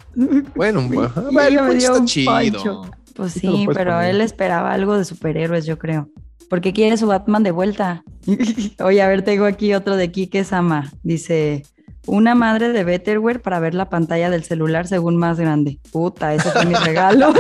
Bueno, 0.56 0.88
bueno, 1.32 1.66
pues 1.68 1.84
está 1.84 1.94
un 1.94 2.06
chido. 2.06 2.90
Pues 3.16 3.34
Sí 3.34 3.68
pero 3.74 3.94
poner. 3.96 4.12
él 4.16 4.22
esperaba 4.22 4.72
algo 4.72 4.98
de 4.98 5.06
superhéroes, 5.06 5.66
yo 5.66 5.78
creo. 5.78 6.10
Porque 6.50 6.74
quiere 6.74 6.98
su 6.98 7.08
Batman 7.08 7.44
de 7.44 7.52
vuelta. 7.52 8.04
Oye, 8.84 9.02
a 9.02 9.08
ver, 9.08 9.24
tengo 9.24 9.46
aquí 9.46 9.74
otro 9.74 9.96
de 9.98 10.12
Kike 10.12 10.44
Sama. 10.44 10.92
Dice, 11.04 11.64
una 12.08 12.34
madre 12.34 12.70
de 12.70 12.84
Betterware 12.84 13.42
para 13.42 13.60
ver 13.60 13.76
la 13.76 13.90
pantalla 13.90 14.30
del 14.30 14.44
celular 14.44 14.88
según 14.88 15.18
más 15.18 15.40
grande. 15.40 15.80
Puta, 15.92 16.34
ese 16.34 16.50
fue 16.52 16.66
mi 16.66 16.74
regalo. 16.86 17.34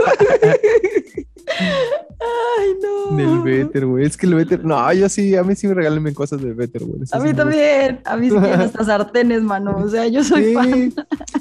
Ay, 2.22 2.68
no. 2.82 3.16
Del 3.16 3.40
Better, 3.42 3.86
güey. 3.86 4.06
Es 4.06 4.18
que 4.18 4.26
el 4.26 4.36
Better, 4.36 4.64
no, 4.66 4.92
yo 4.94 5.08
sí, 5.10 5.36
a 5.36 5.44
mí 5.44 5.56
sí 5.56 5.68
me 5.68 5.74
regalan 5.74 6.14
cosas 6.14 6.42
del 6.42 6.54
Better, 6.54 6.84
güey. 6.84 7.04
Eso 7.04 7.16
A 7.16 7.20
mí 7.20 7.34
también. 7.34 8.02
A 8.06 8.18
mí 8.18 8.30
sí 8.30 8.36
quieren 8.36 8.62
hasta 8.62 8.84
sartenes, 8.86 9.42
mano. 9.42 9.78
O 9.78 9.88
sea, 9.90 10.06
yo 10.08 10.24
soy 10.24 10.46
Sí. 10.46 10.54
fan. 10.54 10.94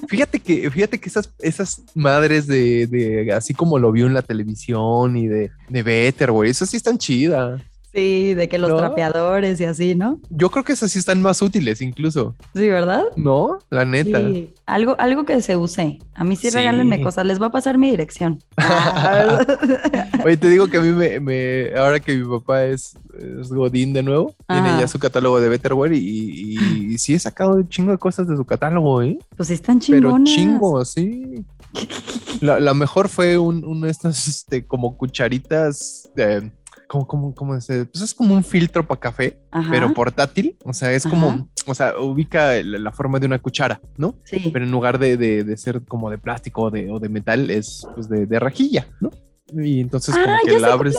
Fíjate 0.09 0.41
que, 0.41 0.71
fíjate 0.71 0.99
que 1.01 1.09
esas, 1.09 1.31
esas 1.41 1.83
madres 1.95 2.47
de, 2.47 2.87
de, 2.87 3.33
así 3.33 3.53
como 3.55 3.79
lo 3.79 3.91
vio 3.93 4.07
en 4.07 4.15
la 4.15 4.23
televisión 4.23 5.17
y 5.17 5.27
de, 5.27 5.51
de 5.69 5.83
Better, 5.83 6.31
güey, 6.31 6.51
esas 6.51 6.71
sí 6.71 6.77
están 6.77 6.97
chidas. 6.99 7.61
Sí, 7.99 8.35
de 8.35 8.49
que 8.49 8.59
los 8.59 8.71
¿No? 8.71 8.77
trapeadores 8.77 9.61
y 9.61 9.65
así, 9.65 9.95
¿no? 9.97 10.21
Yo 10.31 10.51
creo 10.51 10.63
que 10.63 10.73
esas 10.73 10.93
sí 10.93 11.01
están 11.01 11.21
más 11.21 11.43
útiles, 11.43 11.83
incluso. 11.83 12.37
Sí, 12.55 12.69
¿verdad? 12.69 13.03
¿No? 13.17 13.59
La 13.71 13.85
neta. 13.85 14.21
Sí, 14.21 14.55
algo, 14.67 14.95
algo 15.01 15.25
que 15.25 15.41
se 15.43 15.57
use. 15.57 15.99
A 16.15 16.23
mí 16.23 16.37
sí, 16.37 16.51
Sí. 16.51 16.57
regálenme 16.57 17.01
cosas. 17.03 17.27
Les 17.27 17.39
voy 17.41 17.49
a 17.49 17.51
pasar 17.51 17.77
mi 17.77 17.91
dirección. 17.91 18.39
Oye, 20.25 20.37
te 20.37 20.49
digo 20.49 20.69
que 20.69 20.77
a 20.77 20.81
mí 20.81 20.91
me, 20.93 21.19
me- 21.21 21.71
ahora 21.77 21.99
que 22.01 22.15
mi 22.17 22.25
papá 22.39 22.65
es, 22.67 22.97
es 23.41 23.49
Godín 23.51 23.93
de 23.93 24.03
nuevo, 24.03 24.35
tiene 24.49 24.69
ya 24.81 24.87
su 24.89 24.99
catálogo 24.99 25.41
de 25.41 25.49
Betterware 25.49 25.93
y, 25.95 25.99
y, 25.99 26.93
y 26.95 26.99
sí 26.99 27.15
he 27.15 27.19
sacado 27.19 27.55
un 27.57 27.69
chingo 27.69 27.91
de 27.93 27.99
cosas 27.99 28.29
de 28.29 28.37
su 28.37 28.45
catálogo, 28.45 29.03
¿eh? 29.03 29.19
pues 29.37 29.49
sí 29.49 29.55
están 29.55 29.81
Pero 29.81 30.11
chingonas. 30.11 30.33
chingo, 30.35 30.85
sí. 30.85 31.45
La, 32.41 32.61
la 32.61 32.73
mejor 32.75 33.09
fue 33.09 33.37
un, 33.37 33.65
uno 33.65 33.87
de 33.87 33.91
estas, 33.91 34.29
este, 34.29 34.65
como 34.65 34.97
cucharitas, 34.97 36.09
eh, 36.17 36.53
como, 36.89 37.07
como, 37.07 37.35
como 37.35 37.55
es, 37.55 37.67
pues 37.67 38.01
es 38.03 38.15
como 38.15 38.35
un 38.35 38.43
filtro 38.43 38.85
para 38.87 38.99
café, 38.99 39.39
Ajá. 39.53 39.71
pero 39.71 39.93
portátil. 39.95 40.57
O 40.65 40.73
sea, 40.73 40.93
es 40.93 41.07
Ajá. 41.07 41.15
como, 41.15 41.49
o 41.67 41.75
sea, 41.75 41.97
ubica 42.01 42.55
la, 42.63 42.79
la 42.79 42.93
forma 42.93 43.21
de 43.21 43.27
una 43.27 43.39
cuchara, 43.39 43.81
¿no? 43.97 44.17
Sí. 44.25 44.51
Pero 44.53 44.65
en 44.65 44.71
lugar 44.73 44.99
de, 44.99 45.17
de, 45.17 45.45
de 45.45 45.57
ser 45.57 45.85
como 45.85 46.11
de 46.11 46.19
plástico 46.19 46.63
o 46.63 46.71
de, 46.71 46.91
o 46.91 46.99
de 46.99 47.09
metal, 47.09 47.51
es 47.51 47.87
pues 47.95 48.09
de, 48.09 48.27
de 48.27 48.41
rajilla, 48.41 48.89
¿no? 49.01 49.11
Y 49.57 49.81
entonces 49.81 50.15
como 50.15 50.27
Ah, 50.29 50.39
que 50.45 50.53
ya 50.53 50.59
la 50.59 50.73
abres. 50.73 50.97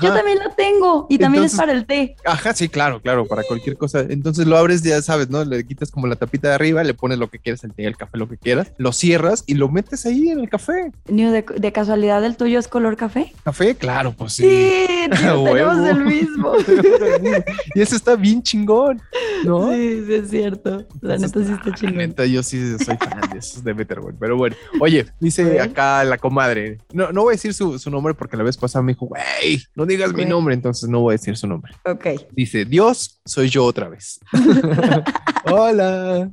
Yo 0.00 0.12
también 0.12 0.38
la 0.38 0.54
tengo. 0.54 1.06
Y 1.08 1.18
también 1.18 1.44
Entonces- 1.44 1.54
es 1.54 1.60
para 1.60 1.72
el 1.72 1.86
té. 1.86 2.16
Ajá, 2.24 2.54
sí, 2.54 2.68
claro, 2.68 3.00
claro, 3.00 3.26
para 3.26 3.42
cualquier 3.42 3.76
cosa. 3.76 4.00
Entonces 4.00 4.46
lo 4.46 4.56
abres, 4.56 4.82
ya 4.82 5.00
sabes, 5.02 5.28
¿no? 5.30 5.44
Le 5.44 5.66
quitas 5.66 5.90
como 5.90 6.06
la 6.06 6.16
tapita 6.16 6.48
de 6.48 6.54
arriba, 6.54 6.84
le 6.84 6.94
pones 6.94 7.18
lo 7.18 7.28
que 7.28 7.38
quieras, 7.38 7.64
el 7.64 7.72
té, 7.72 7.84
el 7.86 7.96
café, 7.96 8.18
lo 8.18 8.28
que 8.28 8.36
quieras, 8.36 8.72
lo 8.76 8.92
cierras 8.92 9.42
y 9.46 9.54
lo 9.54 9.68
metes 9.68 10.06
ahí 10.06 10.28
en 10.28 10.40
el 10.40 10.48
café. 10.48 10.92
New, 11.08 11.32
de, 11.32 11.44
de 11.56 11.72
casualidad, 11.72 12.24
¿el 12.24 12.36
tuyo 12.36 12.58
es 12.58 12.68
color 12.68 12.96
café? 12.96 13.32
¿Café? 13.44 13.74
Claro, 13.74 14.12
pues 14.16 14.34
sí. 14.34 14.42
Sí, 14.44 14.86
tío, 15.20 15.44
tenemos 15.44 15.88
el 15.88 16.04
mismo. 16.04 16.52
y 17.74 17.80
eso 17.80 17.96
está 17.96 18.16
bien 18.16 18.42
chingón, 18.42 19.00
¿no? 19.44 19.72
Sí, 19.72 20.04
sí, 20.06 20.14
es 20.14 20.30
cierto. 20.30 20.86
La 21.00 21.16
neta 21.16 21.40
sí 21.44 21.52
está 21.52 21.70
ah, 21.70 21.74
chingón. 21.74 21.96
neta, 21.96 22.26
yo 22.26 22.42
sí 22.42 22.76
soy 22.78 22.96
fan 22.96 23.30
de 23.32 23.38
esos 23.38 23.64
de 23.64 23.72
Betterware, 23.72 24.14
pero 24.18 24.36
bueno. 24.36 24.56
Oye, 24.80 25.06
dice 25.20 25.60
acá 25.60 26.04
la 26.04 26.18
comadre. 26.18 26.78
No, 26.92 27.12
no 27.12 27.22
voy 27.22 27.32
a 27.32 27.36
decir 27.36 27.54
su, 27.54 27.63
su 27.78 27.90
nombre 27.90 28.14
porque 28.14 28.36
la 28.36 28.42
vez 28.44 28.56
pasada 28.56 28.82
me 28.82 28.92
dijo, 28.92 29.06
güey, 29.06 29.62
no 29.74 29.86
digas 29.86 30.12
mi 30.12 30.24
nombre, 30.24 30.54
entonces 30.54 30.88
no 30.88 31.00
voy 31.00 31.12
a 31.12 31.16
decir 31.18 31.36
su 31.36 31.46
nombre. 31.46 31.72
Ok. 31.84 32.06
Dice, 32.32 32.64
Dios, 32.64 33.20
soy 33.24 33.48
yo 33.48 33.64
otra 33.64 33.88
vez. 33.88 34.20
Hola. 35.50 36.30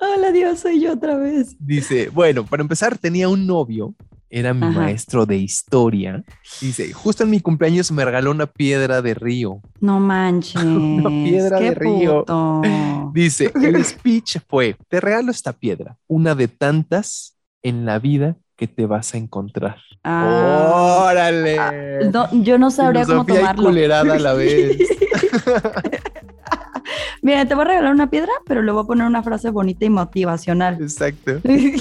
Hola, 0.00 0.32
Dios, 0.32 0.60
soy 0.60 0.80
yo 0.80 0.92
otra 0.94 1.16
vez. 1.16 1.56
Dice, 1.58 2.08
bueno, 2.08 2.44
para 2.44 2.62
empezar, 2.62 2.96
tenía 2.98 3.28
un 3.28 3.46
novio, 3.46 3.94
era 4.30 4.54
mi 4.54 4.66
Ajá. 4.66 4.80
maestro 4.80 5.26
de 5.26 5.36
historia. 5.36 6.24
Dice, 6.60 6.92
justo 6.92 7.24
en 7.24 7.30
mi 7.30 7.40
cumpleaños 7.40 7.90
me 7.92 8.04
regaló 8.04 8.30
una 8.30 8.46
piedra 8.46 9.02
de 9.02 9.14
río. 9.14 9.60
No 9.80 10.00
manches. 10.00 10.54
Una 10.64 11.08
piedra 11.10 11.58
qué 11.58 11.64
de 11.70 11.74
río. 11.74 12.20
puto. 12.20 12.62
Dice, 13.12 13.52
el 13.62 13.84
speech 13.84 14.38
fue, 14.48 14.76
te 14.88 15.00
regalo 15.00 15.30
esta 15.32 15.52
piedra, 15.52 15.96
una 16.06 16.34
de 16.36 16.46
tantas 16.48 17.36
en 17.62 17.84
la 17.84 17.98
vida 17.98 18.36
que 18.60 18.66
te 18.68 18.84
vas 18.84 19.14
a 19.14 19.16
encontrar. 19.16 19.76
Ah, 20.04 21.06
¡Órale! 21.10 21.56
no, 22.12 22.28
yo 22.42 22.58
no 22.58 22.70
sabría 22.70 23.06
cómo 23.06 23.24
Filosofía 23.24 23.34
y 23.34 23.38
tomarlo. 23.40 23.64
culerada 23.64 24.14
a 24.14 24.18
la 24.18 24.32
vez. 24.34 24.76
Mira, 27.22 27.46
te 27.46 27.54
voy 27.54 27.62
a 27.64 27.68
regalar 27.68 27.92
una 27.94 28.08
piedra, 28.10 28.32
pero 28.46 28.62
le 28.62 28.70
voy 28.72 28.82
a 28.82 28.86
poner 28.86 29.06
una 29.06 29.22
frase 29.22 29.50
bonita 29.50 29.84
y 29.86 29.90
motivacional. 29.90 30.78
Exacto. 30.80 31.40
sí, 31.44 31.76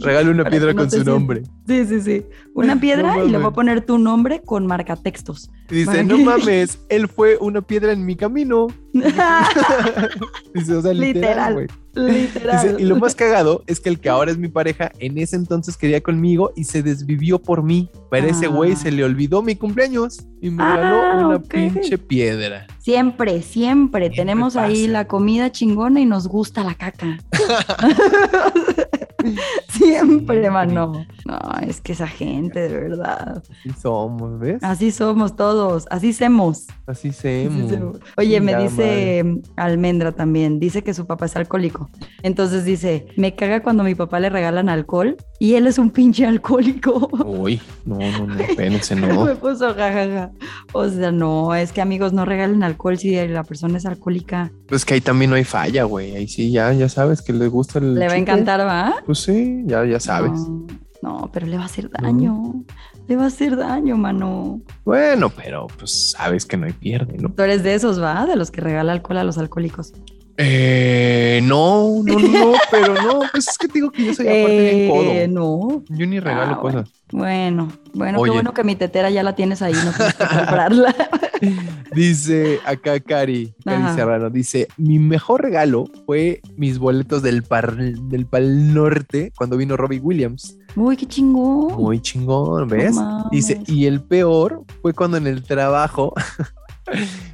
Regalo 0.00 0.30
una 0.30 0.44
piedra 0.44 0.72
no 0.72 0.80
con 0.80 0.90
su 0.90 1.04
nombre. 1.04 1.42
sí, 1.66 2.00
sí. 2.00 2.24
Una 2.54 2.78
piedra 2.80 3.16
No 3.16 3.24
y 3.26 3.30
le 3.30 3.38
voy 3.38 3.46
a 3.48 3.50
poner 3.50 3.84
tu 3.84 3.98
nombre 3.98 4.40
con 4.42 4.66
marcatextos. 4.66 5.50
Dice, 5.68 6.02
no 6.04 6.16
mames, 6.18 6.78
él 6.88 7.08
fue 7.08 7.36
una 7.40 7.60
piedra 7.62 7.92
en 7.92 8.04
mi 8.06 8.16
camino. 8.16 8.68
Dice, 10.54 10.74
o 10.76 10.82
sea, 10.82 10.92
literal, 10.92 11.02
Literal. 11.14 11.54
güey. 11.54 11.66
Literal. 11.94 12.62
Dice, 12.62 12.76
y 12.82 12.84
lo 12.86 12.96
más 12.96 13.14
cagado 13.14 13.62
es 13.66 13.80
que 13.80 13.88
el 13.88 13.98
que 14.00 14.08
ahora 14.08 14.30
es 14.30 14.38
mi 14.38 14.48
pareja, 14.48 14.90
en 14.98 15.18
ese 15.18 15.36
entonces 15.36 15.76
quería 15.76 16.00
conmigo 16.02 16.52
y 16.56 16.64
se 16.64 16.82
desvivió 16.82 17.38
por 17.38 17.62
mí. 17.62 17.90
Pero 18.10 18.26
a 18.26 18.30
ese 18.30 18.46
güey 18.48 18.72
Ah. 18.72 18.76
se 18.76 18.90
le 18.90 19.04
olvidó 19.04 19.42
mi 19.42 19.56
cumpleaños 19.56 20.20
y 20.40 20.50
me 20.50 20.62
Ah, 20.62 20.76
regaló 20.76 21.28
una 21.28 21.38
pinche 21.40 21.98
piedra. 21.98 22.66
Siempre, 22.80 23.42
siempre, 23.42 24.10
tenemos 24.10 24.56
ahí 24.56 24.86
la 24.88 25.06
comida 25.06 25.50
chingona 25.52 26.00
y 26.00 26.06
nos 26.06 26.28
gusta 26.28 26.62
la 26.64 26.74
caca. 26.74 27.18
siempre, 29.68 30.50
mano. 30.50 31.06
No, 31.24 31.38
es 31.66 31.80
que 31.80 31.92
esa 31.92 32.06
gente, 32.06 32.68
de 32.68 32.80
verdad. 32.80 33.42
Así 33.50 33.70
somos, 33.80 34.38
¿ves? 34.38 34.62
Así 34.62 34.90
somos 34.90 35.36
todos, 35.36 35.86
así 35.90 36.12
semos. 36.12 36.66
Así 36.86 37.02
Así 37.08 37.12
semos. 37.12 37.98
Oye, 38.16 38.40
me 38.40 38.56
dice 38.56 39.40
Almendra 39.56 40.12
también, 40.12 40.58
dice 40.58 40.82
que 40.82 40.94
su 40.94 41.06
papá 41.06 41.26
es 41.26 41.36
alcohólico. 41.36 41.90
Entonces 42.22 42.64
dice, 42.64 43.06
me 43.16 43.34
caga 43.34 43.62
cuando 43.62 43.82
a 43.82 43.86
mi 43.86 43.94
papá 43.94 44.20
le 44.20 44.30
regalan 44.30 44.68
alcohol 44.68 45.16
y 45.38 45.54
él 45.54 45.66
es 45.66 45.78
un 45.78 45.90
pinche 45.90 46.26
alcohólico. 46.26 47.08
Uy, 47.24 47.60
no, 47.84 47.98
no, 47.98 48.26
no, 48.26 48.34
espérense, 48.40 48.94
no. 48.94 49.24
Me 49.24 49.34
puso 49.36 49.74
jajaja. 49.74 50.30
O 50.72 50.88
sea, 50.88 51.12
no, 51.12 51.54
es 51.54 51.72
que 51.72 51.80
amigos 51.80 52.12
no 52.12 52.24
regalen 52.24 52.62
alcohol 52.62 52.98
si 52.98 53.14
la 53.28 53.44
persona 53.44 53.78
es 53.78 53.86
alcohólica. 53.86 54.52
Pues 54.68 54.84
que 54.84 54.94
ahí 54.94 55.00
también 55.00 55.30
no 55.30 55.36
hay 55.36 55.44
falla, 55.44 55.84
güey. 55.84 56.14
Ahí 56.16 56.28
sí, 56.28 56.50
ya, 56.50 56.72
ya 56.72 56.88
sabes 56.88 57.22
que 57.22 57.32
le 57.32 57.48
gusta 57.48 57.78
el. 57.78 57.94
Le 57.94 58.06
va 58.06 58.14
a 58.14 58.18
encantar, 58.18 58.60
¿va? 58.60 58.94
Pues 59.04 59.18
sí, 59.20 59.62
ya, 59.66 59.84
ya 59.84 60.00
sabes. 60.00 60.32
No, 60.32 60.66
no, 61.02 61.28
pero 61.32 61.46
le 61.46 61.56
va 61.56 61.64
a 61.64 61.66
hacer 61.66 61.90
daño. 61.90 62.64
Le 63.08 63.16
va 63.16 63.24
a 63.24 63.26
hacer 63.26 63.56
daño, 63.56 63.96
mano. 63.96 64.60
Bueno, 64.84 65.30
pero 65.30 65.66
pues 65.66 66.12
sabes 66.12 66.46
que 66.46 66.56
no 66.56 66.66
hay 66.66 66.72
pierde, 66.72 67.18
¿no? 67.18 67.28
Tú 67.28 67.42
eres 67.42 67.64
de 67.64 67.74
esos, 67.74 68.00
¿va? 68.00 68.24
De 68.24 68.36
los 68.36 68.52
que 68.52 68.60
regala 68.60 68.92
alcohol 68.92 69.18
a 69.18 69.24
los 69.24 69.36
alcohólicos. 69.36 69.92
Eh, 70.38 71.40
no, 71.44 72.02
no, 72.04 72.18
no, 72.18 72.52
pero 72.70 72.94
no, 72.94 73.20
pues 73.30 73.48
es 73.48 73.58
que 73.58 73.68
te 73.68 73.74
digo 73.74 73.90
que 73.90 74.04
yo 74.06 74.14
soy 74.14 74.26
aparte 74.28 74.60
bien 74.60 74.76
Eh, 74.78 74.88
codo. 74.90 75.28
no. 75.28 75.84
Yo 75.90 76.06
ni 76.06 76.18
regalo 76.20 76.54
Ah, 76.54 76.58
bueno. 76.62 76.78
cosas. 76.82 76.92
Bueno, 77.12 77.68
bueno, 77.92 78.18
Oye. 78.20 78.30
qué 78.30 78.34
bueno 78.36 78.54
que 78.54 78.64
mi 78.64 78.74
tetera 78.74 79.10
ya 79.10 79.22
la 79.22 79.34
tienes 79.34 79.60
ahí, 79.60 79.74
no 79.74 79.92
tienes 79.92 80.14
que 80.14 80.24
comprarla. 80.26 80.94
Dice 81.94 82.60
acá 82.64 82.98
Cari, 83.00 83.52
Cari 83.64 83.82
Ajá. 83.82 83.94
Serrano, 83.94 84.30
dice, 84.30 84.68
mi 84.78 84.98
mejor 84.98 85.42
regalo 85.42 85.84
fue 86.06 86.40
mis 86.56 86.78
boletos 86.78 87.22
del, 87.22 87.42
par, 87.42 87.76
del 87.76 88.26
Pal 88.26 88.72
Norte 88.72 89.32
cuando 89.36 89.56
vino 89.58 89.76
Robbie 89.76 89.98
Williams. 90.00 90.56
Uy, 90.74 90.96
qué 90.96 91.04
chingón. 91.06 91.74
Muy 91.76 92.00
chingón, 92.00 92.66
¿ves? 92.68 92.96
Dice, 93.30 93.60
y 93.66 93.84
el 93.86 94.00
peor 94.00 94.62
fue 94.80 94.94
cuando 94.94 95.18
en 95.18 95.26
el 95.26 95.42
trabajo 95.42 96.14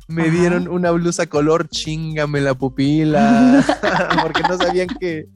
me 0.08 0.22
Ajá. 0.22 0.30
dieron 0.32 0.68
una 0.68 0.90
blusa 0.90 1.26
color 1.26 1.68
chingame 1.68 2.40
la 2.40 2.54
pupila, 2.54 3.64
porque 4.22 4.42
no 4.48 4.56
sabían 4.56 4.88
que, 4.88 5.28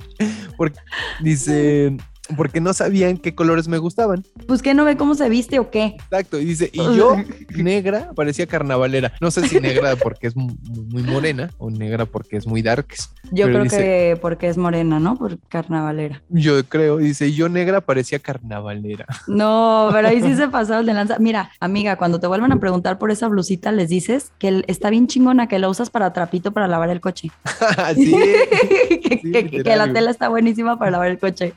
porque, 0.57 0.81
dice, 1.21 1.97
porque 2.37 2.61
no 2.61 2.73
sabían 2.73 3.17
qué 3.19 3.35
colores 3.35 3.69
me 3.69 3.79
gustaban. 3.79 4.25
Pues 4.47 4.63
que 4.63 4.75
no 4.75 4.85
ve 4.85 4.97
cómo 4.97 5.15
se 5.15 5.29
viste 5.29 5.59
o 5.59 5.71
qué. 5.71 5.97
Exacto, 5.97 6.39
y 6.39 6.45
dice, 6.45 6.71
y 6.73 6.79
yo 6.97 7.17
negra 7.57 8.11
parecía 8.15 8.47
carnavalera. 8.47 9.13
No 9.21 9.31
sé 9.31 9.47
si 9.49 9.61
negra 9.61 9.97
porque 9.97 10.29
es 10.29 10.37
mu- 10.37 10.55
muy 10.91 11.03
morena 11.03 11.51
o 11.59 11.71
negra 11.71 12.07
porque 12.07 12.37
es 12.37 12.47
muy 12.47 12.63
darks. 12.63 13.11
Yo 13.33 13.47
creo 13.47 13.65
dice- 13.65 13.77
que 13.79 14.19
porque 14.21 14.49
es 14.49 14.57
morena, 14.57 15.01
¿no? 15.01 15.17
Por 15.17 15.39
carnavalera. 15.49 16.23
Yo 16.29 16.65
creo, 16.69 16.99
dice, 16.99 17.27
y 17.29 17.35
yo 17.35 17.49
negra 17.49 17.81
parecía 17.81 18.19
carnavalera. 18.19 19.07
No, 19.27 19.89
pero 19.93 20.09
ahí 20.09 20.23
sí 20.23 20.35
se 20.37 20.49
pasaron 20.49 20.87
de 20.87 20.95
lanza. 20.95 21.19
Mira, 21.19 21.51
amiga, 21.61 21.97
cuando 21.97 22.21
te 22.21 22.27
vuelvan 22.27 22.53
a 22.53 22.61
preguntar 22.61 22.99
por 22.99 23.11
esa 23.11 23.29
blusita, 23.29 23.73
les 23.73 23.89
dices 23.89 24.33
que 24.39 24.63
está 24.69 24.91
bien 24.91 25.07
chingona, 25.07 25.49
que 25.49 25.59
la 25.59 25.69
usas 25.69 25.91
para 25.91 26.13
trapito 26.13 26.53
para 26.53 26.69
lavar 26.69 26.89
el 26.91 27.01
coche. 27.01 27.31
sí. 27.95 28.13
que, 29.03 29.21
Sí, 29.23 29.33
que- 29.63 29.77
la 29.77 29.93
tela 29.93 30.11
está 30.11 30.29
buenísima 30.29 30.79
para 30.79 30.91
lavar 30.93 31.09
el 31.09 31.19
coche. 31.19 31.55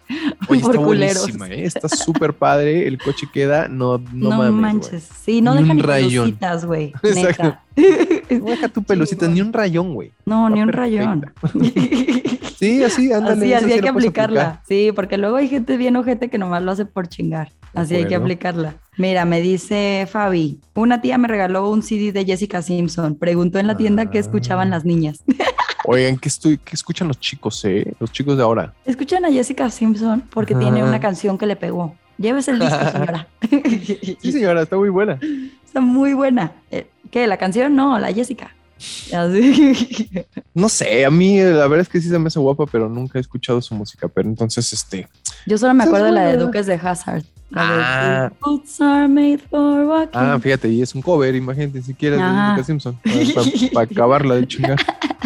Oye, 0.49 0.55
por 0.62 0.76
está 0.76 0.86
culeros. 0.86 1.18
buenísima, 1.22 1.47
¿eh? 1.49 1.66
Está 1.66 1.89
súper 1.89 2.34
padre. 2.34 2.88
El 2.88 2.97
coche 2.97 3.28
queda, 3.34 3.68
no, 3.68 3.97
no, 3.97 4.30
No, 4.30 4.38
mames, 4.38 4.53
manches. 4.53 5.10
Sí, 5.24 5.41
no 5.41 5.53
Ni 5.56 5.62
dejan 5.62 5.72
un 5.72 5.78
ni 5.78 5.82
rayón. 5.84 6.26
pelucitas, 6.26 6.66
güey. 6.66 6.93
Exacto. 7.03 7.58
No 8.30 8.45
deja 8.45 8.70
tu 8.70 8.84
pelucita, 8.84 9.28
ni 9.28 9.41
un 9.41 9.51
rayón, 9.53 9.93
güey. 9.93 10.12
No, 10.26 10.49
ni 10.49 10.62
un 10.62 10.70
rayón. 10.70 11.26
Sí, 12.66 12.84
así, 12.84 13.11
ándale. 13.13 13.34
así, 13.45 13.53
así 13.53 13.66
sí 13.66 13.72
hay 13.74 13.82
que 13.82 13.89
aplicarla. 13.89 14.41
aplicar. 14.41 14.63
Sí, 14.68 14.91
porque 14.95 15.18
luego 15.18 15.36
hay 15.38 15.47
gente 15.47 15.78
bien 15.78 15.95
ojete 15.95 16.30
que 16.30 16.38
nomás 16.38 16.61
lo 16.63 16.72
hace 16.72 16.86
por 16.86 17.07
chingar. 17.07 17.51
Así 17.74 17.95
hay 17.95 18.05
que 18.05 18.16
aplicarla. 18.16 18.76
Mira, 18.97 19.26
me 19.26 19.41
dice 19.41 20.07
Fabi, 20.09 20.61
una 20.76 21.01
tía 21.01 21.18
me 21.18 21.28
regaló 21.28 21.70
un 21.70 21.84
CD 21.84 22.11
de 22.13 22.24
Jessica 22.26 22.61
Simpson. 22.61 23.16
Preguntó 23.16 23.59
en 23.59 23.68
la 23.68 23.76
tienda 23.76 24.09
qué 24.09 24.18
escuchaban 24.20 24.70
Ah. 24.70 24.78
las 24.78 24.86
niñas. 24.86 25.24
Oigan, 25.88 26.18
¿qué, 26.18 26.30
estoy, 26.30 26.57
¿qué 26.57 26.74
escuchan 26.74 27.07
los 27.07 27.20
chicos, 27.20 27.63
eh? 27.66 27.93
Los 27.99 28.11
chicos 28.11 28.38
de 28.38 28.43
ahora. 28.43 28.74
Escuchan 28.86 29.24
a 29.26 29.32
Jessica 29.32 29.70
Simpson 29.70 30.24
porque 30.32 30.55
tiene 30.55 30.84
una 30.84 30.99
canción 30.99 31.38
que 31.38 31.45
le 31.45 31.55
pegó. 31.55 31.95
Llévese 32.18 32.51
el 32.51 32.59
disco, 32.59 32.80
señora. 32.91 33.28
Sí, 34.22 34.32
señora, 34.32 34.61
está 34.63 34.78
muy 34.78 34.89
buena. 34.89 35.20
Está 35.66 35.82
muy 35.82 36.13
buena. 36.13 36.53
Eh, 36.72 36.88
¿Qué? 37.11 37.28
¿La 37.28 37.38
canción? 37.38 37.76
No, 37.76 37.99
la 37.99 38.11
Jessica. 38.13 38.55
Así. 39.13 40.09
No 40.53 40.69
sé, 40.69 41.05
a 41.05 41.11
mí 41.11 41.39
la 41.39 41.67
verdad 41.67 41.82
es 41.82 41.89
que 41.89 42.01
sí 42.01 42.09
se 42.09 42.19
me 42.19 42.28
hace 42.28 42.39
guapa, 42.39 42.65
pero 42.65 42.89
nunca 42.89 43.19
he 43.19 43.21
escuchado 43.21 43.61
su 43.61 43.76
música. 43.76 44.07
Pero 44.07 44.30
entonces, 44.30 44.71
este. 44.73 45.07
Yo 45.45 45.57
solo 45.57 45.73
me 45.73 45.84
acuerdo 45.84 46.07
de 46.07 46.11
la 46.11 46.26
de. 46.28 46.38
Duques 46.38 46.65
de 46.65 46.76
Hazard. 46.76 47.23
Ah. 47.53 48.30
de 48.30 48.36
Boots 48.41 48.82
are 48.82 49.07
made 49.07 49.39
for 49.49 49.86
walking. 49.86 50.17
Ah, 50.17 50.38
fíjate, 50.41 50.67
y 50.67 50.82
es 50.82 50.95
un 50.95 51.01
cover, 51.01 51.34
imagínate, 51.36 51.82
si 51.82 51.93
quieres, 51.93 52.19
de 52.19 52.63
Simpson. 52.63 52.97
Para 53.73 53.86
acabarla 53.86 54.36
de 54.36 54.47
chingar. 54.47 54.78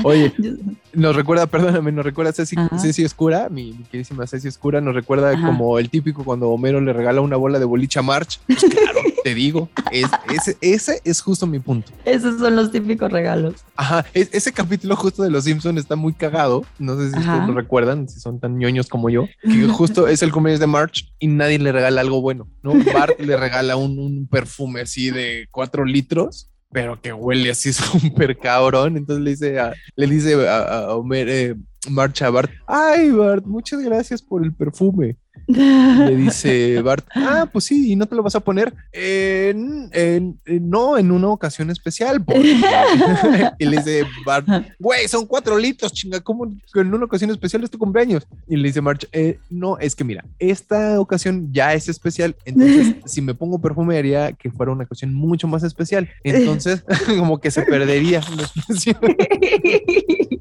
Oye, 0.04 0.34
nos 0.94 1.16
recuerda, 1.16 1.48
perdóname, 1.48 1.92
nos 1.92 2.06
recuerda 2.06 2.32
a 2.32 2.34
Ceci. 2.34 2.56
Ceci 2.78 3.06
Oscura, 3.06 3.50
mi, 3.50 3.74
mi 3.74 3.84
queridísima 3.84 4.28
Ceci 4.28 4.48
Oscura, 4.48 4.82
nos 4.82 4.94
recuerda 4.94 5.32
Ajá. 5.32 5.48
como 5.48 5.80
el 5.80 5.90
típico 5.90 6.24
cuando 6.24 6.50
Homero 6.50 6.82
le 6.82 6.94
regala 6.94 7.22
una 7.22 7.36
bola 7.36 7.60
de 7.60 7.66
boliche 7.66 8.00
a 8.00 8.02
March. 8.02 8.40
Pues 8.48 8.60
claro, 8.60 9.00
Te 9.24 9.34
digo, 9.34 9.70
es, 9.92 10.08
ese, 10.34 10.58
ese 10.62 11.02
es 11.04 11.22
justo 11.22 11.46
mi 11.48 11.60
punto. 11.60 11.92
Esos 12.06 12.40
son 12.40 12.56
los 12.56 12.72
típicos 12.72 13.12
regalos. 13.12 13.56
Ajá, 13.76 14.06
es- 14.14 14.30
ese 14.34 14.52
capítulo 14.54 14.96
justo 14.96 15.24
de 15.24 15.30
Los 15.30 15.44
Simpson 15.46 15.78
está 15.78 15.96
muy 15.96 16.14
cagado. 16.14 16.66
No 16.80 16.98
sé 16.98 17.12
si 17.12 17.20
ustedes 17.20 17.48
lo 17.48 17.54
recuerdan, 17.54 18.08
si 18.08 18.20
son 18.20 18.40
tan 18.40 18.58
ñoños 18.58 18.88
como 18.88 19.10
yo, 19.10 19.26
que 19.44 19.68
justo 19.72 20.08
es 20.08 20.22
el 20.24 20.32
cumpleaños 20.32 20.60
de 20.60 20.68
March 20.68 21.14
y 21.20 21.28
nadie 21.28 21.60
le 21.60 21.72
regala 21.72 22.02
algo 22.02 22.22
bueno, 22.22 22.48
¿no? 22.64 22.74
Bart 22.94 23.20
le 23.20 23.36
regala 23.38 23.76
un, 23.76 24.00
un 24.00 24.28
perfume 24.28 24.82
así 24.82 25.10
de 25.12 25.48
cuatro 25.52 25.86
litros, 25.86 26.50
pero 26.72 27.02
que 27.02 27.12
huele 27.14 27.50
así 27.52 27.74
súper 27.74 28.38
cabrón. 28.38 28.96
Entonces 28.98 29.24
le 29.24 29.32
dice 29.32 29.60
a, 29.60 29.74
le 29.96 30.08
dice 30.08 30.48
a, 30.48 30.58
a 30.86 30.96
Homer, 30.96 31.30
eh, 31.30 31.56
March 31.90 32.22
a 32.22 32.30
Bart, 32.30 32.52
ay 32.68 33.10
Bart, 33.12 33.46
muchas 33.46 33.80
gracias 33.82 34.22
por 34.22 34.44
el 34.44 34.54
perfume. 34.54 35.16
Le 36.10 36.16
dice 36.16 36.80
Bart, 36.84 37.06
ah, 37.16 37.50
pues 37.52 37.66
sí, 37.66 37.92
¿y 37.92 37.96
no 37.96 38.06
te 38.06 38.16
lo 38.16 38.22
vas 38.22 38.36
a 38.36 38.40
poner? 38.40 38.72
"En- 38.92 39.90
en- 39.94 40.40
en- 40.46 40.70
no, 40.70 40.96
en 40.98 41.10
una 41.12 41.30
ocasión 41.30 41.72
especial. 41.72 42.24
porque-". 42.24 42.62
y 43.60 43.66
le 43.66 43.78
dice 43.78 44.04
Bart, 44.26 44.48
güey, 44.78 45.08
son 45.08 45.26
cuatro 45.26 45.58
litros, 45.58 45.92
chinga, 45.92 46.20
¿cómo 46.20 46.46
en 46.76 46.94
una 46.94 47.06
ocasión 47.06 47.32
especial 47.32 47.64
es 47.64 47.72
tu 47.72 47.80
cumpleaños? 47.80 48.28
Y 48.48 48.58
le 48.58 48.68
dice 48.68 48.82
March, 48.82 49.08
"Eh, 49.12 49.40
no, 49.50 49.78
es 49.80 49.96
que 49.96 50.04
mira, 50.04 50.24
esta 50.38 51.00
ocasión 51.00 51.50
ya 51.52 51.74
es 51.74 51.90
especial, 51.90 52.36
entonces 52.46 52.96
si 53.06 53.22
me 53.22 53.34
pongo 53.34 53.60
perfume 53.60 53.98
haría 53.98 54.34
que 54.34 54.52
fuera 54.52 54.72
una 54.72 54.84
ocasión 54.84 55.14
mucho 55.16 55.48
más 55.48 55.64
especial. 55.64 56.08
Entonces, 56.24 56.84
como 57.08 57.40
que 57.40 57.50
se 57.50 57.64
perdería 57.64 58.22
la 58.38 58.44
especial. 58.44 58.98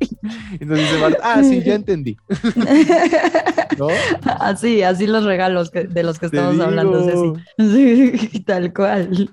Entonces 0.61 0.87
ah, 1.23 1.43
sí, 1.43 1.63
ya 1.63 1.75
entendí. 1.75 2.17
¿No? 3.79 3.89
Así, 4.41 4.83
así 4.83 5.07
los 5.07 5.25
regalos 5.25 5.71
que- 5.71 5.85
de 5.85 6.03
los 6.03 6.19
que 6.19 6.27
estamos 6.27 6.59
hablando. 6.61 7.05
Ceci. 7.05 7.33
Sí, 8.33 8.41
tal 8.41 8.73
cual. 8.73 9.31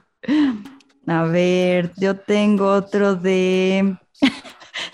A 1.07 1.23
ver, 1.23 1.91
yo 1.97 2.15
tengo 2.15 2.67
otro 2.71 3.15
de 3.15 3.95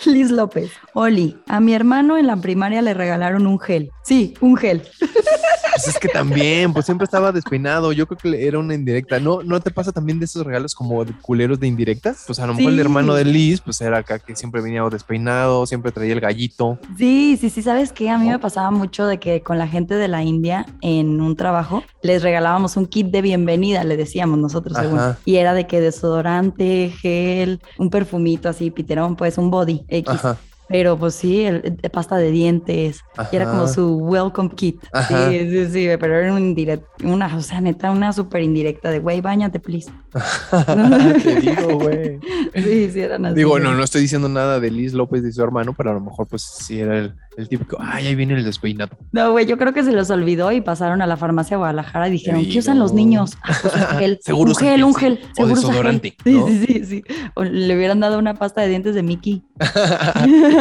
Liz 0.05 0.31
López. 0.31 0.71
Oli, 0.93 1.37
a 1.47 1.59
mi 1.59 1.73
hermano 1.73 2.17
en 2.17 2.27
la 2.27 2.37
primaria 2.37 2.81
le 2.81 2.93
regalaron 2.93 3.47
un 3.47 3.59
gel. 3.59 3.91
Sí, 4.03 4.33
un 4.41 4.57
gel. 4.57 4.83
Pues 5.73 5.95
es 5.95 5.99
que 5.99 6.09
también, 6.09 6.73
pues 6.73 6.85
siempre 6.85 7.05
estaba 7.05 7.31
despeinado. 7.31 7.91
Yo 7.93 8.05
creo 8.05 8.17
que 8.17 8.45
era 8.45 8.59
una 8.59 8.75
indirecta. 8.75 9.19
¿No, 9.19 9.41
¿No 9.41 9.61
te 9.61 9.71
pasa 9.71 9.91
también 9.91 10.19
de 10.19 10.25
esos 10.25 10.45
regalos 10.45 10.75
como 10.75 11.03
de 11.05 11.13
culeros 11.21 11.59
de 11.59 11.67
indirectas? 11.67 12.23
Pues 12.27 12.39
a 12.39 12.45
lo 12.45 12.53
mejor 12.53 12.73
el 12.73 12.79
hermano 12.79 13.13
de 13.13 13.25
Liz, 13.25 13.61
pues 13.61 13.79
era 13.81 13.99
acá 13.99 14.19
que 14.19 14.35
siempre 14.35 14.61
venía 14.61 14.83
despeinado, 14.91 15.65
siempre 15.65 15.91
traía 15.91 16.13
el 16.13 16.19
gallito. 16.19 16.77
Sí, 16.97 17.37
sí, 17.39 17.49
sí, 17.49 17.61
¿sabes 17.61 17.93
qué? 17.93 18.09
A 18.09 18.17
mí 18.17 18.27
me 18.27 18.37
pasaba 18.37 18.69
mucho 18.69 19.07
de 19.07 19.19
que 19.19 19.41
con 19.41 19.57
la 19.57 19.67
gente 19.67 19.95
de 19.95 20.07
la 20.07 20.23
India 20.23 20.65
en 20.81 21.21
un 21.21 21.35
trabajo 21.35 21.83
les 22.03 22.21
regalábamos 22.21 22.75
un 22.77 22.85
kit 22.85 23.07
de 23.07 23.21
bienvenida, 23.21 23.83
le 23.83 23.95
decíamos 23.95 24.39
nosotros, 24.39 24.77
según. 24.77 24.99
Y 25.25 25.37
era 25.37 25.53
de 25.53 25.67
que 25.67 25.79
desodorante, 25.79 26.93
gel, 26.99 27.61
un 27.77 27.89
perfumito 27.89 28.49
así, 28.49 28.71
piterón, 28.71 29.15
pues 29.15 29.37
un 29.37 29.49
body 29.49 29.85
X. 29.91 30.09
Ajá. 30.09 30.37
Pero 30.71 30.97
pues 30.97 31.15
sí, 31.15 31.41
el, 31.43 31.61
de 31.81 31.89
pasta 31.89 32.15
de 32.17 32.31
dientes. 32.31 33.01
Y 33.31 33.35
era 33.35 33.45
como 33.51 33.67
su 33.67 33.97
welcome 33.97 34.49
kit. 34.55 34.81
Ajá. 34.93 35.29
Sí, 35.29 35.39
sí, 35.49 35.65
sí, 35.71 35.87
pero 35.99 36.15
era 36.17 36.33
un 36.33 36.39
indirecto, 36.39 36.87
una, 37.03 37.35
o 37.35 37.41
sea, 37.41 37.59
neta, 37.61 37.91
una 37.91 38.13
súper 38.13 38.41
indirecta 38.41 38.89
de, 38.89 38.99
güey, 38.99 39.21
bañate, 39.21 39.59
please. 39.59 39.91
Te 41.23 41.35
digo, 41.41 41.79
güey. 41.79 42.19
Sí, 42.55 42.89
sí, 42.91 42.99
eran 43.01 43.25
así. 43.25 43.35
Digo, 43.35 43.59
no, 43.59 43.73
no 43.73 43.83
estoy 43.83 44.01
diciendo 44.01 44.29
nada 44.29 44.59
de 44.59 44.71
Liz 44.71 44.93
López 44.93 45.23
y 45.25 45.31
su 45.31 45.41
hermano, 45.43 45.73
pero 45.75 45.91
a 45.91 45.93
lo 45.93 46.01
mejor 46.01 46.27
pues 46.27 46.41
sí 46.43 46.79
era 46.79 46.97
el, 46.97 47.13
el 47.37 47.47
típico, 47.47 47.77
ay, 47.79 48.07
ahí 48.07 48.15
viene 48.15 48.33
el 48.35 48.43
despeinado. 48.43 48.97
No, 49.11 49.31
güey, 49.31 49.45
yo 49.45 49.57
creo 49.57 49.73
que 49.73 49.83
se 49.83 49.91
los 49.91 50.09
olvidó 50.09 50.51
y 50.51 50.61
pasaron 50.61 51.01
a 51.01 51.07
la 51.07 51.17
farmacia 51.17 51.57
Guadalajara 51.57 52.07
y 52.07 52.11
dijeron, 52.11 52.45
¿qué 52.45 52.59
usan 52.59 52.79
los 52.79 52.93
niños? 52.93 53.37
Ah, 53.43 53.53
pues 53.61 53.73
un 53.73 53.97
gel. 53.99 54.19
Seguro 54.23 54.49
un 54.51 54.55
gel, 54.55 54.69
gel, 54.69 54.83
un 54.83 54.95
gel. 54.95 55.19
O 55.21 55.35
Seguro 55.35 55.53
usa 55.53 55.55
gel. 55.55 55.55
desodorante, 55.55 56.17
Sí, 56.23 56.33
¿no? 56.33 56.47
sí, 56.47 56.65
sí, 56.67 56.85
sí. 56.85 57.03
O 57.35 57.43
le 57.43 57.75
hubieran 57.75 57.99
dado 57.99 58.19
una 58.19 58.33
pasta 58.35 58.61
de 58.61 58.67
dientes 58.69 58.95
de 58.95 59.03
Mickey. 59.03 59.43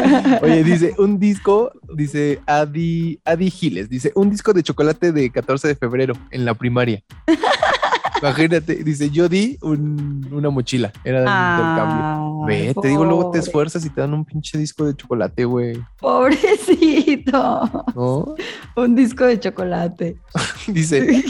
Oye, 0.43 0.65
dice 0.65 0.95
un 0.99 1.19
disco, 1.19 1.73
dice 1.95 2.41
Adi, 2.47 3.21
Adi 3.25 3.51
Giles, 3.51 3.89
dice 3.89 4.13
un 4.15 4.31
disco 4.31 4.53
de 4.53 4.63
chocolate 4.63 5.13
de 5.13 5.31
14 5.31 5.69
de 5.69 5.77
febrero 5.77 6.15
en 6.31 6.45
la 6.45 6.55
primaria. 6.55 7.03
Imagínate, 8.21 8.75
dice 8.85 9.11
yo 9.11 9.29
di 9.29 9.57
un- 9.63 10.29
una 10.31 10.51
mochila, 10.51 10.93
era 11.05 11.19
de 11.21 11.27
intercambio. 11.27 12.47
Ay, 12.49 12.67
Ve, 12.67 12.75
te 12.81 12.89
digo, 12.89 13.05
luego 13.05 13.31
te 13.31 13.39
esfuerzas 13.39 13.85
y 13.85 13.91
te 13.91 14.01
dan 14.01 14.15
un 14.15 14.25
pinche 14.25 14.57
disco 14.59 14.85
de 14.85 14.95
chocolate, 14.97 15.45
güey. 15.45 15.79
Pobrecito. 15.99 17.85
¿No? 17.95 18.35
Un 18.77 18.95
disco 18.95 19.25
de 19.25 19.39
chocolate. 19.39 20.17
Dice, 20.67 21.23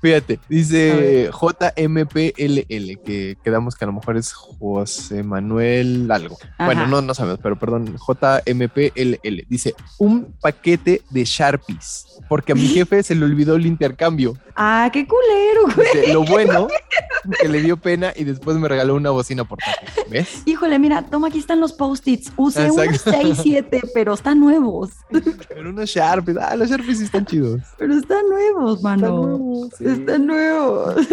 fíjate, 0.00 0.38
dice 0.48 1.30
JMPLL, 1.32 2.98
que 3.04 3.36
quedamos 3.44 3.76
que 3.76 3.84
a 3.84 3.86
lo 3.86 3.92
mejor 3.92 4.16
es 4.16 4.32
José 4.32 5.22
Manuel 5.22 6.10
algo. 6.10 6.36
Bueno, 6.58 6.86
no, 6.86 7.00
no 7.02 7.14
sabemos, 7.14 7.38
pero 7.42 7.56
perdón, 7.58 7.96
JMPLL. 7.96 9.46
Dice, 9.48 9.74
un 9.98 10.34
paquete 10.40 11.02
de 11.10 11.24
Sharpies, 11.24 12.06
porque 12.28 12.52
a 12.52 12.54
mi 12.54 12.66
jefe 12.68 13.02
se 13.02 13.14
le 13.14 13.24
olvidó 13.24 13.54
el 13.54 13.66
intercambio. 13.66 14.34
Ah, 14.56 14.90
qué 14.92 15.06
culero, 15.06 15.74
güey. 15.74 15.81
Dice, 15.82 16.12
lo 16.12 16.24
bueno, 16.26 16.68
que 17.40 17.48
le 17.48 17.60
dio 17.62 17.76
pena 17.76 18.12
y 18.16 18.24
después 18.24 18.56
me 18.56 18.68
regaló 18.68 18.94
una 18.94 19.10
bocina 19.10 19.44
portátil. 19.44 19.88
¿Ves? 20.10 20.42
Híjole, 20.44 20.78
mira, 20.78 21.02
toma, 21.02 21.28
aquí 21.28 21.38
están 21.38 21.60
los 21.60 21.72
post-its. 21.72 22.32
Usé 22.36 22.70
unos 22.70 22.86
Exacto. 22.86 23.20
6, 23.22 23.38
7, 23.42 23.80
pero 23.94 24.14
están 24.14 24.40
nuevos. 24.40 24.90
Pero 25.48 25.70
unos 25.70 25.88
Sharpies, 25.90 26.36
ah, 26.38 26.56
los 26.56 26.68
Sharpies 26.70 26.98
sí 26.98 27.04
están 27.04 27.26
chidos. 27.26 27.60
Pero 27.78 27.94
están 27.94 28.28
nuevos, 28.28 28.78
Están 28.78 29.00
mano. 29.00 29.16
nuevos, 29.26 29.68
sí. 29.78 29.84
Están 29.86 30.26
nuevos. 30.26 30.94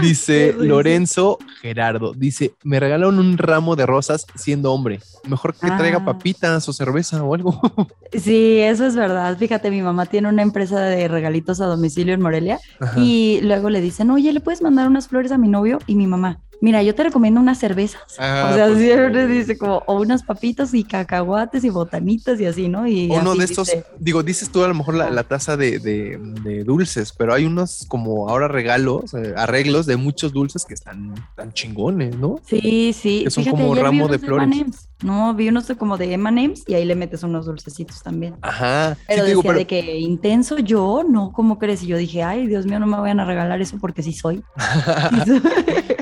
Dice. 0.00 0.54
Lorenzo 0.58 1.38
Gerardo, 1.60 2.12
dice, 2.14 2.54
me 2.62 2.80
regalaron 2.80 3.18
un 3.18 3.38
ramo 3.38 3.76
de 3.76 3.86
rosas 3.86 4.26
siendo 4.34 4.72
hombre. 4.72 5.00
Mejor 5.28 5.54
que 5.54 5.66
traiga 5.66 5.98
Ah. 5.98 6.04
papitas 6.04 6.68
o 6.68 6.72
cerveza 6.72 7.22
o 7.22 7.34
algo. 7.34 7.60
Sí, 8.14 8.58
eso 8.60 8.86
es 8.86 8.94
verdad. 8.94 9.36
Fíjate, 9.36 9.72
mi 9.72 9.82
mamá 9.82 10.06
tiene 10.06 10.28
una 10.28 10.42
empresa 10.42 10.78
de 10.80 11.08
regalitos 11.08 11.60
a 11.60 11.66
domicilio 11.66 12.14
en 12.14 12.20
Morelia 12.20 12.60
Ajá. 12.78 13.00
y 13.00 13.40
luego 13.42 13.70
le 13.70 13.80
dicen, 13.80 14.08
oye, 14.12 14.32
¿le 14.32 14.38
puedes 14.38 14.62
mandar 14.62 14.86
unas 14.86 15.08
flores 15.08 15.32
a 15.32 15.38
mi 15.38 15.48
novio? 15.48 15.80
Y 15.88 15.96
mi 15.96 16.06
mamá, 16.06 16.38
mira, 16.60 16.82
yo 16.82 16.94
te 16.94 17.04
recomiendo 17.04 17.40
unas 17.40 17.58
cervezas. 17.58 18.02
Ah, 18.18 18.48
o 18.50 18.54
sea, 18.54 18.66
pues, 18.68 18.78
siempre 18.78 19.26
sí. 19.26 19.32
dice 19.32 19.58
como, 19.58 19.82
o 19.86 20.00
unas 20.00 20.22
papitas 20.22 20.72
y 20.74 20.84
cacahuates 20.84 21.64
y 21.64 21.70
botanitas 21.70 22.40
y 22.40 22.46
así, 22.46 22.68
¿no? 22.68 22.86
Y 22.86 23.08
Uno 23.10 23.30
así 23.32 23.38
de 23.40 23.44
estos, 23.44 23.66
dice, 23.68 23.84
digo, 23.98 24.22
dices 24.22 24.50
tú 24.50 24.62
a 24.64 24.68
lo 24.68 24.74
mejor 24.74 24.94
la, 24.94 25.06
Ah. 25.06 25.10
la 25.10 25.22
taza 25.24 25.56
de, 25.56 25.78
de- 25.78 26.18
de 26.42 26.64
dulces, 26.64 27.12
pero 27.12 27.34
hay 27.34 27.44
unos 27.46 27.84
como 27.88 28.28
ahora 28.28 28.48
regalos, 28.48 29.14
eh, 29.14 29.34
arreglos 29.36 29.86
de 29.86 29.96
muchos 29.96 30.32
dulces 30.32 30.64
que 30.64 30.74
están 30.74 31.14
tan 31.36 31.52
chingones, 31.52 32.16
¿no? 32.16 32.40
Sí, 32.46 32.94
sí. 32.98 33.24
que 33.24 33.30
son 33.30 33.44
Fíjate, 33.44 33.62
como 33.62 33.74
ramo 33.74 34.08
de 34.08 34.18
flores. 34.18 34.88
No, 35.02 35.34
vi 35.34 35.48
unos 35.48 35.66
de 35.66 35.76
como 35.76 35.98
de 35.98 36.12
M&M's 36.14 36.62
y 36.66 36.74
ahí 36.74 36.84
le 36.84 36.94
metes 36.94 37.22
unos 37.24 37.46
dulcecitos 37.46 38.02
también. 38.02 38.36
Ajá. 38.42 38.94
Sí, 38.94 39.00
Pero 39.08 39.22
te 39.22 39.28
digo, 39.28 39.40
decía 39.42 39.48
pero- 39.50 39.58
de 39.58 39.66
que 39.66 39.98
intenso 39.98 40.58
yo, 40.58 41.02
no, 41.08 41.32
¿cómo 41.32 41.58
crees? 41.58 41.82
Y 41.82 41.88
yo 41.88 41.96
dije, 41.98 42.22
ay, 42.22 42.46
Dios 42.46 42.64
mío, 42.64 42.78
no 42.78 42.86
me 42.86 42.96
vayan 42.96 43.20
a 43.20 43.24
regalar 43.24 43.60
eso 43.60 43.76
porque 43.80 44.02
sí 44.02 44.12
soy. 44.12 44.42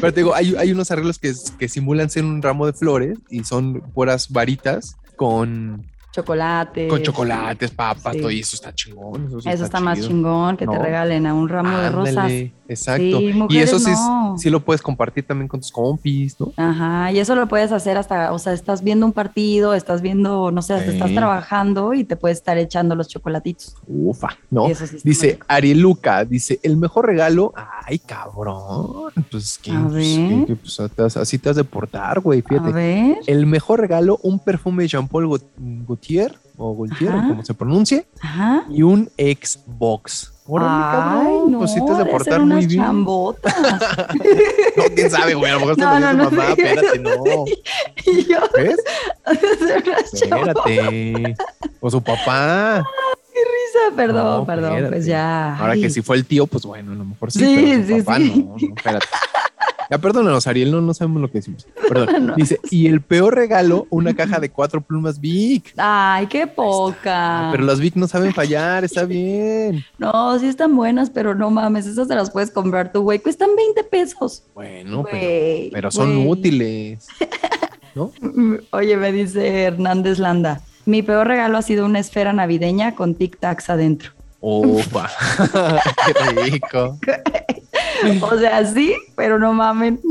Pero 0.00 0.12
te 0.12 0.20
digo, 0.20 0.34
hay, 0.34 0.54
hay 0.56 0.72
unos 0.72 0.90
arreglos 0.90 1.18
que, 1.18 1.32
que 1.58 1.68
simulan 1.68 2.10
ser 2.10 2.24
un 2.24 2.42
ramo 2.42 2.66
de 2.66 2.72
flores 2.72 3.18
y 3.30 3.44
son 3.44 3.80
puras 3.94 4.30
varitas 4.30 4.96
con, 5.16 5.86
Chocolate. 6.12 6.88
con 6.88 7.02
chocolates, 7.02 7.70
papas, 7.70 8.14
sí. 8.14 8.20
todo 8.20 8.30
y 8.30 8.40
eso 8.40 8.56
está 8.56 8.74
chingón. 8.74 9.26
Eso, 9.28 9.40
sí 9.40 9.48
Eso 9.48 9.64
está 9.64 9.80
más 9.80 10.00
chingón 10.00 10.56
que 10.56 10.66
te 10.66 10.78
regalen 10.78 11.26
a 11.26 11.34
un 11.34 11.48
ramo 11.48 11.78
de 11.78 11.90
rosas. 11.90 12.32
Exacto. 12.72 13.18
Sí, 13.18 13.32
y 13.50 13.58
eso 13.58 13.78
sí, 13.78 13.90
no. 13.90 14.36
sí 14.38 14.50
lo 14.50 14.60
puedes 14.60 14.82
compartir 14.82 15.26
también 15.26 15.48
con 15.48 15.60
tus 15.60 15.70
compis, 15.72 16.38
¿no? 16.40 16.52
Ajá, 16.56 17.12
y 17.12 17.18
eso 17.18 17.34
lo 17.34 17.46
puedes 17.48 17.72
hacer 17.72 17.96
hasta, 17.96 18.32
o 18.32 18.38
sea, 18.38 18.52
estás 18.52 18.82
viendo 18.82 19.06
un 19.06 19.12
partido, 19.12 19.74
estás 19.74 20.02
viendo, 20.02 20.50
no 20.50 20.62
sé, 20.62 20.74
hasta 20.74 20.90
estás 20.92 21.08
Sí. 21.10 21.14
trabajando 21.14 21.94
y 21.94 22.04
te 22.04 22.16
puedes 22.16 22.38
estar 22.38 22.58
echando 22.58 22.94
los 22.94 23.08
chocolatitos. 23.08 23.74
Ufa, 23.86 24.28
¿no? 24.50 24.66
Eso 24.68 24.86
sí 24.86 24.96
Dice 25.04 25.38
Arieluca, 25.48 26.24
dice, 26.24 26.58
el 26.62 26.76
mejor 26.76 27.06
regalo, 27.06 27.52
ay 27.86 27.98
cabrón, 27.98 29.12
pues, 29.30 29.58
¿qué, 29.62 29.70
A 29.72 29.86
pues, 29.88 30.06
qué- 30.06 30.56
pues, 30.56 31.16
así 31.16 31.38
te 31.38 31.50
has 31.50 31.56
de 31.56 31.64
portar, 31.64 32.20
güey, 32.20 32.40
A 32.40 32.48
fíjate. 32.48 32.72
ver, 32.72 33.16
El 33.26 33.46
mejor 33.46 33.80
regalo, 33.80 34.18
un 34.22 34.38
perfume 34.38 34.86
Jean 34.88 35.08
Paul 35.08 35.26
Gault- 35.28 35.44
Gaultier, 35.86 36.34
o 36.56 36.74
Gaultier, 36.76 37.12
Ajá. 37.12 37.28
como 37.28 37.44
se 37.44 37.54
pronuncie, 37.54 38.06
ajá. 38.20 38.64
y 38.70 38.82
un 38.82 39.10
Xbox. 39.18 40.31
Órale, 40.44 40.70
Ay, 40.72 40.92
cabrón, 40.92 41.52
no, 41.52 41.58
pues 41.58 41.72
sí 41.72 41.84
te 41.84 41.92
has 41.92 41.98
de 41.98 42.04
portar 42.04 42.40
muy 42.40 42.50
unas 42.52 42.66
bien. 42.66 42.82
chambotas. 42.82 43.54
No, 44.76 44.84
quién 44.94 45.10
sabe, 45.10 45.34
güey, 45.34 45.50
a 45.50 45.54
lo 45.54 45.60
mejor 45.60 45.74
se 45.76 45.80
No, 45.82 45.92
lo 45.94 46.00
no, 46.00 46.12
no, 46.14 46.24
mamá, 46.30 46.48
espérate, 46.50 46.98
no. 46.98 47.12
y 48.06 48.24
yo. 48.24 48.38
Espérate. 50.12 51.34
O 51.80 51.90
su 51.90 52.02
papá. 52.02 52.82
Risa, 53.44 53.96
Perdón, 53.96 54.24
No, 54.40 54.46
perdón, 54.46 54.70
espérate. 54.72 54.92
pues 54.96 55.06
ya. 55.06 55.56
Ahora 55.58 55.72
Ay. 55.72 55.82
que 55.82 55.90
si 55.90 56.02
fue 56.02 56.16
el 56.16 56.24
tío, 56.24 56.46
pues 56.46 56.64
bueno, 56.64 56.92
a 56.92 56.94
lo 56.94 57.04
mejor 57.04 57.30
sí. 57.30 57.40
Sí, 57.40 57.84
sí, 57.86 58.02
papá 58.02 58.16
sí. 58.18 58.44
no, 58.46 58.56
no, 58.58 58.74
espérate. 58.76 59.06
Ya 59.90 59.98
perdónanos, 59.98 60.46
Ariel, 60.46 60.70
no, 60.72 60.80
no 60.80 60.94
sabemos 60.94 61.20
lo 61.20 61.30
que 61.30 61.38
decimos. 61.38 61.66
Perdón. 61.88 62.26
No. 62.28 62.34
Dice, 62.34 62.58
y 62.70 62.86
el 62.86 63.02
peor 63.02 63.34
regalo, 63.34 63.86
una 63.90 64.14
caja 64.14 64.40
de 64.40 64.48
cuatro 64.50 64.80
plumas 64.80 65.20
Vic. 65.20 65.74
Ay, 65.76 66.28
qué 66.28 66.46
poca. 66.46 67.48
Pero 67.52 67.64
las 67.64 67.78
Vic 67.78 67.94
no 67.96 68.06
saben 68.08 68.32
fallar, 68.32 68.84
está 68.84 69.04
bien. 69.04 69.84
No, 69.98 70.38
sí 70.38 70.46
están 70.46 70.74
buenas, 70.76 71.10
pero 71.10 71.34
no 71.34 71.50
mames, 71.50 71.84
esas 71.86 72.08
te 72.08 72.14
las 72.14 72.30
puedes 72.30 72.50
comprar 72.50 72.90
tú, 72.90 73.02
güey. 73.02 73.18
Cuestan 73.18 73.50
20 73.54 73.84
pesos. 73.84 74.44
Bueno, 74.54 75.04
pero, 75.10 75.70
pero 75.72 75.90
son 75.90 76.26
útiles. 76.26 77.06
¿No? 77.94 78.12
Oye, 78.70 78.96
me 78.96 79.12
dice 79.12 79.64
Hernández 79.64 80.18
Landa. 80.18 80.62
Mi 80.84 81.02
peor 81.02 81.28
regalo 81.28 81.58
ha 81.58 81.62
sido 81.62 81.84
una 81.84 82.00
esfera 82.00 82.32
navideña 82.32 82.94
con 82.94 83.14
tic 83.14 83.38
tacs 83.38 83.70
adentro. 83.70 84.12
Opa, 84.40 85.10
qué 86.06 86.42
rico. 86.42 86.98
O 88.20 88.36
sea, 88.36 88.64
sí, 88.66 88.94
pero 89.14 89.38
no 89.38 89.52
mamen. 89.52 90.00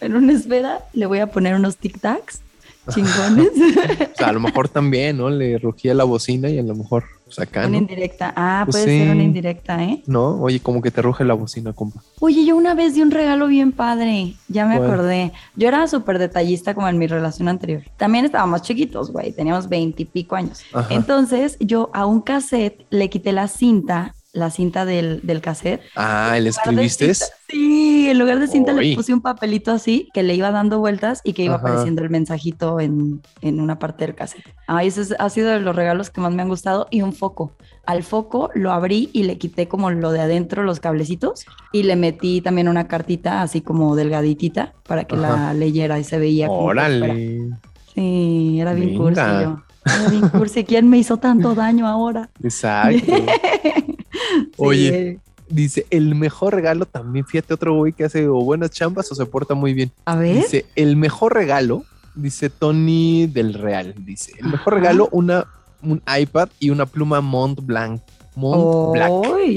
En 0.00 0.14
una 0.14 0.34
esfera 0.34 0.80
le 0.92 1.06
voy 1.06 1.18
a 1.20 1.26
poner 1.26 1.54
unos 1.54 1.78
tic 1.78 1.98
tacs 2.00 2.42
chingones. 2.88 3.50
O 4.16 4.16
sea, 4.18 4.28
a 4.28 4.32
lo 4.32 4.40
mejor 4.40 4.68
también, 4.68 5.18
¿no? 5.18 5.28
Le 5.28 5.58
rugía 5.58 5.92
la 5.94 6.04
bocina 6.04 6.48
y 6.48 6.58
a 6.58 6.62
lo 6.62 6.74
mejor, 6.74 7.04
pues 7.26 7.38
acá, 7.38 7.60
Una 7.60 7.68
¿no? 7.70 7.76
indirecta. 7.76 8.32
Ah, 8.34 8.62
Pues 8.64 8.84
puede 8.84 8.98
ser 8.98 9.10
una 9.14 9.22
indirecta, 9.22 9.82
¿eh? 9.84 10.02
No, 10.06 10.40
oye, 10.40 10.60
como 10.60 10.80
que 10.80 10.90
te 10.90 11.02
ruge 11.02 11.22
la 11.24 11.34
bocina, 11.34 11.72
compa. 11.74 12.00
Oye, 12.20 12.44
yo 12.46 12.56
una 12.56 12.74
vez 12.74 12.94
di 12.94 13.02
un 13.02 13.10
regalo 13.10 13.46
bien 13.46 13.72
padre, 13.72 14.34
ya 14.48 14.64
me 14.66 14.76
acordé. 14.76 15.32
Yo 15.54 15.68
era 15.68 15.86
súper 15.86 16.18
detallista 16.18 16.74
como 16.74 16.88
en 16.88 16.96
mi 16.98 17.06
relación 17.06 17.48
anterior. 17.48 17.82
También 17.98 18.24
estábamos 18.24 18.62
chiquitos, 18.62 19.12
güey, 19.12 19.32
teníamos 19.32 19.68
veintipico 19.68 20.34
años. 20.34 20.62
Ajá. 20.72 20.94
Entonces 20.94 21.56
yo 21.60 21.90
a 21.92 22.06
un 22.06 22.20
cassette 22.22 22.86
le 22.90 23.10
quité 23.10 23.32
la 23.32 23.48
cinta, 23.48 24.14
la 24.36 24.50
cinta 24.50 24.84
del, 24.84 25.20
del 25.22 25.40
cassette. 25.40 25.80
Ah, 25.96 26.36
¿le 26.40 26.50
escribiste? 26.50 27.14
cinta- 27.14 27.32
Sí, 27.48 28.08
en 28.10 28.18
lugar 28.18 28.38
de 28.40 28.48
cinta 28.48 28.72
le 28.72 28.94
puse 28.96 29.14
un 29.14 29.20
papelito 29.20 29.70
así 29.72 30.08
que 30.12 30.22
le 30.22 30.34
iba 30.34 30.50
dando 30.50 30.78
vueltas 30.80 31.20
y 31.24 31.32
que 31.32 31.44
iba 31.44 31.54
Ajá. 31.54 31.62
apareciendo 31.68 32.02
el 32.02 32.10
mensajito 32.10 32.80
en, 32.80 33.22
en 33.40 33.60
una 33.60 33.78
parte 33.78 34.04
del 34.04 34.14
cassette. 34.14 34.44
Ah, 34.66 34.84
ese 34.84 35.02
es- 35.02 35.14
ha 35.18 35.28
sido 35.30 35.50
de 35.50 35.60
los 35.60 35.74
regalos 35.74 36.10
que 36.10 36.20
más 36.20 36.32
me 36.34 36.42
han 36.42 36.48
gustado 36.48 36.86
y 36.90 37.02
un 37.02 37.12
foco. 37.12 37.52
Al 37.86 38.02
foco 38.02 38.50
lo 38.54 38.72
abrí 38.72 39.10
y 39.12 39.22
le 39.24 39.38
quité 39.38 39.68
como 39.68 39.90
lo 39.90 40.10
de 40.12 40.20
adentro, 40.20 40.64
los 40.64 40.80
cablecitos, 40.80 41.46
y 41.72 41.84
le 41.84 41.94
metí 41.96 42.40
también 42.40 42.68
una 42.68 42.88
cartita 42.88 43.42
así 43.42 43.60
como 43.60 43.94
delgaditita 43.96 44.74
para 44.86 45.04
que 45.04 45.16
la 45.16 45.54
leyera 45.54 45.98
y 45.98 46.04
se 46.04 46.18
veía. 46.18 46.48
como. 46.48 46.60
Órale. 46.64 47.48
Sí, 47.94 48.58
era 48.60 48.74
bien 48.74 48.96
cursi 48.98 49.20
yo. 49.20 49.62
Era 49.86 50.10
bien 50.10 50.28
cursi. 50.30 50.64
¿Quién 50.64 50.90
me 50.90 50.98
hizo 50.98 51.16
tanto 51.18 51.54
daño 51.54 51.86
ahora? 51.86 52.28
Exacto. 52.42 53.12
Oye. 54.56 55.18
Dice, 55.48 55.86
el 55.90 56.16
mejor 56.16 56.54
regalo 56.56 56.86
también, 56.86 57.24
fíjate 57.24 57.54
otro 57.54 57.72
güey 57.76 57.92
que 57.92 58.02
hace 58.02 58.26
o 58.26 58.34
buenas 58.40 58.72
chambas 58.72 59.12
o 59.12 59.14
se 59.14 59.24
porta 59.26 59.54
muy 59.54 59.74
bien. 59.74 59.92
A 60.04 60.16
ver. 60.16 60.34
Dice, 60.38 60.66
el 60.74 60.96
mejor 60.96 61.34
regalo, 61.34 61.84
dice 62.16 62.50
Tony 62.50 63.28
del 63.28 63.54
Real, 63.54 63.94
dice, 63.98 64.32
el 64.40 64.46
mejor 64.48 64.74
Ajá. 64.74 64.80
regalo, 64.82 65.08
una, 65.12 65.46
un 65.82 66.02
iPad 66.20 66.48
y 66.58 66.70
una 66.70 66.84
pluma 66.84 67.20
Mont 67.20 67.60
Blanc. 67.60 68.02
Mont 68.34 68.92
Black. 68.92 69.10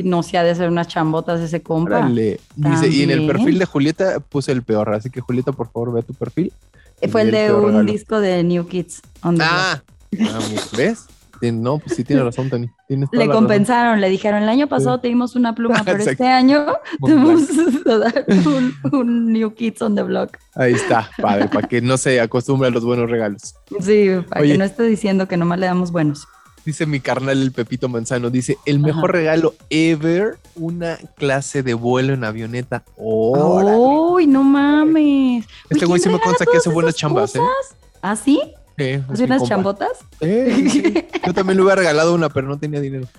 No 0.05 0.21
se 0.21 0.37
ha 0.37 0.43
de 0.43 0.51
hacer 0.51 0.69
unas 0.69 0.87
chambotas 0.87 1.41
ese 1.41 1.61
compa. 1.61 2.07
Dice, 2.07 2.87
y 2.89 3.01
en 3.01 3.09
el 3.09 3.25
perfil 3.25 3.57
de 3.57 3.65
Julieta 3.65 4.19
puse 4.19 4.51
el 4.51 4.61
peor, 4.61 4.93
así 4.93 5.09
que 5.09 5.21
Julieta, 5.21 5.51
por 5.51 5.71
favor, 5.71 5.91
ve 5.91 6.03
tu 6.03 6.13
perfil. 6.13 6.53
Eh, 7.01 7.07
Fue 7.07 7.23
el 7.23 7.31
de 7.31 7.51
un 7.51 7.65
regalo. 7.65 7.91
disco 7.91 8.19
de 8.21 8.43
New 8.43 8.67
Kids. 8.67 9.01
on 9.23 9.35
the 9.35 9.43
Block. 9.43 9.49
Ah, 9.51 9.81
vamos, 10.19 10.69
¿ves? 10.77 11.05
No, 11.41 11.79
pues 11.79 11.95
sí 11.95 12.03
tiene 12.03 12.23
razón, 12.23 12.49
Tony. 12.49 12.69
Tienes 12.87 13.09
toda 13.09 13.19
Le 13.19 13.27
la 13.27 13.33
razón. 13.33 13.43
compensaron, 13.45 14.01
le 14.01 14.09
dijeron, 14.09 14.43
el 14.43 14.49
año 14.49 14.67
pasado 14.67 14.99
te 14.99 15.07
dimos 15.07 15.35
una 15.35 15.55
pluma, 15.55 15.81
pero 15.85 15.99
este 16.03 16.27
año 16.27 16.65
te 17.05 17.13
vamos 17.13 17.43
a 17.85 17.97
dar 17.97 18.25
un, 18.27 18.73
un 18.91 19.33
New 19.33 19.53
Kids 19.53 19.81
on 19.81 19.95
the 19.95 20.03
Block. 20.03 20.37
Ahí 20.55 20.73
está, 20.73 21.09
padre, 21.21 21.47
para 21.47 21.67
que 21.67 21.81
no 21.81 21.97
se 21.97 22.19
acostumbre 22.19 22.67
a 22.67 22.71
los 22.71 22.83
buenos 22.83 23.09
regalos. 23.09 23.55
Sí, 23.79 24.09
para 24.27 24.41
Oye. 24.41 24.51
que 24.53 24.57
no 24.57 24.65
esté 24.65 24.83
diciendo 24.83 25.27
que 25.27 25.37
nomás 25.37 25.59
le 25.59 25.65
damos 25.67 25.91
buenos. 25.91 26.27
Dice 26.65 26.85
mi 26.85 26.99
carnal 26.99 27.41
el 27.41 27.51
Pepito 27.51 27.87
Manzano, 27.89 28.29
dice, 28.29 28.57
el 28.65 28.79
mejor 28.79 29.05
Ajá. 29.11 29.13
regalo 29.13 29.53
ever, 29.69 30.37
una 30.55 30.97
clase 31.15 31.63
de 31.63 31.73
vuelo 31.73 32.13
en 32.13 32.23
avioneta. 32.25 32.83
Uy, 32.97 34.27
no 34.27 34.43
mames. 34.43 35.45
Este 35.69 35.85
güey 35.85 36.01
¿quién 36.01 36.13
sí 36.13 36.17
me 36.17 36.23
consta 36.23 36.45
que 36.45 36.57
hace 36.57 36.69
buenas 36.69 36.95
chambas, 36.95 37.35
¿eh? 37.35 37.39
cosas? 37.39 37.77
¿Ah, 38.01 38.15
sí? 38.15 38.41
Sí, 38.79 39.03
¿Hace 39.11 39.23
unas 39.25 39.39
compa. 39.39 39.55
chambotas? 39.55 39.89
Sí, 40.21 40.69
sí. 40.69 40.93
Yo 41.25 41.33
también 41.33 41.57
le 41.57 41.63
hubiera 41.63 41.75
regalado 41.75 42.15
una, 42.15 42.29
pero 42.29 42.47
no 42.47 42.57
tenía 42.57 42.79
dinero. 42.79 43.07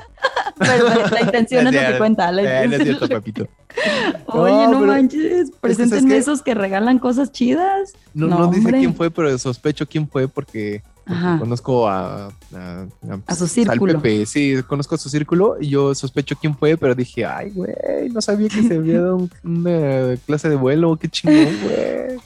Pero 0.59 0.89
la 1.11 1.21
intención 1.23 1.67
es 1.69 1.73
lo 1.75 1.81
que 1.93 1.97
cuenta. 1.99 2.31
La 2.33 2.43
Eh, 2.43 2.59
es 2.59 2.65
intención 2.67 2.87
cierto, 2.99 3.05
es 3.07 3.11
lo- 3.11 3.17
Pepito. 3.23 3.49
Oye, 4.27 4.69
No, 4.69 4.81
manches, 4.81 5.51
preséntenme 5.59 6.17
esos 6.19 6.43
que 6.43 6.55
regalan 6.55 6.99
cosas 6.99 7.33
chidas. 7.33 7.93
No, 8.13 8.27
No, 8.27 8.39
no 8.41 8.47
dice 8.49 8.71
quién 8.73 8.95
fue, 8.95 9.11
pero 9.11 9.37
sospecho 9.39 9.87
quién 9.87 10.07
fue 10.07 10.29
porque 10.29 10.83
Ajá. 11.11 11.39
conozco 11.39 11.89
a, 11.89 12.29
a, 12.55 12.87
A 13.27 13.35
su 13.35 13.47
círculo. 13.47 14.01
Pepe. 14.01 14.27
Sí, 14.27 14.57
conozco 14.67 14.95
a 14.95 14.99
su 14.99 15.09
círculo 15.09 15.57
y 15.61 15.69
yo 15.71 15.95
sospecho 15.95 16.37
quién 16.41 16.57
fue, 16.57 16.77
pero 16.77 16.95
dije, 16.95 17.25
ay, 17.27 17.51
güey, 17.51 18.09
no 18.13 18.21
sabía 18.21 18.49
que 18.49 18.63
se 18.63 18.77
había 18.77 19.01
dado 19.01 19.17
un- 19.17 19.31
una 19.45 20.17
clase 20.27 20.49
de 20.49 20.57
vuelo. 20.57 20.97
Qué 20.97 21.09
chingón, 21.09 21.55
güey. 21.63 22.19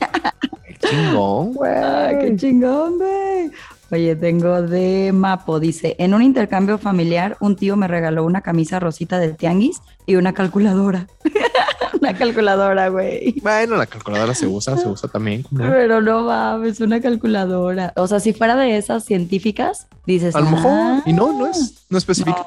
Qué 0.81 0.89
chingón, 0.89 1.53
güey. 1.55 2.19
Qué 2.21 2.37
chingón, 2.37 2.99
güey. 2.99 3.51
Oye, 3.91 4.17
tengo 4.17 4.63
de 4.63 5.13
Mapo, 5.15 5.61
dice, 5.61 5.95
en 5.99 6.15
un 6.15 6.23
intercambio 6.23 6.79
familiar, 6.79 7.37
un 7.41 7.55
tío 7.55 7.77
me 7.77 7.87
regaló 7.87 8.25
una 8.25 8.41
camisa 8.41 8.81
rosita 8.81 9.19
del 9.19 9.37
tianguis 9.37 9.81
y 10.07 10.17
una 10.17 10.33
calculadora. 10.33 11.07
una 12.01 12.15
calculadora, 12.15 12.89
güey. 12.89 13.41
Bueno, 13.43 13.77
la 13.77 13.87
calculadora 13.87 14.35
se 14.35 14.47
usa, 14.47 14.77
se 14.77 14.89
usa 14.89 15.09
también. 15.09 15.45
¿no? 15.51 15.69
Pero 15.69 16.01
no 16.01 16.25
mames, 16.25 16.81
una 16.81 17.01
calculadora. 17.01 17.93
O 17.97 18.07
sea, 18.07 18.21
si 18.21 18.33
fuera 18.33 18.57
de 18.57 18.77
esas 18.77 19.05
científicas, 19.05 19.87
dices. 20.07 20.35
A 20.35 20.41
lo 20.41 20.51
mejor, 20.51 20.71
"Ah, 20.73 21.03
y 21.07 21.13
no, 21.13 21.33
no 21.39 21.47
es, 21.47 21.87
no 21.89 21.99
especifica. 21.99 22.45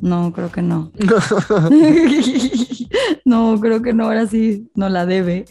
No, 0.00 0.22
no, 0.24 0.32
creo 0.32 0.50
que 0.50 0.62
no. 0.62 0.90
no, 3.24 3.58
creo 3.60 3.82
que 3.82 3.92
no, 3.92 4.04
ahora 4.04 4.26
sí, 4.26 4.70
no 4.74 4.88
la 4.88 5.06
debe. 5.06 5.44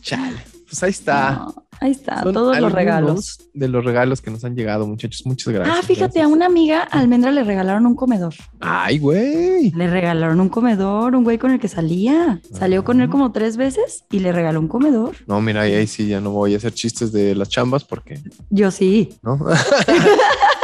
Chale. 0.00 0.42
Pues 0.68 0.82
ahí 0.82 0.90
está. 0.90 1.32
No, 1.32 1.54
ahí 1.82 1.90
está, 1.90 2.22
Son 2.22 2.32
todos 2.32 2.58
los 2.58 2.72
regalos. 2.72 3.38
De 3.54 3.68
los 3.68 3.84
regalos 3.84 4.20
que 4.20 4.30
nos 4.30 4.44
han 4.44 4.54
llegado, 4.54 4.86
muchachos. 4.86 5.26
Muchas 5.26 5.52
gracias. 5.52 5.76
Ah, 5.78 5.82
fíjate, 5.82 6.20
a 6.20 6.28
una 6.28 6.46
amiga 6.46 6.82
almendra 6.82 7.30
le 7.30 7.44
regalaron 7.44 7.86
un 7.86 7.94
comedor. 7.94 8.34
Ay, 8.60 8.98
güey. 8.98 9.70
Le 9.72 9.88
regalaron 9.88 10.40
un 10.40 10.48
comedor, 10.48 11.14
un 11.14 11.24
güey 11.24 11.38
con 11.38 11.50
el 11.50 11.60
que 11.60 11.68
salía. 11.68 12.40
Salió 12.52 12.84
con 12.84 13.00
él 13.00 13.08
como 13.08 13.32
tres 13.32 13.56
veces 13.56 14.04
y 14.10 14.20
le 14.20 14.32
regaló 14.32 14.60
un 14.60 14.68
comedor. 14.68 15.16
No, 15.26 15.40
mira, 15.40 15.62
ahí 15.62 15.86
sí 15.86 16.06
ya 16.06 16.20
no 16.20 16.30
voy 16.30 16.54
a 16.54 16.58
hacer 16.58 16.72
chistes 16.72 17.12
de 17.12 17.34
las 17.34 17.48
chambas 17.48 17.84
porque, 17.84 18.20
Yo 18.50 18.70
sí. 18.70 19.14
¿no? 19.22 19.38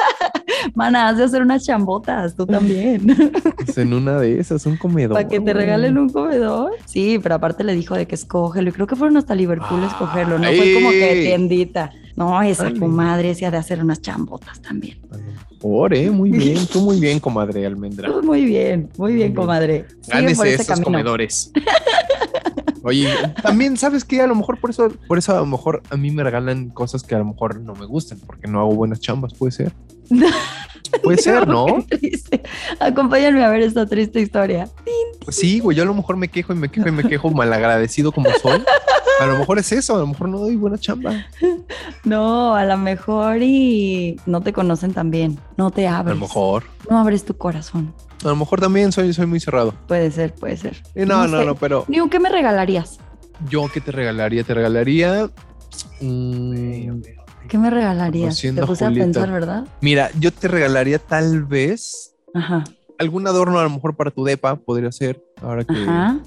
Mana, 0.74 1.08
has 1.08 1.18
de 1.18 1.24
hacer 1.24 1.42
unas 1.42 1.64
chambotas, 1.64 2.34
tú 2.34 2.46
también. 2.46 3.06
Pues 3.64 3.78
en 3.78 3.92
una 3.92 4.18
de 4.18 4.38
esas, 4.40 4.64
un 4.66 4.76
comedor. 4.76 5.14
Para 5.14 5.28
que 5.28 5.40
te 5.40 5.52
regalen 5.52 5.98
un 5.98 6.08
comedor. 6.08 6.72
Sí, 6.86 7.18
pero 7.22 7.34
aparte 7.34 7.64
le 7.64 7.74
dijo 7.74 7.94
de 7.94 8.06
que 8.06 8.14
escógelo. 8.14 8.70
Y 8.70 8.72
creo 8.72 8.86
que 8.86 8.96
fueron 8.96 9.16
hasta 9.16 9.34
Liverpool 9.34 9.82
a 9.82 9.88
escogerlo. 9.88 10.38
No 10.38 10.46
Ay. 10.46 10.58
fue 10.58 10.74
como 10.74 10.90
que 10.90 11.22
tiendita. 11.26 11.92
No, 12.16 12.40
esa 12.42 12.72
comadre 12.72 13.34
se 13.34 13.46
ha 13.46 13.50
de 13.50 13.58
hacer 13.58 13.82
unas 13.82 14.00
chambotas 14.00 14.60
también. 14.60 14.98
Mejor, 15.52 15.94
eh, 15.94 16.10
muy 16.10 16.30
bien. 16.30 16.66
Tú 16.66 16.80
muy 16.80 16.98
bien, 16.98 17.20
comadre 17.20 17.66
Almendra. 17.66 18.10
Pues 18.10 18.24
Muy 18.24 18.44
bien, 18.44 18.88
muy 18.96 19.14
bien, 19.14 19.34
comadre. 19.34 19.86
Por 20.04 20.14
Gánese 20.14 20.54
ese 20.54 20.62
esos 20.62 20.80
comedores. 20.80 21.52
Oye, 22.82 23.08
también 23.42 23.76
sabes 23.76 24.04
que 24.04 24.20
a 24.20 24.26
lo 24.26 24.34
mejor 24.34 24.58
por 24.58 24.70
eso, 24.70 24.90
por 25.06 25.18
eso 25.18 25.36
a 25.36 25.40
lo 25.40 25.46
mejor 25.46 25.82
a 25.90 25.96
mí 25.96 26.10
me 26.10 26.22
regalan 26.22 26.70
cosas 26.70 27.02
que 27.02 27.14
a 27.14 27.18
lo 27.18 27.24
mejor 27.24 27.60
no 27.60 27.74
me 27.74 27.86
gustan, 27.86 28.18
porque 28.24 28.48
no 28.48 28.60
hago 28.60 28.74
buenas 28.74 29.00
chambas, 29.00 29.34
puede 29.34 29.52
ser. 29.52 29.72
Puede 31.02 31.18
ser, 31.18 31.46
¿no? 31.46 31.84
Acompáñenme 32.80 33.44
a 33.44 33.50
ver 33.50 33.60
esta 33.62 33.84
triste 33.86 34.20
historia. 34.20 34.68
Pues 35.24 35.36
sí, 35.36 35.60
güey, 35.60 35.76
yo 35.76 35.82
a 35.82 35.86
lo 35.86 35.92
mejor 35.94 36.16
me 36.16 36.28
quejo 36.28 36.52
y 36.54 36.56
me 36.56 36.70
quejo 36.70 36.88
y 36.88 36.92
me 36.92 37.04
quejo 37.04 37.30
malagradecido 37.30 38.10
como 38.12 38.30
soy. 38.40 38.62
A 39.20 39.26
lo 39.26 39.36
mejor 39.38 39.58
es 39.58 39.70
eso, 39.72 39.96
a 39.96 39.98
lo 39.98 40.06
mejor 40.06 40.28
no 40.28 40.38
doy 40.38 40.56
buena 40.56 40.78
chamba. 40.78 41.26
No, 42.04 42.54
a 42.54 42.64
lo 42.64 42.78
mejor 42.78 43.42
y 43.42 44.18
no 44.24 44.40
te 44.40 44.52
conocen 44.54 44.94
tan 44.94 45.10
bien. 45.10 45.38
No 45.58 45.70
te 45.70 45.86
A 45.86 45.98
abres. 45.98 46.14
lo 46.16 46.22
mejor. 46.22 46.64
No 46.88 46.98
abres 46.98 47.24
tu 47.24 47.36
corazón. 47.36 47.92
A 48.24 48.28
lo 48.28 48.36
mejor 48.36 48.60
también 48.60 48.92
soy, 48.92 49.12
soy 49.12 49.26
muy 49.26 49.40
cerrado. 49.40 49.74
Puede 49.88 50.10
ser, 50.10 50.32
puede 50.34 50.56
ser. 50.56 50.82
Eh, 50.94 51.04
no, 51.04 51.26
no, 51.26 51.40
sé. 51.40 51.44
no, 51.44 51.54
pero 51.56 51.84
¿qué 52.10 52.18
me 52.20 52.30
regalarías? 52.30 52.98
yo 53.50 53.68
qué 53.72 53.80
te 53.80 53.92
regalaría, 53.92 54.42
te 54.42 54.54
regalaría. 54.54 55.28
mm, 56.00 57.02
¿Qué 57.46 57.58
me 57.58 57.70
regalarías? 57.70 58.40
Te 58.40 58.52
puse 58.66 58.84
a 58.84 58.90
pensar, 58.90 59.30
¿verdad? 59.30 59.66
mira, 59.80 60.10
yo 60.18 60.32
te 60.32 60.48
regalaría 60.48 60.98
tal 60.98 61.44
vez 61.44 62.14
Ajá. 62.34 62.64
algún 62.98 63.26
adorno 63.26 63.58
a 63.58 63.62
lo 63.62 63.70
mejor 63.70 63.96
para 63.96 64.10
tu 64.10 64.24
depa, 64.24 64.56
podría 64.56 64.90
ser, 64.92 65.22
ahora 65.40 65.64
que 65.64 65.72
Ajá. 65.72 66.18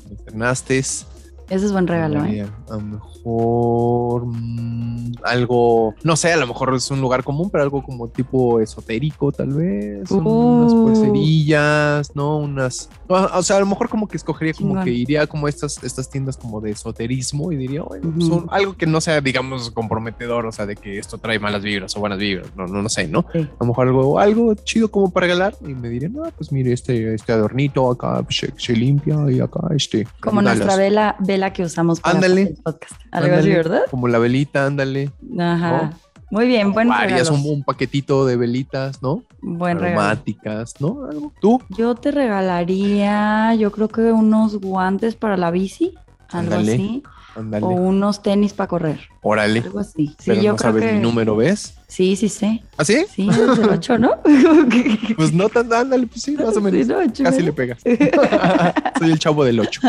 Ese 1.52 1.66
es 1.66 1.72
buen 1.74 1.86
regalo, 1.86 2.24
¿eh? 2.24 2.48
A 2.70 2.76
lo 2.76 2.80
mejor 2.82 4.26
mm, 4.26 5.12
algo, 5.24 5.94
no 6.04 6.16
sé, 6.16 6.32
a 6.32 6.38
lo 6.38 6.48
mejor 6.48 6.74
es 6.76 6.90
un 6.92 7.02
lugar 7.02 7.24
común, 7.26 7.50
pero 7.50 7.64
algo 7.64 7.84
como 7.84 8.08
tipo 8.08 8.60
esotérico, 8.62 9.32
tal 9.34 9.50
vez. 9.50 10.10
Unas 10.12 10.72
Uh. 10.74 10.86
pulserillas, 10.86 12.16
¿no? 12.16 12.38
Unas. 12.38 12.90
O 13.10 13.44
sea, 13.44 13.58
a 13.58 13.60
lo 13.60 13.66
mejor 13.66 13.90
como 13.90 14.08
que 14.08 14.16
escogería 14.16 14.54
como 14.54 14.70
Chingón. 14.70 14.86
que 14.86 14.92
iría 14.92 15.28
como 15.28 15.48
estas, 15.50 15.84
estas 15.84 16.10
tiendas 16.10 16.38
como 16.38 16.62
de 16.62 16.72
esoterismo 16.72 17.52
y 17.52 17.58
diría, 17.58 17.82
bueno, 17.84 18.12
pues, 18.16 18.30
un- 18.30 18.48
algo 18.50 18.78
que 18.78 18.86
no 18.86 19.02
sea, 19.02 19.20
digamos, 19.20 19.70
comprometedor, 19.72 20.46
o 20.46 20.52
sea, 20.54 20.66
de 20.66 20.76
que 20.78 20.98
esto 21.00 21.18
trae 21.18 21.38
malas 21.38 21.62
vibras 21.64 21.96
o 21.98 22.00
buenas 22.00 22.18
vibras, 22.20 22.48
no, 22.56 22.66
no, 22.68 22.82
no 22.82 22.88
sé, 22.90 23.08
¿no? 23.10 23.26
Sí. 23.34 23.40
A 23.40 23.50
lo 23.60 23.66
mejor 23.66 23.88
algo, 23.88 24.20
algo 24.20 24.54
chido 24.56 24.90
como 24.90 25.12
para 25.12 25.26
regalar 25.28 25.56
y 25.62 25.74
me 25.74 25.90
dirían, 25.90 26.14
no, 26.14 26.24
pues 26.38 26.52
mire, 26.54 26.72
este, 26.72 27.14
este 27.14 27.34
adornito 27.34 27.92
acá 27.92 28.22
pues, 28.24 28.38
se, 28.38 28.54
se 28.58 28.74
limpia 28.74 29.18
y 29.30 29.42
acá, 29.42 29.60
este. 29.76 30.08
Como 30.22 30.42
nuestra 30.42 30.68
las- 30.68 30.78
vela, 30.78 31.16
vela 31.42 31.54
que 31.54 31.64
usamos 31.64 32.00
para 32.00 32.16
Ándale. 32.16 32.42
el 32.44 32.54
podcast. 32.56 33.02
Algo 33.12 33.36
así, 33.36 33.50
¿verdad? 33.50 33.82
Como 33.90 34.08
la 34.08 34.20
velita, 34.20 34.66
ándale. 34.66 35.12
Ajá. 35.40 35.92
Muy 36.30 36.48
bien, 36.48 36.72
buen 36.72 36.90
regalo. 36.90 37.34
un, 37.34 37.46
un 37.46 37.64
paquetito 37.64 38.26
de 38.26 38.38
velitas, 38.38 39.02
¿no? 39.02 39.24
Buen 39.42 39.80
regalo. 39.80 40.00
Aromáticas, 40.02 40.76
¿no? 40.80 41.06
Algo. 41.10 41.34
¿Tú? 41.42 41.62
Yo 41.70 41.96
te 41.96 42.12
regalaría, 42.12 43.54
yo 43.56 43.72
creo 43.72 43.90
que 43.90 44.12
unos 44.14 44.58
guantes 44.62 45.16
para 45.16 45.36
la 45.36 45.52
bici, 45.52 45.94
algo 46.30 46.54
Ándale. 46.56 46.74
así, 46.74 47.04
O 47.36 47.68
unos 47.68 48.22
tenis 48.22 48.52
para 48.54 48.68
correr, 48.68 49.00
Órale. 49.22 49.60
algo 49.62 49.80
así. 49.80 50.08
Sí, 50.08 50.16
Pero 50.26 50.42
yo 50.42 50.52
no 50.52 50.58
creo 50.58 50.72
sabes 50.72 50.86
que 50.86 50.94
mi 50.94 51.00
número, 51.00 51.36
¿ves? 51.38 51.76
Sí, 51.88 52.16
sí 52.18 52.28
sé. 52.28 52.62
¿Ah, 52.78 52.84
sí? 52.84 53.06
Sí, 53.14 53.30
es 53.30 53.38
el 53.58 53.70
8, 53.70 53.98
¿no? 54.00 54.12
Pues 55.16 55.32
no 55.34 55.48
tan, 55.50 55.72
ándale, 55.72 56.08
pues 56.08 56.22
sí, 56.24 56.32
más 56.32 56.56
o 56.58 56.62
menos. 56.62 56.86
Sí, 56.86 56.92
no, 56.92 56.98
Casi 57.00 57.24
¿verdad? 57.24 57.40
le 57.40 57.54
pegas. 57.54 57.82
Soy 59.00 59.12
el 59.12 59.20
chavo 59.20 59.44
del 59.46 59.60
8. 59.62 59.82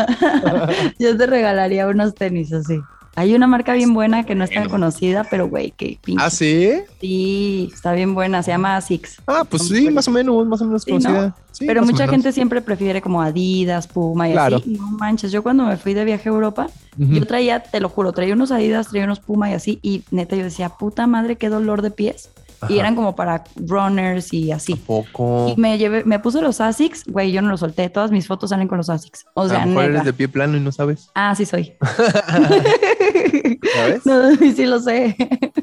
Yo 0.99 1.17
te 1.17 1.27
regalaría 1.27 1.87
unos 1.87 2.15
tenis 2.15 2.53
así. 2.53 2.79
Hay 3.15 3.35
una 3.35 3.45
marca 3.45 3.73
bien 3.73 3.93
buena 3.93 4.25
que 4.25 4.33
no 4.33 4.43
es 4.43 4.49
tan 4.49 4.67
conocida, 4.69 5.23
pero 5.29 5.47
güey, 5.47 5.71
qué 5.77 5.99
pinche. 6.03 6.23
¿Ah, 6.23 6.29
sí? 6.31 6.71
Sí, 6.99 7.69
está 7.71 7.93
bien 7.93 8.15
buena, 8.15 8.41
se 8.41 8.49
llama 8.51 8.79
Six. 8.81 9.17
Ah, 9.27 9.43
pues 9.47 9.67
sí, 9.67 9.91
más 9.91 10.07
o 10.07 10.11
menos, 10.11 10.47
más 10.47 10.61
o 10.61 10.65
menos 10.65 10.81
Sí, 10.83 10.91
¿no? 10.93 10.97
conocida. 10.99 11.35
Sí, 11.53 11.65
Pero 11.67 11.85
mucha 11.85 12.07
gente 12.07 12.31
siempre 12.31 12.61
prefiere 12.61 13.01
como 13.01 13.21
Adidas, 13.21 13.87
Puma 13.87 14.27
y 14.27 14.31
Claro. 14.33 14.57
así. 14.57 14.71
No 14.71 14.89
manches, 14.91 15.31
yo 15.31 15.43
cuando 15.43 15.65
me 15.65 15.77
fui 15.77 15.93
de 15.93 16.03
viaje 16.03 16.27
a 16.27 16.31
Europa, 16.31 16.67
yo 16.97 17.25
traía, 17.27 17.61
te 17.61 17.79
lo 17.79 17.89
juro, 17.89 18.11
traía 18.11 18.33
unos 18.33 18.51
Adidas, 18.51 18.87
traía 18.89 19.05
unos 19.05 19.19
Puma 19.19 19.49
y 19.51 19.53
así. 19.53 19.79
Y 19.83 20.03
neta, 20.11 20.35
yo 20.35 20.43
decía, 20.43 20.69
puta 20.69 21.07
madre, 21.07 21.35
qué 21.37 21.49
dolor 21.49 21.81
de 21.83 21.91
pies. 21.91 22.29
Y 22.69 22.79
eran 22.79 22.95
como 22.95 23.15
para 23.15 23.43
runners 23.55 24.33
y 24.33 24.51
así. 24.51 24.75
Poco. 24.75 25.53
Y 25.55 25.59
me 25.59 25.77
llevé, 25.77 26.03
me 26.03 26.19
puse 26.19 26.41
los 26.41 26.61
Asics, 26.61 27.03
güey, 27.07 27.31
yo 27.31 27.41
no 27.41 27.49
los 27.49 27.59
solté. 27.59 27.89
Todas 27.89 28.11
mis 28.11 28.27
fotos 28.27 28.49
salen 28.49 28.67
con 28.67 28.77
los 28.77 28.89
Asics. 28.89 29.25
O 29.33 29.43
a 29.43 29.49
sea, 29.49 29.59
lo 29.61 29.67
mejor 29.67 29.83
eres 29.85 30.05
de 30.05 30.13
pie 30.13 30.27
plano 30.27 30.57
y 30.57 30.59
no 30.59 30.71
sabes. 30.71 31.09
Ah, 31.15 31.33
sí 31.35 31.45
soy. 31.45 31.73
¿Sabes? 33.75 34.05
no, 34.05 34.35
sí 34.55 34.65
lo 34.65 34.79
sé. 34.79 35.15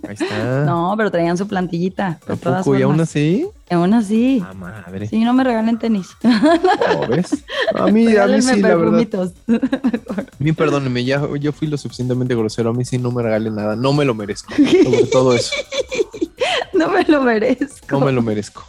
Ahí 0.09 0.14
está. 0.14 0.64
No, 0.64 0.94
pero 0.96 1.11
traían 1.11 1.36
su 1.36 1.46
plantillita. 1.46 2.18
Todas. 2.42 2.66
¿Y 2.66 2.82
aún 2.82 3.01
así? 3.01 3.46
Aún 3.70 3.94
así. 3.94 4.42
Ah, 4.44 4.53
madre. 4.53 5.07
Sí, 5.07 5.20
no 5.20 5.32
me 5.32 5.44
regalen 5.44 5.78
tenis. 5.78 6.09
¿Cómo 6.20 7.07
ves? 7.07 7.44
A 7.74 7.86
mí, 7.86 8.16
a 8.16 8.26
mí 8.26 8.42
sí, 8.42 8.61
la 8.61 8.74
verdad. 8.74 9.32
A 10.16 10.24
mí, 10.38 10.53
perdóneme, 10.53 11.05
ya 11.05 11.22
yo 11.38 11.53
fui 11.53 11.68
lo 11.68 11.76
suficientemente 11.76 12.34
grosero. 12.34 12.70
A 12.70 12.72
mí 12.72 12.84
sí 12.84 12.98
no 12.98 13.12
me 13.12 13.22
regalen 13.22 13.55
nada. 13.55 13.76
No 13.76 13.92
me 13.92 14.05
lo 14.05 14.14
merezco. 14.14 14.53
Sobre 14.55 15.05
todo 15.05 15.34
eso. 15.34 15.53
no 16.79 16.89
me 16.91 17.05
lo 17.05 17.23
merezco. 17.23 17.99
No 17.99 18.07
me 18.07 18.12
lo 18.12 18.23
merezco. 18.23 18.64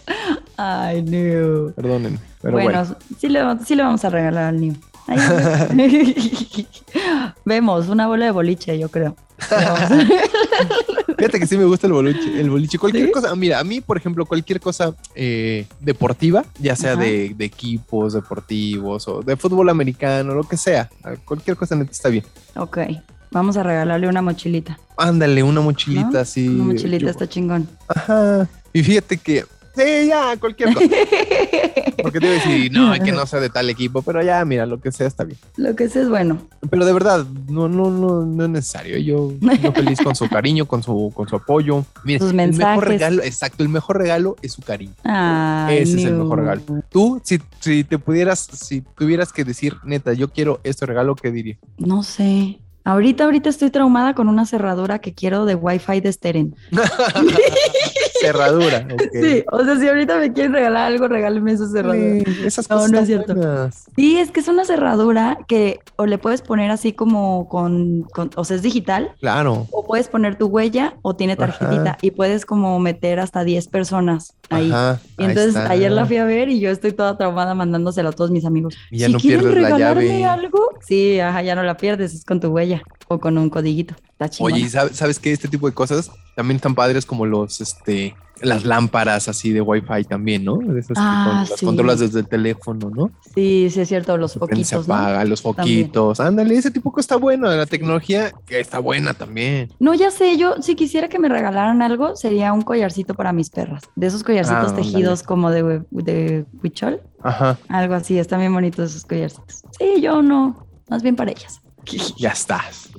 Ay, 0.58 1.02
no. 1.02 1.72
Perdónenme. 1.74 2.20
Pero 2.42 2.54
bueno, 2.54 2.70
bueno. 2.72 2.96
Sí, 3.20 3.30
le, 3.30 3.42
sí 3.66 3.76
le 3.76 3.84
vamos 3.84 4.04
a 4.06 4.10
regalar 4.10 4.46
al 4.46 4.60
niño. 4.60 4.76
Vemos 7.46 7.90
una 7.90 8.08
bola 8.08 8.26
de 8.26 8.32
boliche, 8.32 8.78
yo 8.78 8.90
creo. 8.90 9.16
Fíjate 11.18 11.40
que 11.40 11.48
sí 11.48 11.58
me 11.58 11.66
gusta 11.66 11.88
el 11.88 11.94
boliche. 11.94 12.40
El 12.40 12.50
boliche. 12.50 12.78
Cualquier 12.78 13.08
¿Sí? 13.08 13.12
cosa. 13.12 13.36
Mira, 13.36 13.60
a 13.60 13.64
mí, 13.64 13.82
por 13.82 13.98
ejemplo, 13.98 14.26
cualquier 14.26 14.60
cosa 14.60 14.94
eh, 15.16 15.66
deportiva, 15.80 16.46
ya 16.60 16.76
sea 16.76 16.96
de, 16.96 17.34
de 17.36 17.46
equipos 17.46 18.14
deportivos 18.14 19.08
o 19.08 19.22
de 19.22 19.36
fútbol 19.36 19.70
americano, 19.70 20.34
lo 20.34 20.44
que 20.44 20.58
sea. 20.58 20.90
Cualquier 21.26 21.58
cosa 21.58 21.76
neta 21.76 21.92
está 21.92 22.10
bien. 22.10 22.24
ok, 22.56 22.78
vamos 23.32 23.58
a 23.58 23.64
regalarle 23.64 24.08
una 24.08 24.22
mochilita. 24.22 24.80
Ándale, 24.98 25.42
una 25.44 25.62
mochilita 25.62 26.10
¿no? 26.12 26.20
así. 26.20 26.48
Una 26.48 26.66
mochilita 26.66 27.04
yo- 27.06 27.10
está 27.10 27.28
chingón. 27.28 27.68
Ajá. 27.88 28.48
Y 28.74 28.84
fíjate 28.84 29.18
que. 29.18 29.46
Sí, 29.74 30.08
ya, 30.08 30.36
cualquier 30.38 30.74
cosa. 30.74 30.86
Porque 32.04 32.20
te 32.20 32.26
iba 32.26 32.36
a 32.36 32.40
decir, 32.40 32.72
no, 32.74 32.92
que 33.02 33.14
no 33.14 33.26
sea 33.26 33.40
de 33.40 33.50
tal 33.50 33.70
equipo, 33.70 34.02
pero 34.02 34.22
ya, 34.22 34.44
mira, 34.44 34.66
lo 34.66 34.82
que 34.82 34.92
sea 34.92 35.08
está 35.08 35.24
bien. 35.24 35.38
Lo 35.56 35.76
que 35.78 35.88
sé 35.88 36.02
es 36.02 36.10
bueno. 36.10 36.40
Pero 36.70 36.84
de 36.86 36.92
verdad, 36.92 37.26
no, 37.48 37.70
no, 37.70 37.90
no, 37.90 38.26
no 38.26 38.44
es 38.44 38.50
necesario. 38.50 38.98
Yo, 38.98 39.32
yo 39.64 39.72
feliz 39.72 40.00
con 40.04 40.14
su 40.14 40.28
cariño, 40.28 40.66
con 40.66 40.84
su, 40.84 41.14
con 41.16 41.30
su 41.30 41.38
apoyo. 41.38 41.86
Mira, 42.04 42.20
Sus 42.20 42.32
el 42.32 42.36
mensajes. 42.36 42.68
mejor 42.76 42.88
regalo, 42.90 43.24
exacto, 43.24 43.64
el 43.64 43.70
mejor 43.70 43.98
regalo 43.98 44.36
es 44.42 44.52
su 44.52 44.62
cariño. 44.62 44.94
Ay, 45.06 45.78
Ese 45.78 46.00
es 46.00 46.06
el 46.06 46.16
mejor 46.16 46.40
regalo. 46.40 46.62
Tú, 46.90 47.22
si, 47.24 47.40
si 47.62 47.86
te 47.86 47.98
pudieras, 47.98 48.40
si 48.52 48.82
tuvieras 48.82 49.32
que 49.32 49.46
decir, 49.46 49.78
neta, 49.86 50.12
yo 50.12 50.28
quiero 50.30 50.60
este 50.66 50.86
regalo, 50.86 51.16
¿qué 51.16 51.32
diría? 51.32 51.58
No 51.78 52.04
sé. 52.04 52.60
Ahorita, 52.84 53.26
ahorita 53.26 53.50
estoy 53.50 53.70
traumada 53.70 54.16
con 54.16 54.28
una 54.28 54.46
cerradura 54.46 55.00
que 55.00 55.14
quiero 55.14 55.46
de 55.46 55.56
Wi-Fi 55.56 56.02
de 56.02 56.12
Steren. 56.12 56.56
Cerradura. 58.22 58.88
ok. 58.94 59.02
Sí, 59.22 59.44
o 59.52 59.64
sea, 59.64 59.76
si 59.78 59.88
ahorita 59.88 60.18
me 60.18 60.32
quieren 60.34 60.54
regalar 60.54 60.92
algo, 60.92 61.08
regálenme 61.08 61.52
esa 61.54 61.68
cerradura. 61.68 62.24
Sí, 62.26 62.46
esas 62.46 62.70
No, 62.70 62.76
cosas 62.78 62.92
no 62.92 63.00
es 63.00 63.08
cierto. 63.08 63.36
buenas. 63.36 63.86
Sí, 63.96 64.18
es 64.18 64.32
que 64.32 64.40
es 64.40 64.48
una 64.48 64.66
cerradura 64.66 65.40
que 65.48 65.80
o 65.98 66.06
le 66.06 66.18
puedes 66.18 66.42
poner 66.42 66.72
así 66.72 66.94
como 66.94 67.50
con, 67.50 68.04
con- 68.14 68.30
o 68.36 68.44
sea, 68.44 68.56
es 68.56 68.62
digital, 68.62 69.12
Claro. 69.20 69.68
o 69.72 69.86
puedes 69.86 70.08
poner 70.08 70.38
tu 70.38 70.48
huella 70.48 70.96
o 71.02 71.16
tiene 71.16 71.36
tarjetita 71.36 71.92
Ajá. 71.92 71.98
y 72.02 72.12
puedes 72.12 72.46
como 72.46 72.80
meter 72.80 73.20
hasta 73.20 73.44
10 73.44 73.68
personas 73.68 74.34
ahí. 74.50 74.72
Ajá, 74.72 75.00
Y 75.18 75.24
entonces 75.26 75.56
ayer 75.56 75.92
la 75.92 76.06
fui 76.06 76.18
a 76.18 76.26
ver 76.26 76.50
y 76.50 76.60
yo 76.60 76.70
estoy 76.70 76.92
toda 76.92 77.18
traumada 77.18 77.54
mandándosela 77.56 78.10
a 78.10 78.14
todos 78.14 78.32
mis 78.32 78.46
amigos. 78.46 78.76
Y 78.90 79.00
ya 79.00 79.08
si 79.08 79.14
no 79.14 79.20
quieren 79.20 79.52
regalarme 79.52 80.26
algo, 80.26 80.60
sí, 80.82 81.20
ajá, 81.20 81.42
ya 81.42 81.56
no 81.56 81.64
la 81.64 81.78
pierdes, 81.78 82.14
es 82.14 82.26
con 82.26 82.40
tu 82.40 82.50
huella 82.50 82.82
o 83.08 83.20
con 83.20 83.38
un 83.38 83.50
codiguito. 83.50 83.96
Está. 84.26 84.44
Oye, 84.44 84.60
¿y 84.60 84.70
¿sabes, 84.70 84.98
sabes 84.98 85.20
que 85.20 85.32
este 85.32 85.48
tipo 85.48 85.68
de 85.68 85.74
cosas 85.74 86.12
también 86.36 86.58
están 86.58 86.76
padres 86.76 87.06
como 87.06 87.26
los, 87.26 87.60
este, 87.62 88.16
las 88.42 88.66
lámparas 88.66 89.28
así 89.28 89.52
de 89.52 89.62
Wi-Fi 89.62 90.04
también, 90.06 90.44
¿no? 90.46 90.60
Esas 90.78 90.88
que 90.88 90.94
Ah, 90.98 91.24
con- 91.26 91.50
las 91.50 91.62
controlas 91.62 92.00
desde 92.00 92.20
el 92.22 92.28
teléfono, 92.28 92.90
¿no? 92.90 93.12
Sí, 93.36 93.70
sí 93.70 93.82
es 93.82 93.88
cierto, 93.88 94.18
los 94.18 94.32
Se 94.32 94.36
se 94.36 94.40
foquitos, 94.40 94.88
¿no? 94.88 94.94
apaga, 94.96 95.26
los 95.26 95.42
También. 95.44 95.84
foquitos. 95.86 96.20
Ándale, 96.20 96.56
ese 96.56 96.72
tipo 96.72 96.92
cosas 96.92 97.06
está 97.06 97.16
bueno. 97.18 97.50
La 97.50 97.66
tecnología 97.68 98.32
que 98.48 98.60
está 98.60 98.80
buena 98.80 99.14
también. 99.14 99.70
No, 99.80 99.94
ya 99.94 100.10
sé, 100.12 100.38
yo 100.38 100.56
si 100.62 100.76
quisiera 100.76 101.08
que 101.08 101.20
me 101.20 101.30
regalaran 101.30 101.82
algo, 101.82 102.16
sería 102.16 102.52
un 102.54 102.62
collarcito 102.64 103.14
para 103.14 103.32
mis 103.34 103.50
perras. 103.50 103.84
De 103.96 104.08
esos 104.08 104.24
collarcitos 104.24 104.72
Ah, 104.72 104.76
tejidos 104.76 105.24
como 105.24 105.52
de, 105.52 105.84
de 105.92 106.46
huichol. 106.64 107.02
Ajá, 107.24 107.58
Algo 107.70 107.94
así, 107.94 108.18
están 108.18 108.40
bien 108.40 108.54
bonitos 108.54 108.90
esos 108.92 109.06
collarcitos. 109.06 109.62
Sí, 109.78 110.02
yo 110.02 110.22
no, 110.24 110.66
más 110.90 111.04
bien 111.04 111.16
para 111.16 111.32
ellas. 111.32 111.62
ya 112.18 112.30
estás. 112.30 112.90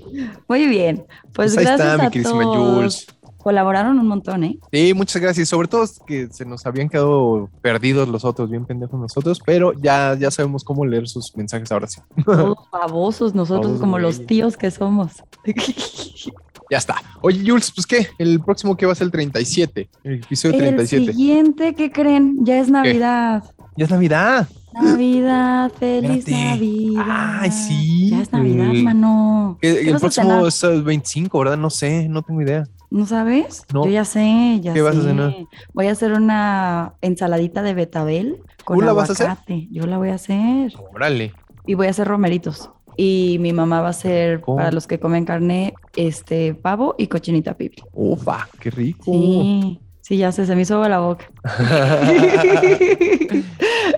Muy 0.49 0.67
bien, 0.67 1.05
pues, 1.33 1.55
Pues 1.55 1.59
ahí 1.59 1.65
gracias 1.65 1.89
está, 1.89 1.99
mi 1.99 2.07
a 2.07 2.11
queridísima 2.11 2.43
todos. 2.43 2.75
Jules. 2.75 3.07
Colaboraron 3.43 3.99
un 3.99 4.07
montón, 4.07 4.45
¿eh? 4.45 4.59
Sí, 4.71 4.95
muchas 4.95 5.21
gracias. 5.21 5.49
Sobre 5.49 5.67
todo 5.67 5.85
que 6.07 6.29
se 6.31 6.45
nos 6.45 6.65
habían 6.65 6.89
quedado 6.89 7.51
perdidos 7.61 8.09
los 8.09 8.25
otros, 8.25 8.49
bien 8.49 8.65
pendejos 8.67 9.01
nosotros, 9.01 9.41
pero 9.45 9.73
ya, 9.73 10.17
ya 10.17 10.31
sabemos 10.31 10.63
cómo 10.63 10.87
leer 10.87 11.09
sus 11.09 11.37
mensajes 11.37 11.73
ahora 11.73 11.89
sí. 11.89 12.01
Todos 12.25 12.57
babosos 12.71 13.35
nosotros 13.35 13.81
como 13.81 13.99
los 13.99 14.27
tíos 14.27 14.57
que 14.57 14.71
somos. 14.71 15.25
Ya 16.71 16.79
está. 16.79 17.03
Oye, 17.21 17.43
Jules, 17.47 17.71
pues 17.71 17.87
qué, 17.87 18.09
el 18.17 18.41
próximo 18.41 18.75
que 18.79 18.87
va 18.87 18.93
a 18.93 18.95
ser 18.95 19.05
el 19.05 19.11
37, 19.11 19.91
el 20.05 20.15
episodio 20.15 20.55
El 20.55 20.61
37. 20.61 21.13
siguiente, 21.13 21.75
¿qué 21.75 21.93
creen? 21.93 22.47
Ya 22.47 22.61
es 22.61 22.71
Navidad. 22.71 23.45
Ya 23.77 23.85
es 23.85 23.91
Navidad. 23.91 24.49
Navidad, 24.75 25.71
feliz 25.79 26.19
Espérate. 26.27 26.45
Navidad. 26.51 27.05
Ay, 27.41 27.51
sí. 27.51 28.11
Ya 28.11 28.21
es 28.23 28.33
Navidad, 28.33 28.71
El- 28.71 28.83
mano. 28.85 29.59
El, 29.61 29.75
¿Qué 29.77 29.91
el 29.91 29.97
próximo 29.99 30.47
es 30.47 30.63
el 30.65 30.83
25, 30.83 31.39
¿verdad? 31.39 31.57
No 31.57 31.71
sé, 31.71 32.09
no 32.09 32.23
tengo 32.23 32.43
idea. 32.43 32.65
¿No 32.91 33.07
sabes? 33.07 33.65
No. 33.73 33.85
Yo 33.87 33.91
ya 33.91 34.05
sé, 34.05 34.59
ya 34.63 34.73
¿Qué 34.73 34.81
sé. 34.81 34.83
vas 34.83 34.97
a 34.97 35.03
cenar? 35.03 35.35
Voy 35.73 35.87
a 35.87 35.93
hacer 35.93 36.13
una 36.13 36.95
ensaladita 37.01 37.63
de 37.63 37.73
betabel 37.75 38.43
con 38.65 38.79
¿Tú 38.79 38.85
la 38.85 38.93
vas 38.93 39.09
a 39.09 39.13
hacer? 39.13 39.27
aguacate. 39.29 39.69
Yo 39.71 39.87
la 39.87 39.97
voy 39.99 40.11
a 40.11 40.15
hacer. 40.15 40.73
Órale. 40.95 41.33
Y 41.67 41.75
voy 41.75 41.87
a 41.87 41.91
hacer 41.91 42.07
romeritos. 42.07 42.71
Y 42.99 43.39
mi 43.41 43.55
mamá 43.55 43.81
va 43.81 43.87
a 43.87 43.91
hacer, 43.91 44.43
para 44.43 44.71
los 44.71 44.87
que 44.87 45.01
comen 45.01 45.25
carne, 45.25 45.73
este 45.97 46.53
pavo 46.55 46.95
y 46.99 47.07
cochinita 47.07 47.55
pibil. 47.57 47.83
Ufa, 47.95 48.47
qué 48.61 48.71
rico. 48.71 49.05
Sí. 49.05 49.81
Sí, 50.03 50.17
ya 50.17 50.33
sé, 50.33 50.47
se 50.47 50.55
me 50.57 50.63
hizo 50.63 50.75
agua 50.75 50.89
la 50.89 50.99
boca. 50.99 51.27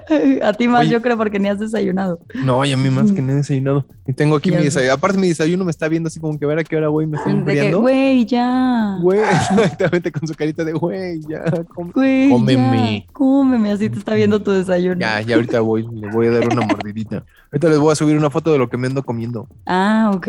a 0.42 0.52
ti 0.52 0.68
más, 0.68 0.82
Oye. 0.82 0.90
yo 0.90 1.02
creo, 1.02 1.16
porque 1.16 1.38
ni 1.38 1.48
has 1.48 1.58
desayunado. 1.58 2.20
No, 2.44 2.62
y 2.64 2.72
a 2.72 2.76
mí 2.76 2.90
más 2.90 3.10
que 3.10 3.22
no 3.22 3.32
he 3.32 3.36
desayunado. 3.36 3.86
Y 4.06 4.12
tengo 4.12 4.36
aquí 4.36 4.50
Ya 4.50 4.58
mi 4.58 4.64
desayuno. 4.64 4.92
Aparte, 4.92 5.16
mi 5.18 5.28
desayuno 5.28 5.64
me 5.64 5.70
está 5.70 5.88
viendo 5.88 6.08
así 6.08 6.20
como 6.20 6.38
que 6.38 6.44
a 6.44 6.48
ver 6.48 6.58
a 6.58 6.64
qué 6.64 6.76
hora, 6.76 6.88
güey, 6.88 7.06
me 7.06 7.16
estoy 7.16 7.32
enfriando. 7.32 7.80
güey, 7.80 8.26
ya. 8.26 8.98
Güey, 9.00 9.20
exactamente 9.30 10.12
con 10.12 10.28
su 10.28 10.34
carita 10.34 10.62
de 10.62 10.72
güey, 10.72 11.20
ya, 11.26 11.42
come. 11.74 11.90
Güey, 11.92 12.28
Cómeme. 12.28 13.04
ya. 13.06 13.12
Cómeme, 13.12 13.72
así 13.72 13.88
te 13.88 13.98
está 13.98 14.14
viendo 14.14 14.42
tu 14.42 14.50
desayuno. 14.50 15.00
Ya, 15.00 15.22
ya 15.22 15.36
ahorita 15.36 15.60
voy, 15.60 15.86
le 15.90 16.10
voy 16.10 16.26
a 16.26 16.32
dar 16.32 16.48
una 16.48 16.66
mordidita. 16.66 17.24
Ahorita 17.50 17.68
les 17.68 17.78
voy 17.78 17.92
a 17.92 17.94
subir 17.94 18.16
una 18.16 18.28
foto 18.30 18.52
de 18.52 18.58
lo 18.58 18.68
que 18.68 18.76
me 18.76 18.88
ando 18.88 19.02
comiendo. 19.02 19.48
Ah, 19.64 20.10
ok. 20.14 20.28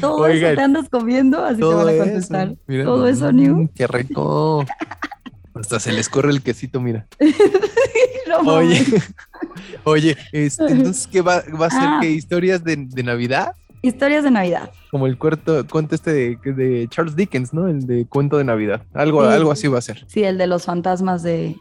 Todo 0.00 0.16
Oigan. 0.22 0.50
eso 0.52 0.56
te 0.56 0.62
andas 0.62 0.88
comiendo, 0.88 1.44
así 1.44 1.58
te 1.60 1.64
van 1.64 1.88
a 1.88 1.92
eso, 1.92 2.04
contestar. 2.04 2.54
mira. 2.66 2.84
Todo 2.84 3.06
eso, 3.08 3.32
New. 3.32 3.68
Qué 3.74 3.86
rico. 3.86 4.64
Hasta 5.54 5.78
se 5.78 5.92
les 5.92 6.08
corre 6.08 6.30
el 6.30 6.42
quesito, 6.42 6.80
mira. 6.80 7.06
No 8.26 8.54
Oye, 8.54 8.84
oye, 9.84 10.16
este, 10.32 10.66
entonces, 10.66 11.06
¿qué 11.06 11.20
va, 11.20 11.42
va 11.60 11.66
a 11.66 11.70
ser? 11.70 11.80
Ah. 11.82 11.98
¿Qué 12.00 12.10
historias 12.10 12.64
de, 12.64 12.74
de 12.76 13.02
Navidad? 13.04 13.54
Historias 13.82 14.24
de 14.24 14.30
Navidad. 14.30 14.70
Como 14.90 15.06
el 15.06 15.18
cuento, 15.18 15.64
cuento 15.68 15.94
este 15.94 16.10
de, 16.12 16.38
de 16.52 16.88
Charles 16.88 17.14
Dickens, 17.14 17.52
¿no? 17.52 17.68
El 17.68 17.86
de 17.86 18.06
cuento 18.06 18.38
de 18.38 18.44
Navidad. 18.44 18.82
Algo, 18.94 19.22
Sí. 19.24 19.32
algo 19.32 19.52
así 19.52 19.68
va 19.68 19.78
a 19.78 19.82
ser. 19.82 20.04
Sí, 20.08 20.24
el 20.24 20.38
de 20.38 20.46
los 20.46 20.64
fantasmas 20.64 21.22
de, 21.22 21.54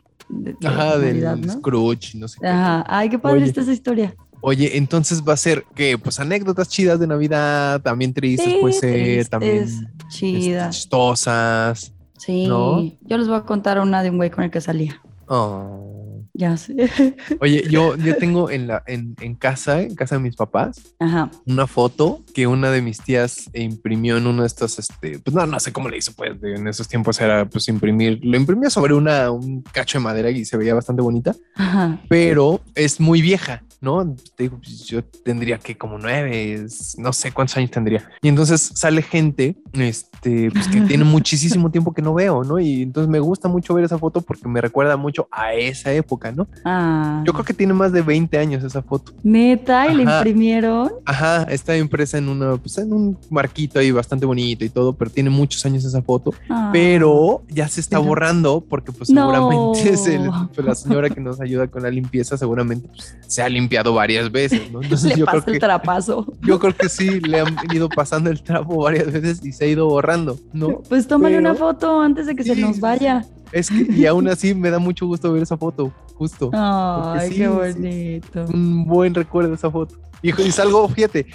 Ajá, 0.65 0.97
del. 0.97 1.47
Scrooge, 1.51 2.15
no 2.17 2.27
sé 2.27 2.39
qué. 2.41 2.47
Ajá. 2.47 2.85
Ay, 2.87 3.09
qué 3.09 3.19
padre 3.19 3.37
Oye. 3.37 3.45
está 3.47 3.61
esa 3.61 3.73
historia. 3.73 4.15
Oye, 4.45 4.75
entonces 4.77 5.23
va 5.23 5.33
a 5.33 5.37
ser 5.37 5.63
que, 5.73 5.97
pues, 5.97 6.19
anécdotas 6.19 6.67
chidas 6.67 6.99
de 6.99 7.07
Navidad, 7.07 7.81
también 7.81 8.13
tristes, 8.13 8.45
Sí, 8.45 8.57
puede 8.59 8.73
ser, 8.73 8.93
tristes, 8.93 9.29
también 9.29 9.63
este, 9.63 9.87
chidas. 10.09 10.75
chistosas. 10.75 11.93
Sí. 12.17 12.45
¿no? 12.45 12.83
Yo 13.01 13.17
les 13.17 13.29
voy 13.29 13.37
a 13.37 13.43
contar 13.43 13.79
una 13.79 14.03
de 14.03 14.09
un 14.09 14.17
güey 14.17 14.29
con 14.29 14.43
el 14.43 14.51
que 14.51 14.59
salía. 14.59 15.01
Oh. 15.27 15.92
Ya 16.33 16.57
sé. 16.57 16.75
Oye, 17.41 17.63
yo, 17.69 17.95
yo 17.95 18.17
tengo 18.17 18.49
en, 18.49 18.67
la, 18.67 18.83
en, 18.87 19.15
en 19.21 19.35
casa, 19.35 19.81
en 19.81 19.93
casa 19.93 20.15
de 20.15 20.21
mis 20.21 20.35
papás, 20.35 20.81
Ajá. 20.99 21.29
una 21.45 21.67
foto 21.67 22.21
que 22.33 22.47
una 22.47 22.71
de 22.71 22.81
mis 22.81 23.01
tías 23.01 23.51
imprimió 23.53 24.17
en 24.17 24.25
uno 24.25 24.41
de 24.41 24.47
estos, 24.47 24.79
este, 24.79 25.19
pues 25.19 25.35
no, 25.35 25.45
no 25.45 25.59
sé 25.59 25.71
cómo 25.71 25.89
le 25.89 25.97
hizo, 25.97 26.11
pues 26.13 26.31
en 26.41 26.67
esos 26.67 26.87
tiempos 26.87 27.21
era 27.21 27.45
pues 27.45 27.67
imprimir, 27.67 28.19
lo 28.23 28.35
imprimió 28.35 28.71
sobre 28.71 28.95
una, 28.95 29.29
un 29.29 29.61
cacho 29.61 29.99
de 29.99 30.03
madera 30.03 30.31
y 30.31 30.43
se 30.43 30.57
veía 30.57 30.73
bastante 30.73 31.03
bonita, 31.03 31.35
Ajá. 31.55 32.01
pero 32.09 32.61
es 32.73 32.99
muy 32.99 33.21
vieja, 33.21 33.63
¿no? 33.79 34.15
Te 34.35 34.43
digo, 34.43 34.57
pues, 34.57 34.85
yo 34.85 35.03
tendría 35.03 35.59
que 35.59 35.77
como 35.77 35.99
nueve, 35.99 36.65
no 36.97 37.13
sé 37.13 37.31
cuántos 37.31 37.57
años 37.57 37.69
tendría. 37.69 38.09
Y 38.21 38.29
entonces 38.29 38.71
sale 38.73 39.01
gente, 39.01 39.55
este, 39.73 40.49
pues 40.51 40.67
que 40.67 40.81
tiene 40.81 41.03
muchísimo 41.03 41.69
tiempo 41.69 41.93
que 41.93 42.01
no 42.01 42.13
veo, 42.13 42.43
¿no? 42.43 42.59
Y 42.59 42.81
entonces 42.83 43.09
me 43.09 43.19
gusta 43.19 43.49
mucho 43.49 43.73
ver 43.73 43.83
esa 43.83 43.97
foto 43.97 44.21
porque 44.21 44.47
me 44.47 44.61
recuerda 44.61 44.97
mucho 44.97 45.27
a 45.31 45.53
esa 45.53 45.91
época, 45.91 46.22
¿no? 46.31 46.47
Ah. 46.65 47.21
Yo 47.25 47.33
creo 47.33 47.45
que 47.45 47.53
tiene 47.53 47.73
más 47.73 47.91
de 47.91 48.01
20 48.01 48.37
años 48.37 48.63
esa 48.63 48.81
foto. 48.81 49.11
Neta, 49.23 49.91
y 49.91 50.01
Ajá. 50.03 50.17
imprimieron. 50.17 50.91
Ajá, 51.05 51.43
está 51.43 51.77
impresa 51.77 52.17
en 52.17 52.29
una, 52.29 52.57
pues 52.57 52.77
en 52.77 52.93
un 52.93 53.17
marquito 53.29 53.79
ahí 53.79 53.91
bastante 53.91 54.25
bonito 54.25 54.63
y 54.65 54.69
todo, 54.69 54.93
pero 54.93 55.11
tiene 55.11 55.29
muchos 55.29 55.65
años 55.65 55.83
esa 55.85 56.01
foto, 56.01 56.31
Ah. 56.49 56.69
pero 56.73 57.43
ya 57.49 57.67
se 57.67 57.81
está 57.81 57.97
Pero- 57.97 58.09
borrando 58.09 58.61
porque 58.67 58.91
pues 58.91 59.09
No. 59.09 59.21
seguramente 59.31 59.89
es 59.89 60.07
el- 60.07 60.29
pues, 60.53 60.65
la 60.65 60.75
señora 60.75 61.09
que 61.09 61.19
nos 61.21 61.39
ayuda 61.41 61.67
con 61.67 61.83
la 61.83 61.89
limpieza 61.89 62.37
seguramente 62.37 62.87
pues, 62.87 63.15
se 63.27 63.41
ha 63.41 63.49
limpiado 63.49 63.93
varias 63.93 64.31
veces, 64.31 64.71
¿no? 64.71 64.81
Entonces 64.81 65.11
le 65.11 65.17
yo 65.19 65.25
pasa 65.25 65.41
creo 65.41 65.53
el 65.55 65.59
que 65.59 65.65
trapazo. 65.65 66.33
yo 66.41 66.59
creo 66.59 66.75
que 66.75 66.89
sí 66.89 67.19
le 67.21 67.39
han 67.41 67.55
ido 67.73 67.89
pasando 67.89 68.29
el 68.29 68.41
trapo 68.41 68.77
varias 68.83 69.11
veces 69.11 69.43
y 69.45 69.51
se 69.51 69.65
ha 69.65 69.67
ido 69.67 69.87
borrando, 69.87 70.37
¿no? 70.53 70.81
Pues 70.89 71.07
tómale 71.07 71.37
Pero- 71.37 71.49
una 71.49 71.55
foto 71.57 71.99
antes 72.01 72.25
de 72.27 72.35
que 72.35 72.43
se 72.43 72.55
nos 72.55 72.79
vaya. 72.79 73.25
Es 73.53 73.69
que 73.69 73.85
y 73.89 74.05
aún 74.07 74.27
así 74.27 74.55
me 74.55 74.71
da 74.71 74.79
mucho 74.79 75.05
gusto 75.05 75.31
ver 75.31 75.43
esa 75.43 75.57
foto, 75.57 75.93
justo. 76.15 76.49
Ay, 76.53 77.29
sí, 77.29 77.35
qué 77.35 77.43
sí. 77.43 77.47
bonito. 77.47 78.45
un 78.53 78.85
buen 78.85 79.13
recuerdo 79.13 79.53
esa 79.53 79.69
foto. 79.69 79.95
Y, 80.23 80.29
y 80.41 80.51
salgo, 80.51 80.87
fíjate, 80.89 81.27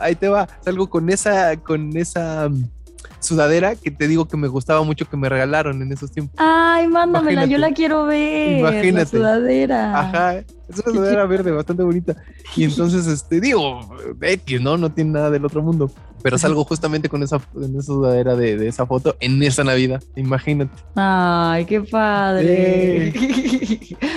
ahí 0.00 0.14
te 0.14 0.28
va, 0.28 0.46
salgo 0.60 0.88
con 0.88 1.10
esa, 1.10 1.56
con 1.56 1.96
esa 1.96 2.48
mm, 2.48 2.68
sudadera 3.18 3.74
que 3.74 3.90
te 3.90 4.06
digo 4.06 4.26
que 4.28 4.36
me 4.36 4.48
gustaba 4.48 4.82
mucho 4.84 5.08
que 5.08 5.16
me 5.16 5.28
regalaron 5.28 5.82
en 5.82 5.90
esos 5.90 6.12
tiempos. 6.12 6.34
Ay, 6.38 6.86
mándamela, 6.86 7.46
yo 7.46 7.58
la 7.58 7.72
quiero 7.72 8.04
ver. 8.04 8.62
La 8.62 8.70
Imagínate. 8.70 9.16
sudadera. 9.16 9.98
Ajá, 9.98 10.36
es 10.36 10.46
una 10.86 10.94
sudadera 10.94 11.26
verde 11.26 11.50
bastante 11.50 11.82
bonita. 11.82 12.14
Y 12.54 12.64
entonces, 12.64 13.06
este, 13.06 13.40
digo, 13.40 13.80
X, 14.20 14.60
¿no? 14.60 14.76
No 14.76 14.92
tiene 14.92 15.12
nada 15.12 15.30
del 15.30 15.44
otro 15.44 15.62
mundo. 15.62 15.90
Pero 16.24 16.38
salgo 16.38 16.64
justamente 16.64 17.08
con 17.10 17.22
esa, 17.22 17.36
esa 17.36 17.82
sudadera 17.82 18.34
de, 18.34 18.56
de 18.56 18.66
esa 18.66 18.86
foto 18.86 19.14
en 19.20 19.42
esa 19.42 19.62
Navidad. 19.62 20.02
Imagínate. 20.16 20.72
Ay, 20.96 21.66
qué 21.66 21.82
padre. 21.82 23.12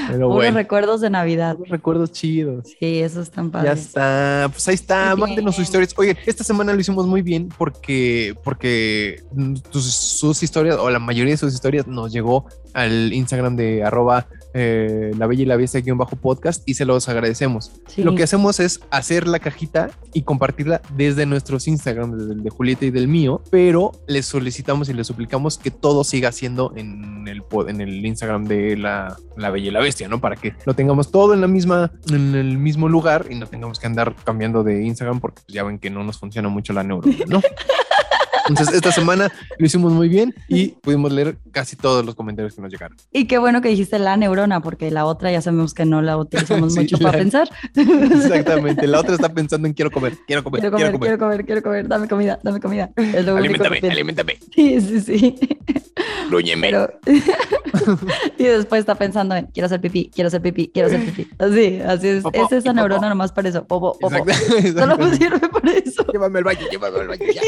Pero 0.09 0.29
bueno, 0.29 0.55
recuerdos 0.57 1.01
de 1.01 1.09
Navidad. 1.09 1.57
recuerdos 1.67 2.13
chidos. 2.13 2.69
Sí, 2.79 2.99
eso 2.99 3.21
es 3.21 3.29
tan 3.29 3.47
Ya 3.47 3.51
padre. 3.51 3.71
está, 3.73 4.49
pues 4.51 4.67
ahí 4.69 4.75
está, 4.75 5.15
Muy 5.15 5.27
mándenos 5.27 5.55
sus 5.55 5.63
bien. 5.69 5.81
historias. 5.83 5.93
Oye, 5.97 6.17
esta 6.25 6.43
semana 6.45 6.73
lo 6.73 6.79
hicimos 6.79 7.05
muy 7.07 7.21
bien 7.21 7.49
porque, 7.57 8.35
porque 8.43 9.21
tus- 9.69 9.83
sus 9.93 10.41
historias, 10.43 10.77
o 10.77 10.89
la 10.89 10.99
mayoría 10.99 11.33
de 11.33 11.37
sus 11.37 11.53
historias, 11.53 11.87
nos 11.87 12.13
llegó 12.13 12.45
al 12.73 13.11
Instagram 13.11 13.55
de 13.57 13.83
arroba 13.83 14.27
eh, 14.53 15.11
la 15.17 15.27
bella 15.27 15.43
y 15.43 15.45
la 15.45 15.55
bestia 15.57 15.81
guion 15.81 15.97
bajo 15.97 16.15
podcast 16.15 16.63
y 16.67 16.75
se 16.75 16.85
los 16.85 17.09
agradecemos. 17.09 17.71
Sí. 17.87 18.03
Lo 18.03 18.15
que 18.15 18.23
hacemos 18.23 18.59
es 18.59 18.79
hacer 18.91 19.27
la 19.27 19.39
cajita 19.39 19.89
y 20.13 20.21
compartirla 20.23 20.81
desde 20.95 21.25
nuestros 21.25 21.67
Instagram, 21.67 21.96
de 22.05 22.49
Julieta 22.49 22.85
y 22.85 22.91
del 22.91 23.07
mío, 23.07 23.41
pero 23.49 23.91
les 24.07 24.25
solicitamos 24.25 24.89
y 24.89 24.93
les 24.93 25.07
suplicamos 25.07 25.57
que 25.57 25.71
todo 25.71 26.03
siga 26.03 26.31
siendo 26.31 26.73
en 26.75 27.27
el, 27.27 27.43
en 27.67 27.81
el 27.81 28.05
Instagram 28.05 28.45
de 28.45 28.77
la, 28.77 29.17
la 29.35 29.49
Bella 29.49 29.67
y 29.67 29.71
la 29.71 29.79
Bestia, 29.79 30.07
¿no? 30.07 30.21
Para 30.21 30.35
que 30.35 30.53
lo 30.65 30.73
tengamos 30.73 31.11
todo 31.11 31.33
en 31.33 31.41
la 31.41 31.47
misma, 31.47 31.91
en 32.09 32.35
el 32.35 32.57
mismo 32.57 32.89
lugar 32.89 33.25
y 33.29 33.35
no 33.35 33.47
tengamos 33.47 33.79
que 33.79 33.87
andar 33.87 34.15
cambiando 34.23 34.63
de 34.63 34.83
Instagram 34.83 35.19
porque 35.19 35.41
pues, 35.45 35.53
ya 35.53 35.63
ven 35.63 35.79
que 35.79 35.89
no 35.89 36.03
nos 36.03 36.17
funciona 36.19 36.49
mucho 36.49 36.73
la 36.73 36.83
neurona, 36.83 37.17
¿no? 37.27 37.41
Entonces, 38.49 38.75
esta 38.75 38.91
semana 38.91 39.31
lo 39.57 39.65
hicimos 39.65 39.91
muy 39.93 40.07
bien 40.09 40.33
y 40.47 40.69
pudimos 40.69 41.11
leer 41.11 41.37
casi 41.51 41.75
todos 41.75 42.05
los 42.05 42.15
comentarios 42.15 42.55
que 42.55 42.61
nos 42.61 42.71
llegaron. 42.71 42.97
Y 43.11 43.25
qué 43.25 43.37
bueno 43.37 43.61
que 43.61 43.69
dijiste 43.69 43.99
la 43.99 44.15
neurona, 44.17 44.61
porque 44.61 44.91
la 44.91 45.05
otra 45.05 45.31
ya 45.31 45.41
sabemos 45.41 45.73
que 45.73 45.85
no 45.85 46.01
la 46.01 46.17
utilizamos 46.17 46.73
Sí, 46.73 46.79
mucho 46.81 46.97
la- 46.97 47.03
para 47.11 47.17
pensar. 47.17 47.49
Exactamente. 47.75 48.87
La 48.87 48.99
otra 48.99 49.15
está 49.15 49.33
pensando 49.33 49.67
en 49.67 49.73
quiero 49.73 49.91
comer, 49.91 50.13
quiero 50.27 50.43
comer, 50.43 50.61
Quiero 50.61 50.71
comer, 50.77 50.99
quiero 50.99 51.17
comer, 51.17 51.45
quiero 51.45 51.61
comer, 51.63 51.87
dame 51.87 52.07
comida, 52.07 52.39
dame 52.43 52.59
comida. 52.59 52.89
Es 52.95 53.25
lo 53.25 53.35
único 53.35 53.53
que 53.63 53.67
Aliméntame, 53.67 53.79
pienso. 53.81 53.91
aliméntame, 53.93 54.39
Sí, 54.55 54.81
sí, 54.81 55.01
sí. 55.01 55.35
Pero... 56.61 56.89
y 58.37 58.43
después 58.43 58.79
está 58.79 58.95
pensando 58.95 59.35
en 59.35 59.47
quiero 59.47 59.65
hacer 59.67 59.81
pipí, 59.81 60.09
quiero 60.13 60.27
hacer 60.27 60.41
pipí, 60.41 60.69
quiero 60.73 60.87
hacer 60.87 61.05
pipí. 61.05 61.27
Así, 61.39 61.79
así 61.81 62.07
es. 62.07 62.23
Popó, 62.23 62.45
es 62.45 62.51
esa 62.51 62.61
popó. 62.69 62.73
neurona 62.73 63.09
nomás 63.09 63.31
para 63.31 63.49
eso. 63.49 63.65
Popo, 63.65 63.97
popo. 63.99 64.15
Solo 64.77 65.15
sirve 65.15 65.39
para 65.49 65.71
eso. 65.73 66.05
Llévame 66.11 66.39
al 66.39 66.43
baño, 66.45 66.61
llévame 66.71 66.99
al 66.99 67.07
baño 67.07 67.23
ya. 67.33 67.41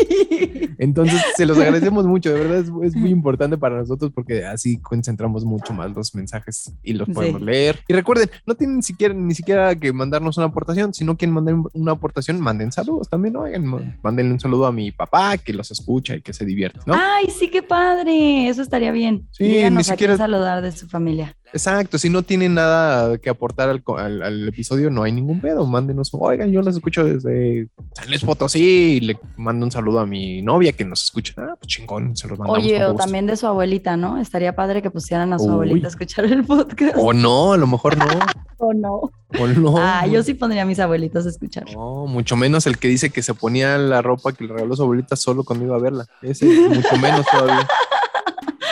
Entonces, 0.77 1.21
se 1.35 1.45
los 1.45 1.57
agradecemos 1.57 2.05
mucho, 2.05 2.33
de 2.33 2.39
verdad 2.39 2.59
es, 2.59 2.71
es 2.83 2.95
muy 2.95 3.09
importante 3.09 3.57
para 3.57 3.77
nosotros 3.77 4.11
porque 4.13 4.45
así 4.45 4.77
concentramos 4.79 5.43
mucho 5.45 5.73
más 5.73 5.91
los 5.91 6.13
mensajes 6.15 6.71
y 6.83 6.93
los 6.93 7.07
Sí. 7.07 7.13
podemos 7.13 7.41
leer. 7.41 7.79
Y 7.87 7.93
recuerden, 7.93 8.29
no 8.45 8.55
tienen 8.55 8.77
ni 8.77 8.83
siquiera, 8.83 9.13
ni 9.13 9.33
siquiera 9.33 9.75
que 9.75 9.91
mandarnos 9.91 10.37
una 10.37 10.47
aportación, 10.47 10.93
si 10.93 11.03
no 11.03 11.17
quieren 11.17 11.33
mandar 11.33 11.55
una 11.73 11.93
aportación, 11.93 12.39
manden 12.39 12.71
saludos 12.71 13.09
también, 13.09 13.35
oigan, 13.35 13.97
manden 14.03 14.31
un 14.31 14.39
saludo 14.39 14.65
a 14.67 14.71
mi 14.71 14.91
papá 14.91 15.37
que 15.37 15.53
los 15.53 15.71
escucha 15.71 16.15
y 16.15 16.21
que 16.21 16.33
se 16.33 16.45
divierte, 16.45 16.79
¿no? 16.85 16.93
Ay, 16.95 17.29
sí, 17.29 17.49
qué 17.49 17.63
padre. 17.63 18.47
Eso 18.47 18.61
estaría 18.61 18.91
bien. 18.91 19.27
Sí, 19.31 19.45
Díganos 19.45 19.77
ni 19.77 19.83
siquiera- 19.83 20.13
saludar 20.19 20.61
de 20.61 20.71
su 20.71 20.87
familia. 20.87 21.35
Exacto, 21.51 21.97
si 21.97 22.11
no 22.11 22.21
tienen 22.21 22.53
nada 22.53 23.17
que 23.17 23.27
aportar 23.31 23.69
al, 23.69 23.81
al- 23.97 24.21
al 24.21 24.47
episodio, 24.47 24.91
no 24.91 25.01
hay 25.01 25.11
ningún 25.11 25.41
pedo. 25.41 25.65
Mándenos, 25.65 26.11
oigan, 26.13 26.51
yo 26.51 26.61
los 26.61 26.75
escucho 26.75 27.03
desde 27.03 27.67
San 27.95 28.07
Luis 28.07 28.23
Potosí 28.23 28.59
y 28.61 28.99
le 28.99 29.17
mando 29.35 29.65
un 29.65 29.71
saludo 29.71 29.99
a 29.99 30.05
mi 30.05 30.43
novia 30.43 30.73
que 30.73 30.85
nos 30.85 31.03
escucha. 31.05 31.33
Ah, 31.37 31.55
pues 31.59 31.67
chingón, 31.67 32.15
se 32.15 32.27
los 32.27 32.37
mandamos. 32.37 32.63
Oye, 32.63 32.85
o 32.85 32.93
también 32.93 33.25
de 33.25 33.35
su 33.35 33.47
abuelita, 33.47 33.97
¿no? 33.97 34.19
Estaría 34.21 34.55
padre 34.55 34.83
que 34.83 34.91
pusieran 34.91 35.33
a 35.33 35.39
su 35.39 35.45
Uy. 35.45 35.51
abuelita 35.53 35.87
a 35.87 35.89
escuchar 35.89 36.25
el 36.25 36.43
podcast. 36.43 36.95
O 36.97 37.13
no, 37.13 37.53
a 37.53 37.57
lo 37.57 37.65
mejor 37.65 37.97
no. 37.97 38.05
O 38.61 38.73
no. 38.73 39.09
O 39.39 39.47
no. 39.47 39.75
Ah, 39.77 40.05
yo 40.05 40.21
sí 40.21 40.33
pondría 40.33 40.63
a 40.63 40.65
mis 40.65 40.79
abuelitos 40.81 41.25
a 41.25 41.29
escuchar. 41.29 41.63
No, 41.73 42.05
mucho 42.07 42.35
menos 42.35 42.67
el 42.67 42.77
que 42.77 42.89
dice 42.89 43.09
que 43.09 43.21
se 43.23 43.33
ponía 43.33 43.77
la 43.77 44.01
ropa 44.01 44.33
que 44.33 44.43
le 44.43 44.51
regaló 44.53 44.75
su 44.75 44.83
abuelita 44.83 45.15
solo 45.15 45.45
iba 45.61 45.77
a 45.77 45.79
verla. 45.79 46.05
Ese, 46.21 46.45
mucho 46.45 46.97
menos 46.97 47.25
todavía. 47.31 47.65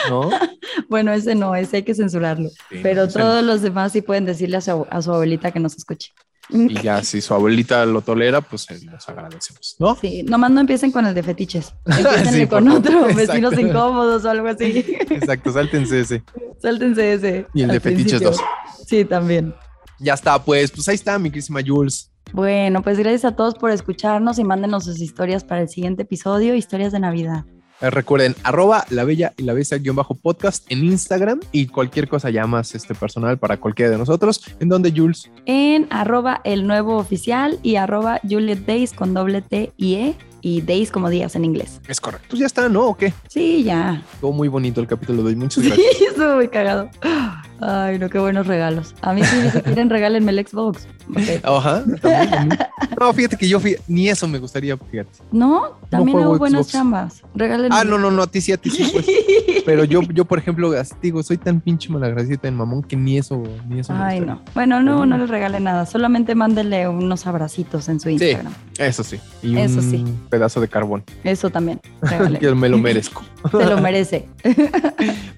¿No? 0.08 0.30
Bueno, 0.88 1.12
ese 1.12 1.34
no, 1.34 1.54
ese 1.54 1.78
hay 1.78 1.82
que 1.82 1.94
censurarlo. 1.94 2.48
Sí, 2.70 2.78
Pero 2.82 3.08
todos 3.08 3.42
los 3.42 3.62
demás 3.62 3.92
sí 3.92 4.00
pueden 4.00 4.24
decirle 4.24 4.56
a 4.58 4.60
su, 4.60 4.86
a 4.88 5.02
su 5.02 5.12
abuelita 5.12 5.50
que 5.50 5.58
nos 5.60 5.76
escuche. 5.76 6.12
Y 6.50 6.80
ya, 6.80 7.02
si 7.02 7.20
su 7.20 7.34
abuelita 7.34 7.84
lo 7.84 8.00
tolera, 8.00 8.40
pues 8.40 8.70
eh, 8.70 8.78
los 8.90 9.06
agradecemos, 9.08 9.76
¿no? 9.78 9.94
Sí, 9.96 10.22
nomás 10.22 10.50
no 10.50 10.60
empiecen 10.60 10.90
con 10.92 11.04
el 11.06 11.14
de 11.14 11.22
fetiches. 11.22 11.74
Empiecen 11.86 12.32
Sí, 12.32 12.46
con 12.46 12.68
otro, 12.68 13.00
Exacto. 13.08 13.16
vecinos 13.16 13.58
incómodos 13.58 14.24
o 14.24 14.30
algo 14.30 14.48
así. 14.48 14.84
Exacto, 15.10 15.52
sáltense 15.52 16.00
ese. 16.00 16.22
Sáltense 16.62 17.12
ese. 17.14 17.46
Y 17.52 17.62
el 17.62 17.68
de 17.68 17.80
fetiches 17.80 18.20
principio. 18.22 18.30
2. 18.30 18.86
Sí, 18.86 19.04
también. 19.04 19.54
Ya 19.98 20.14
está, 20.14 20.42
pues, 20.42 20.70
pues 20.70 20.88
ahí 20.88 20.94
está, 20.94 21.18
mi 21.18 21.28
querísima 21.30 21.60
Jules. 21.66 22.10
Bueno, 22.32 22.82
pues 22.82 22.98
gracias 22.98 23.24
a 23.24 23.36
todos 23.36 23.54
por 23.54 23.70
escucharnos 23.70 24.38
y 24.38 24.44
mándenos 24.44 24.84
sus 24.84 25.00
historias 25.00 25.44
para 25.44 25.62
el 25.62 25.68
siguiente 25.68 26.02
episodio, 26.02 26.54
historias 26.54 26.92
de 26.92 27.00
Navidad. 27.00 27.44
Eh, 27.80 27.90
recuerden, 27.90 28.34
arroba 28.42 28.84
la 28.90 29.04
bella 29.04 29.32
y 29.36 29.44
la 29.44 29.52
bestia 29.52 29.78
guion 29.78 29.94
bajo 29.96 30.14
podcast 30.14 30.70
en 30.70 30.84
Instagram 30.84 31.40
y 31.52 31.66
cualquier 31.68 32.08
cosa 32.08 32.28
ya 32.30 32.46
más 32.46 32.74
este 32.74 32.94
personal 32.94 33.38
para 33.38 33.58
cualquiera 33.58 33.90
de 33.90 33.98
nosotros. 33.98 34.42
¿En 34.58 34.68
donde, 34.68 34.92
Jules? 34.94 35.30
En 35.46 35.86
arroba 35.90 36.40
el 36.44 36.66
nuevo 36.66 36.96
oficial 36.96 37.58
y 37.62 37.76
arroba 37.76 38.20
Juliet 38.28 38.66
Days 38.66 38.92
con 38.92 39.14
doble 39.14 39.42
T 39.42 39.72
y 39.76 39.94
E 39.94 40.16
y 40.40 40.60
days 40.62 40.90
como 40.90 41.08
días 41.10 41.36
en 41.36 41.44
inglés. 41.44 41.80
Es 41.88 42.00
correcto. 42.00 42.26
Pues 42.30 42.40
ya 42.40 42.46
está, 42.46 42.68
¿no? 42.68 42.86
¿O 42.86 42.96
qué? 42.96 43.12
Sí, 43.28 43.62
ya. 43.64 44.02
Estuvo 44.14 44.32
muy 44.32 44.48
bonito 44.48 44.80
el 44.80 44.86
capítulo 44.86 45.22
de 45.22 45.28
hoy. 45.30 45.36
Muchas 45.36 45.64
gracias. 45.64 45.86
Sí, 45.98 46.04
estuvo 46.04 46.34
muy 46.36 46.48
cagado. 46.48 46.90
Ay, 47.60 47.98
no, 47.98 48.08
qué 48.08 48.18
buenos 48.18 48.46
regalos. 48.46 48.94
A 49.02 49.12
mí 49.12 49.22
sí, 49.24 49.50
si 49.50 49.60
quieren, 49.62 49.90
regálenme 49.90 50.30
el 50.32 50.46
Xbox. 50.46 50.86
Okay. 51.10 51.40
Ajá. 51.42 51.82
también, 52.00 52.30
también. 52.30 52.58
No, 53.00 53.12
fíjate 53.12 53.36
que 53.36 53.48
yo 53.48 53.60
fui, 53.60 53.76
ni 53.86 54.08
eso 54.08 54.26
me 54.26 54.38
gustaría, 54.40 54.76
fíjate. 54.76 55.10
No, 55.30 55.78
también 55.88 56.16
juego 56.18 56.32
hubo 56.32 56.38
buenas 56.38 56.62
Xbox. 56.66 56.72
chambas. 56.72 57.22
Regálenme. 57.34 57.68
Ah, 57.78 57.84
no, 57.84 57.96
no, 57.96 58.10
no, 58.10 58.22
a 58.22 58.26
ti 58.26 58.40
sí, 58.40 58.50
a 58.50 58.56
ti 58.56 58.70
sí, 58.70 58.88
pues. 58.92 59.06
Pero 59.64 59.84
yo, 59.84 60.02
yo, 60.02 60.24
por 60.24 60.38
ejemplo, 60.38 60.72
digo, 61.00 61.22
soy 61.22 61.36
tan 61.36 61.60
pinche 61.60 61.90
malagradecido, 61.90 62.40
tan 62.40 62.56
mamón, 62.56 62.82
que 62.82 62.96
ni 62.96 63.18
eso, 63.18 63.42
ni 63.68 63.80
eso 63.80 63.92
Ay, 63.96 64.18
no. 64.20 64.42
Bueno, 64.54 64.82
no, 64.82 65.06
no 65.06 65.16
les 65.16 65.30
regale 65.30 65.60
nada. 65.60 65.86
Solamente 65.86 66.34
mándenle 66.34 66.88
unos 66.88 67.26
abracitos 67.26 67.88
en 67.88 68.00
su 68.00 68.08
Instagram. 68.08 68.52
Eso 68.78 69.04
sí. 69.04 69.20
Y 69.42 69.56
Eso 69.58 69.78
un 69.78 69.90
sí. 69.90 70.04
pedazo 70.30 70.60
de 70.60 70.68
carbón. 70.68 71.04
Eso 71.22 71.50
también. 71.50 71.80
Yo 72.40 72.56
me 72.56 72.68
lo 72.68 72.78
merezco. 72.78 73.22
Se 73.50 73.64
lo 73.64 73.78
merece. 73.80 74.28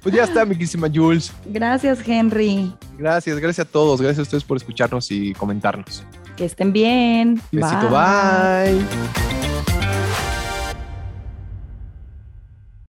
Pues 0.02 0.14
ya 0.14 0.24
está, 0.24 0.44
mi 0.46 0.54
querísima 0.54 0.88
Jules. 0.92 1.32
Gracias, 1.46 2.00
Henry. 2.10 2.72
Gracias, 2.98 3.38
gracias 3.38 3.66
a 3.66 3.70
todos. 3.70 4.00
Gracias 4.00 4.20
a 4.20 4.22
ustedes 4.22 4.44
por 4.44 4.56
escucharnos 4.56 5.10
y 5.10 5.32
comentarnos. 5.34 6.04
Que 6.36 6.44
estén 6.46 6.72
bien. 6.72 7.40
Besito, 7.52 7.88
bye. 7.90 9.39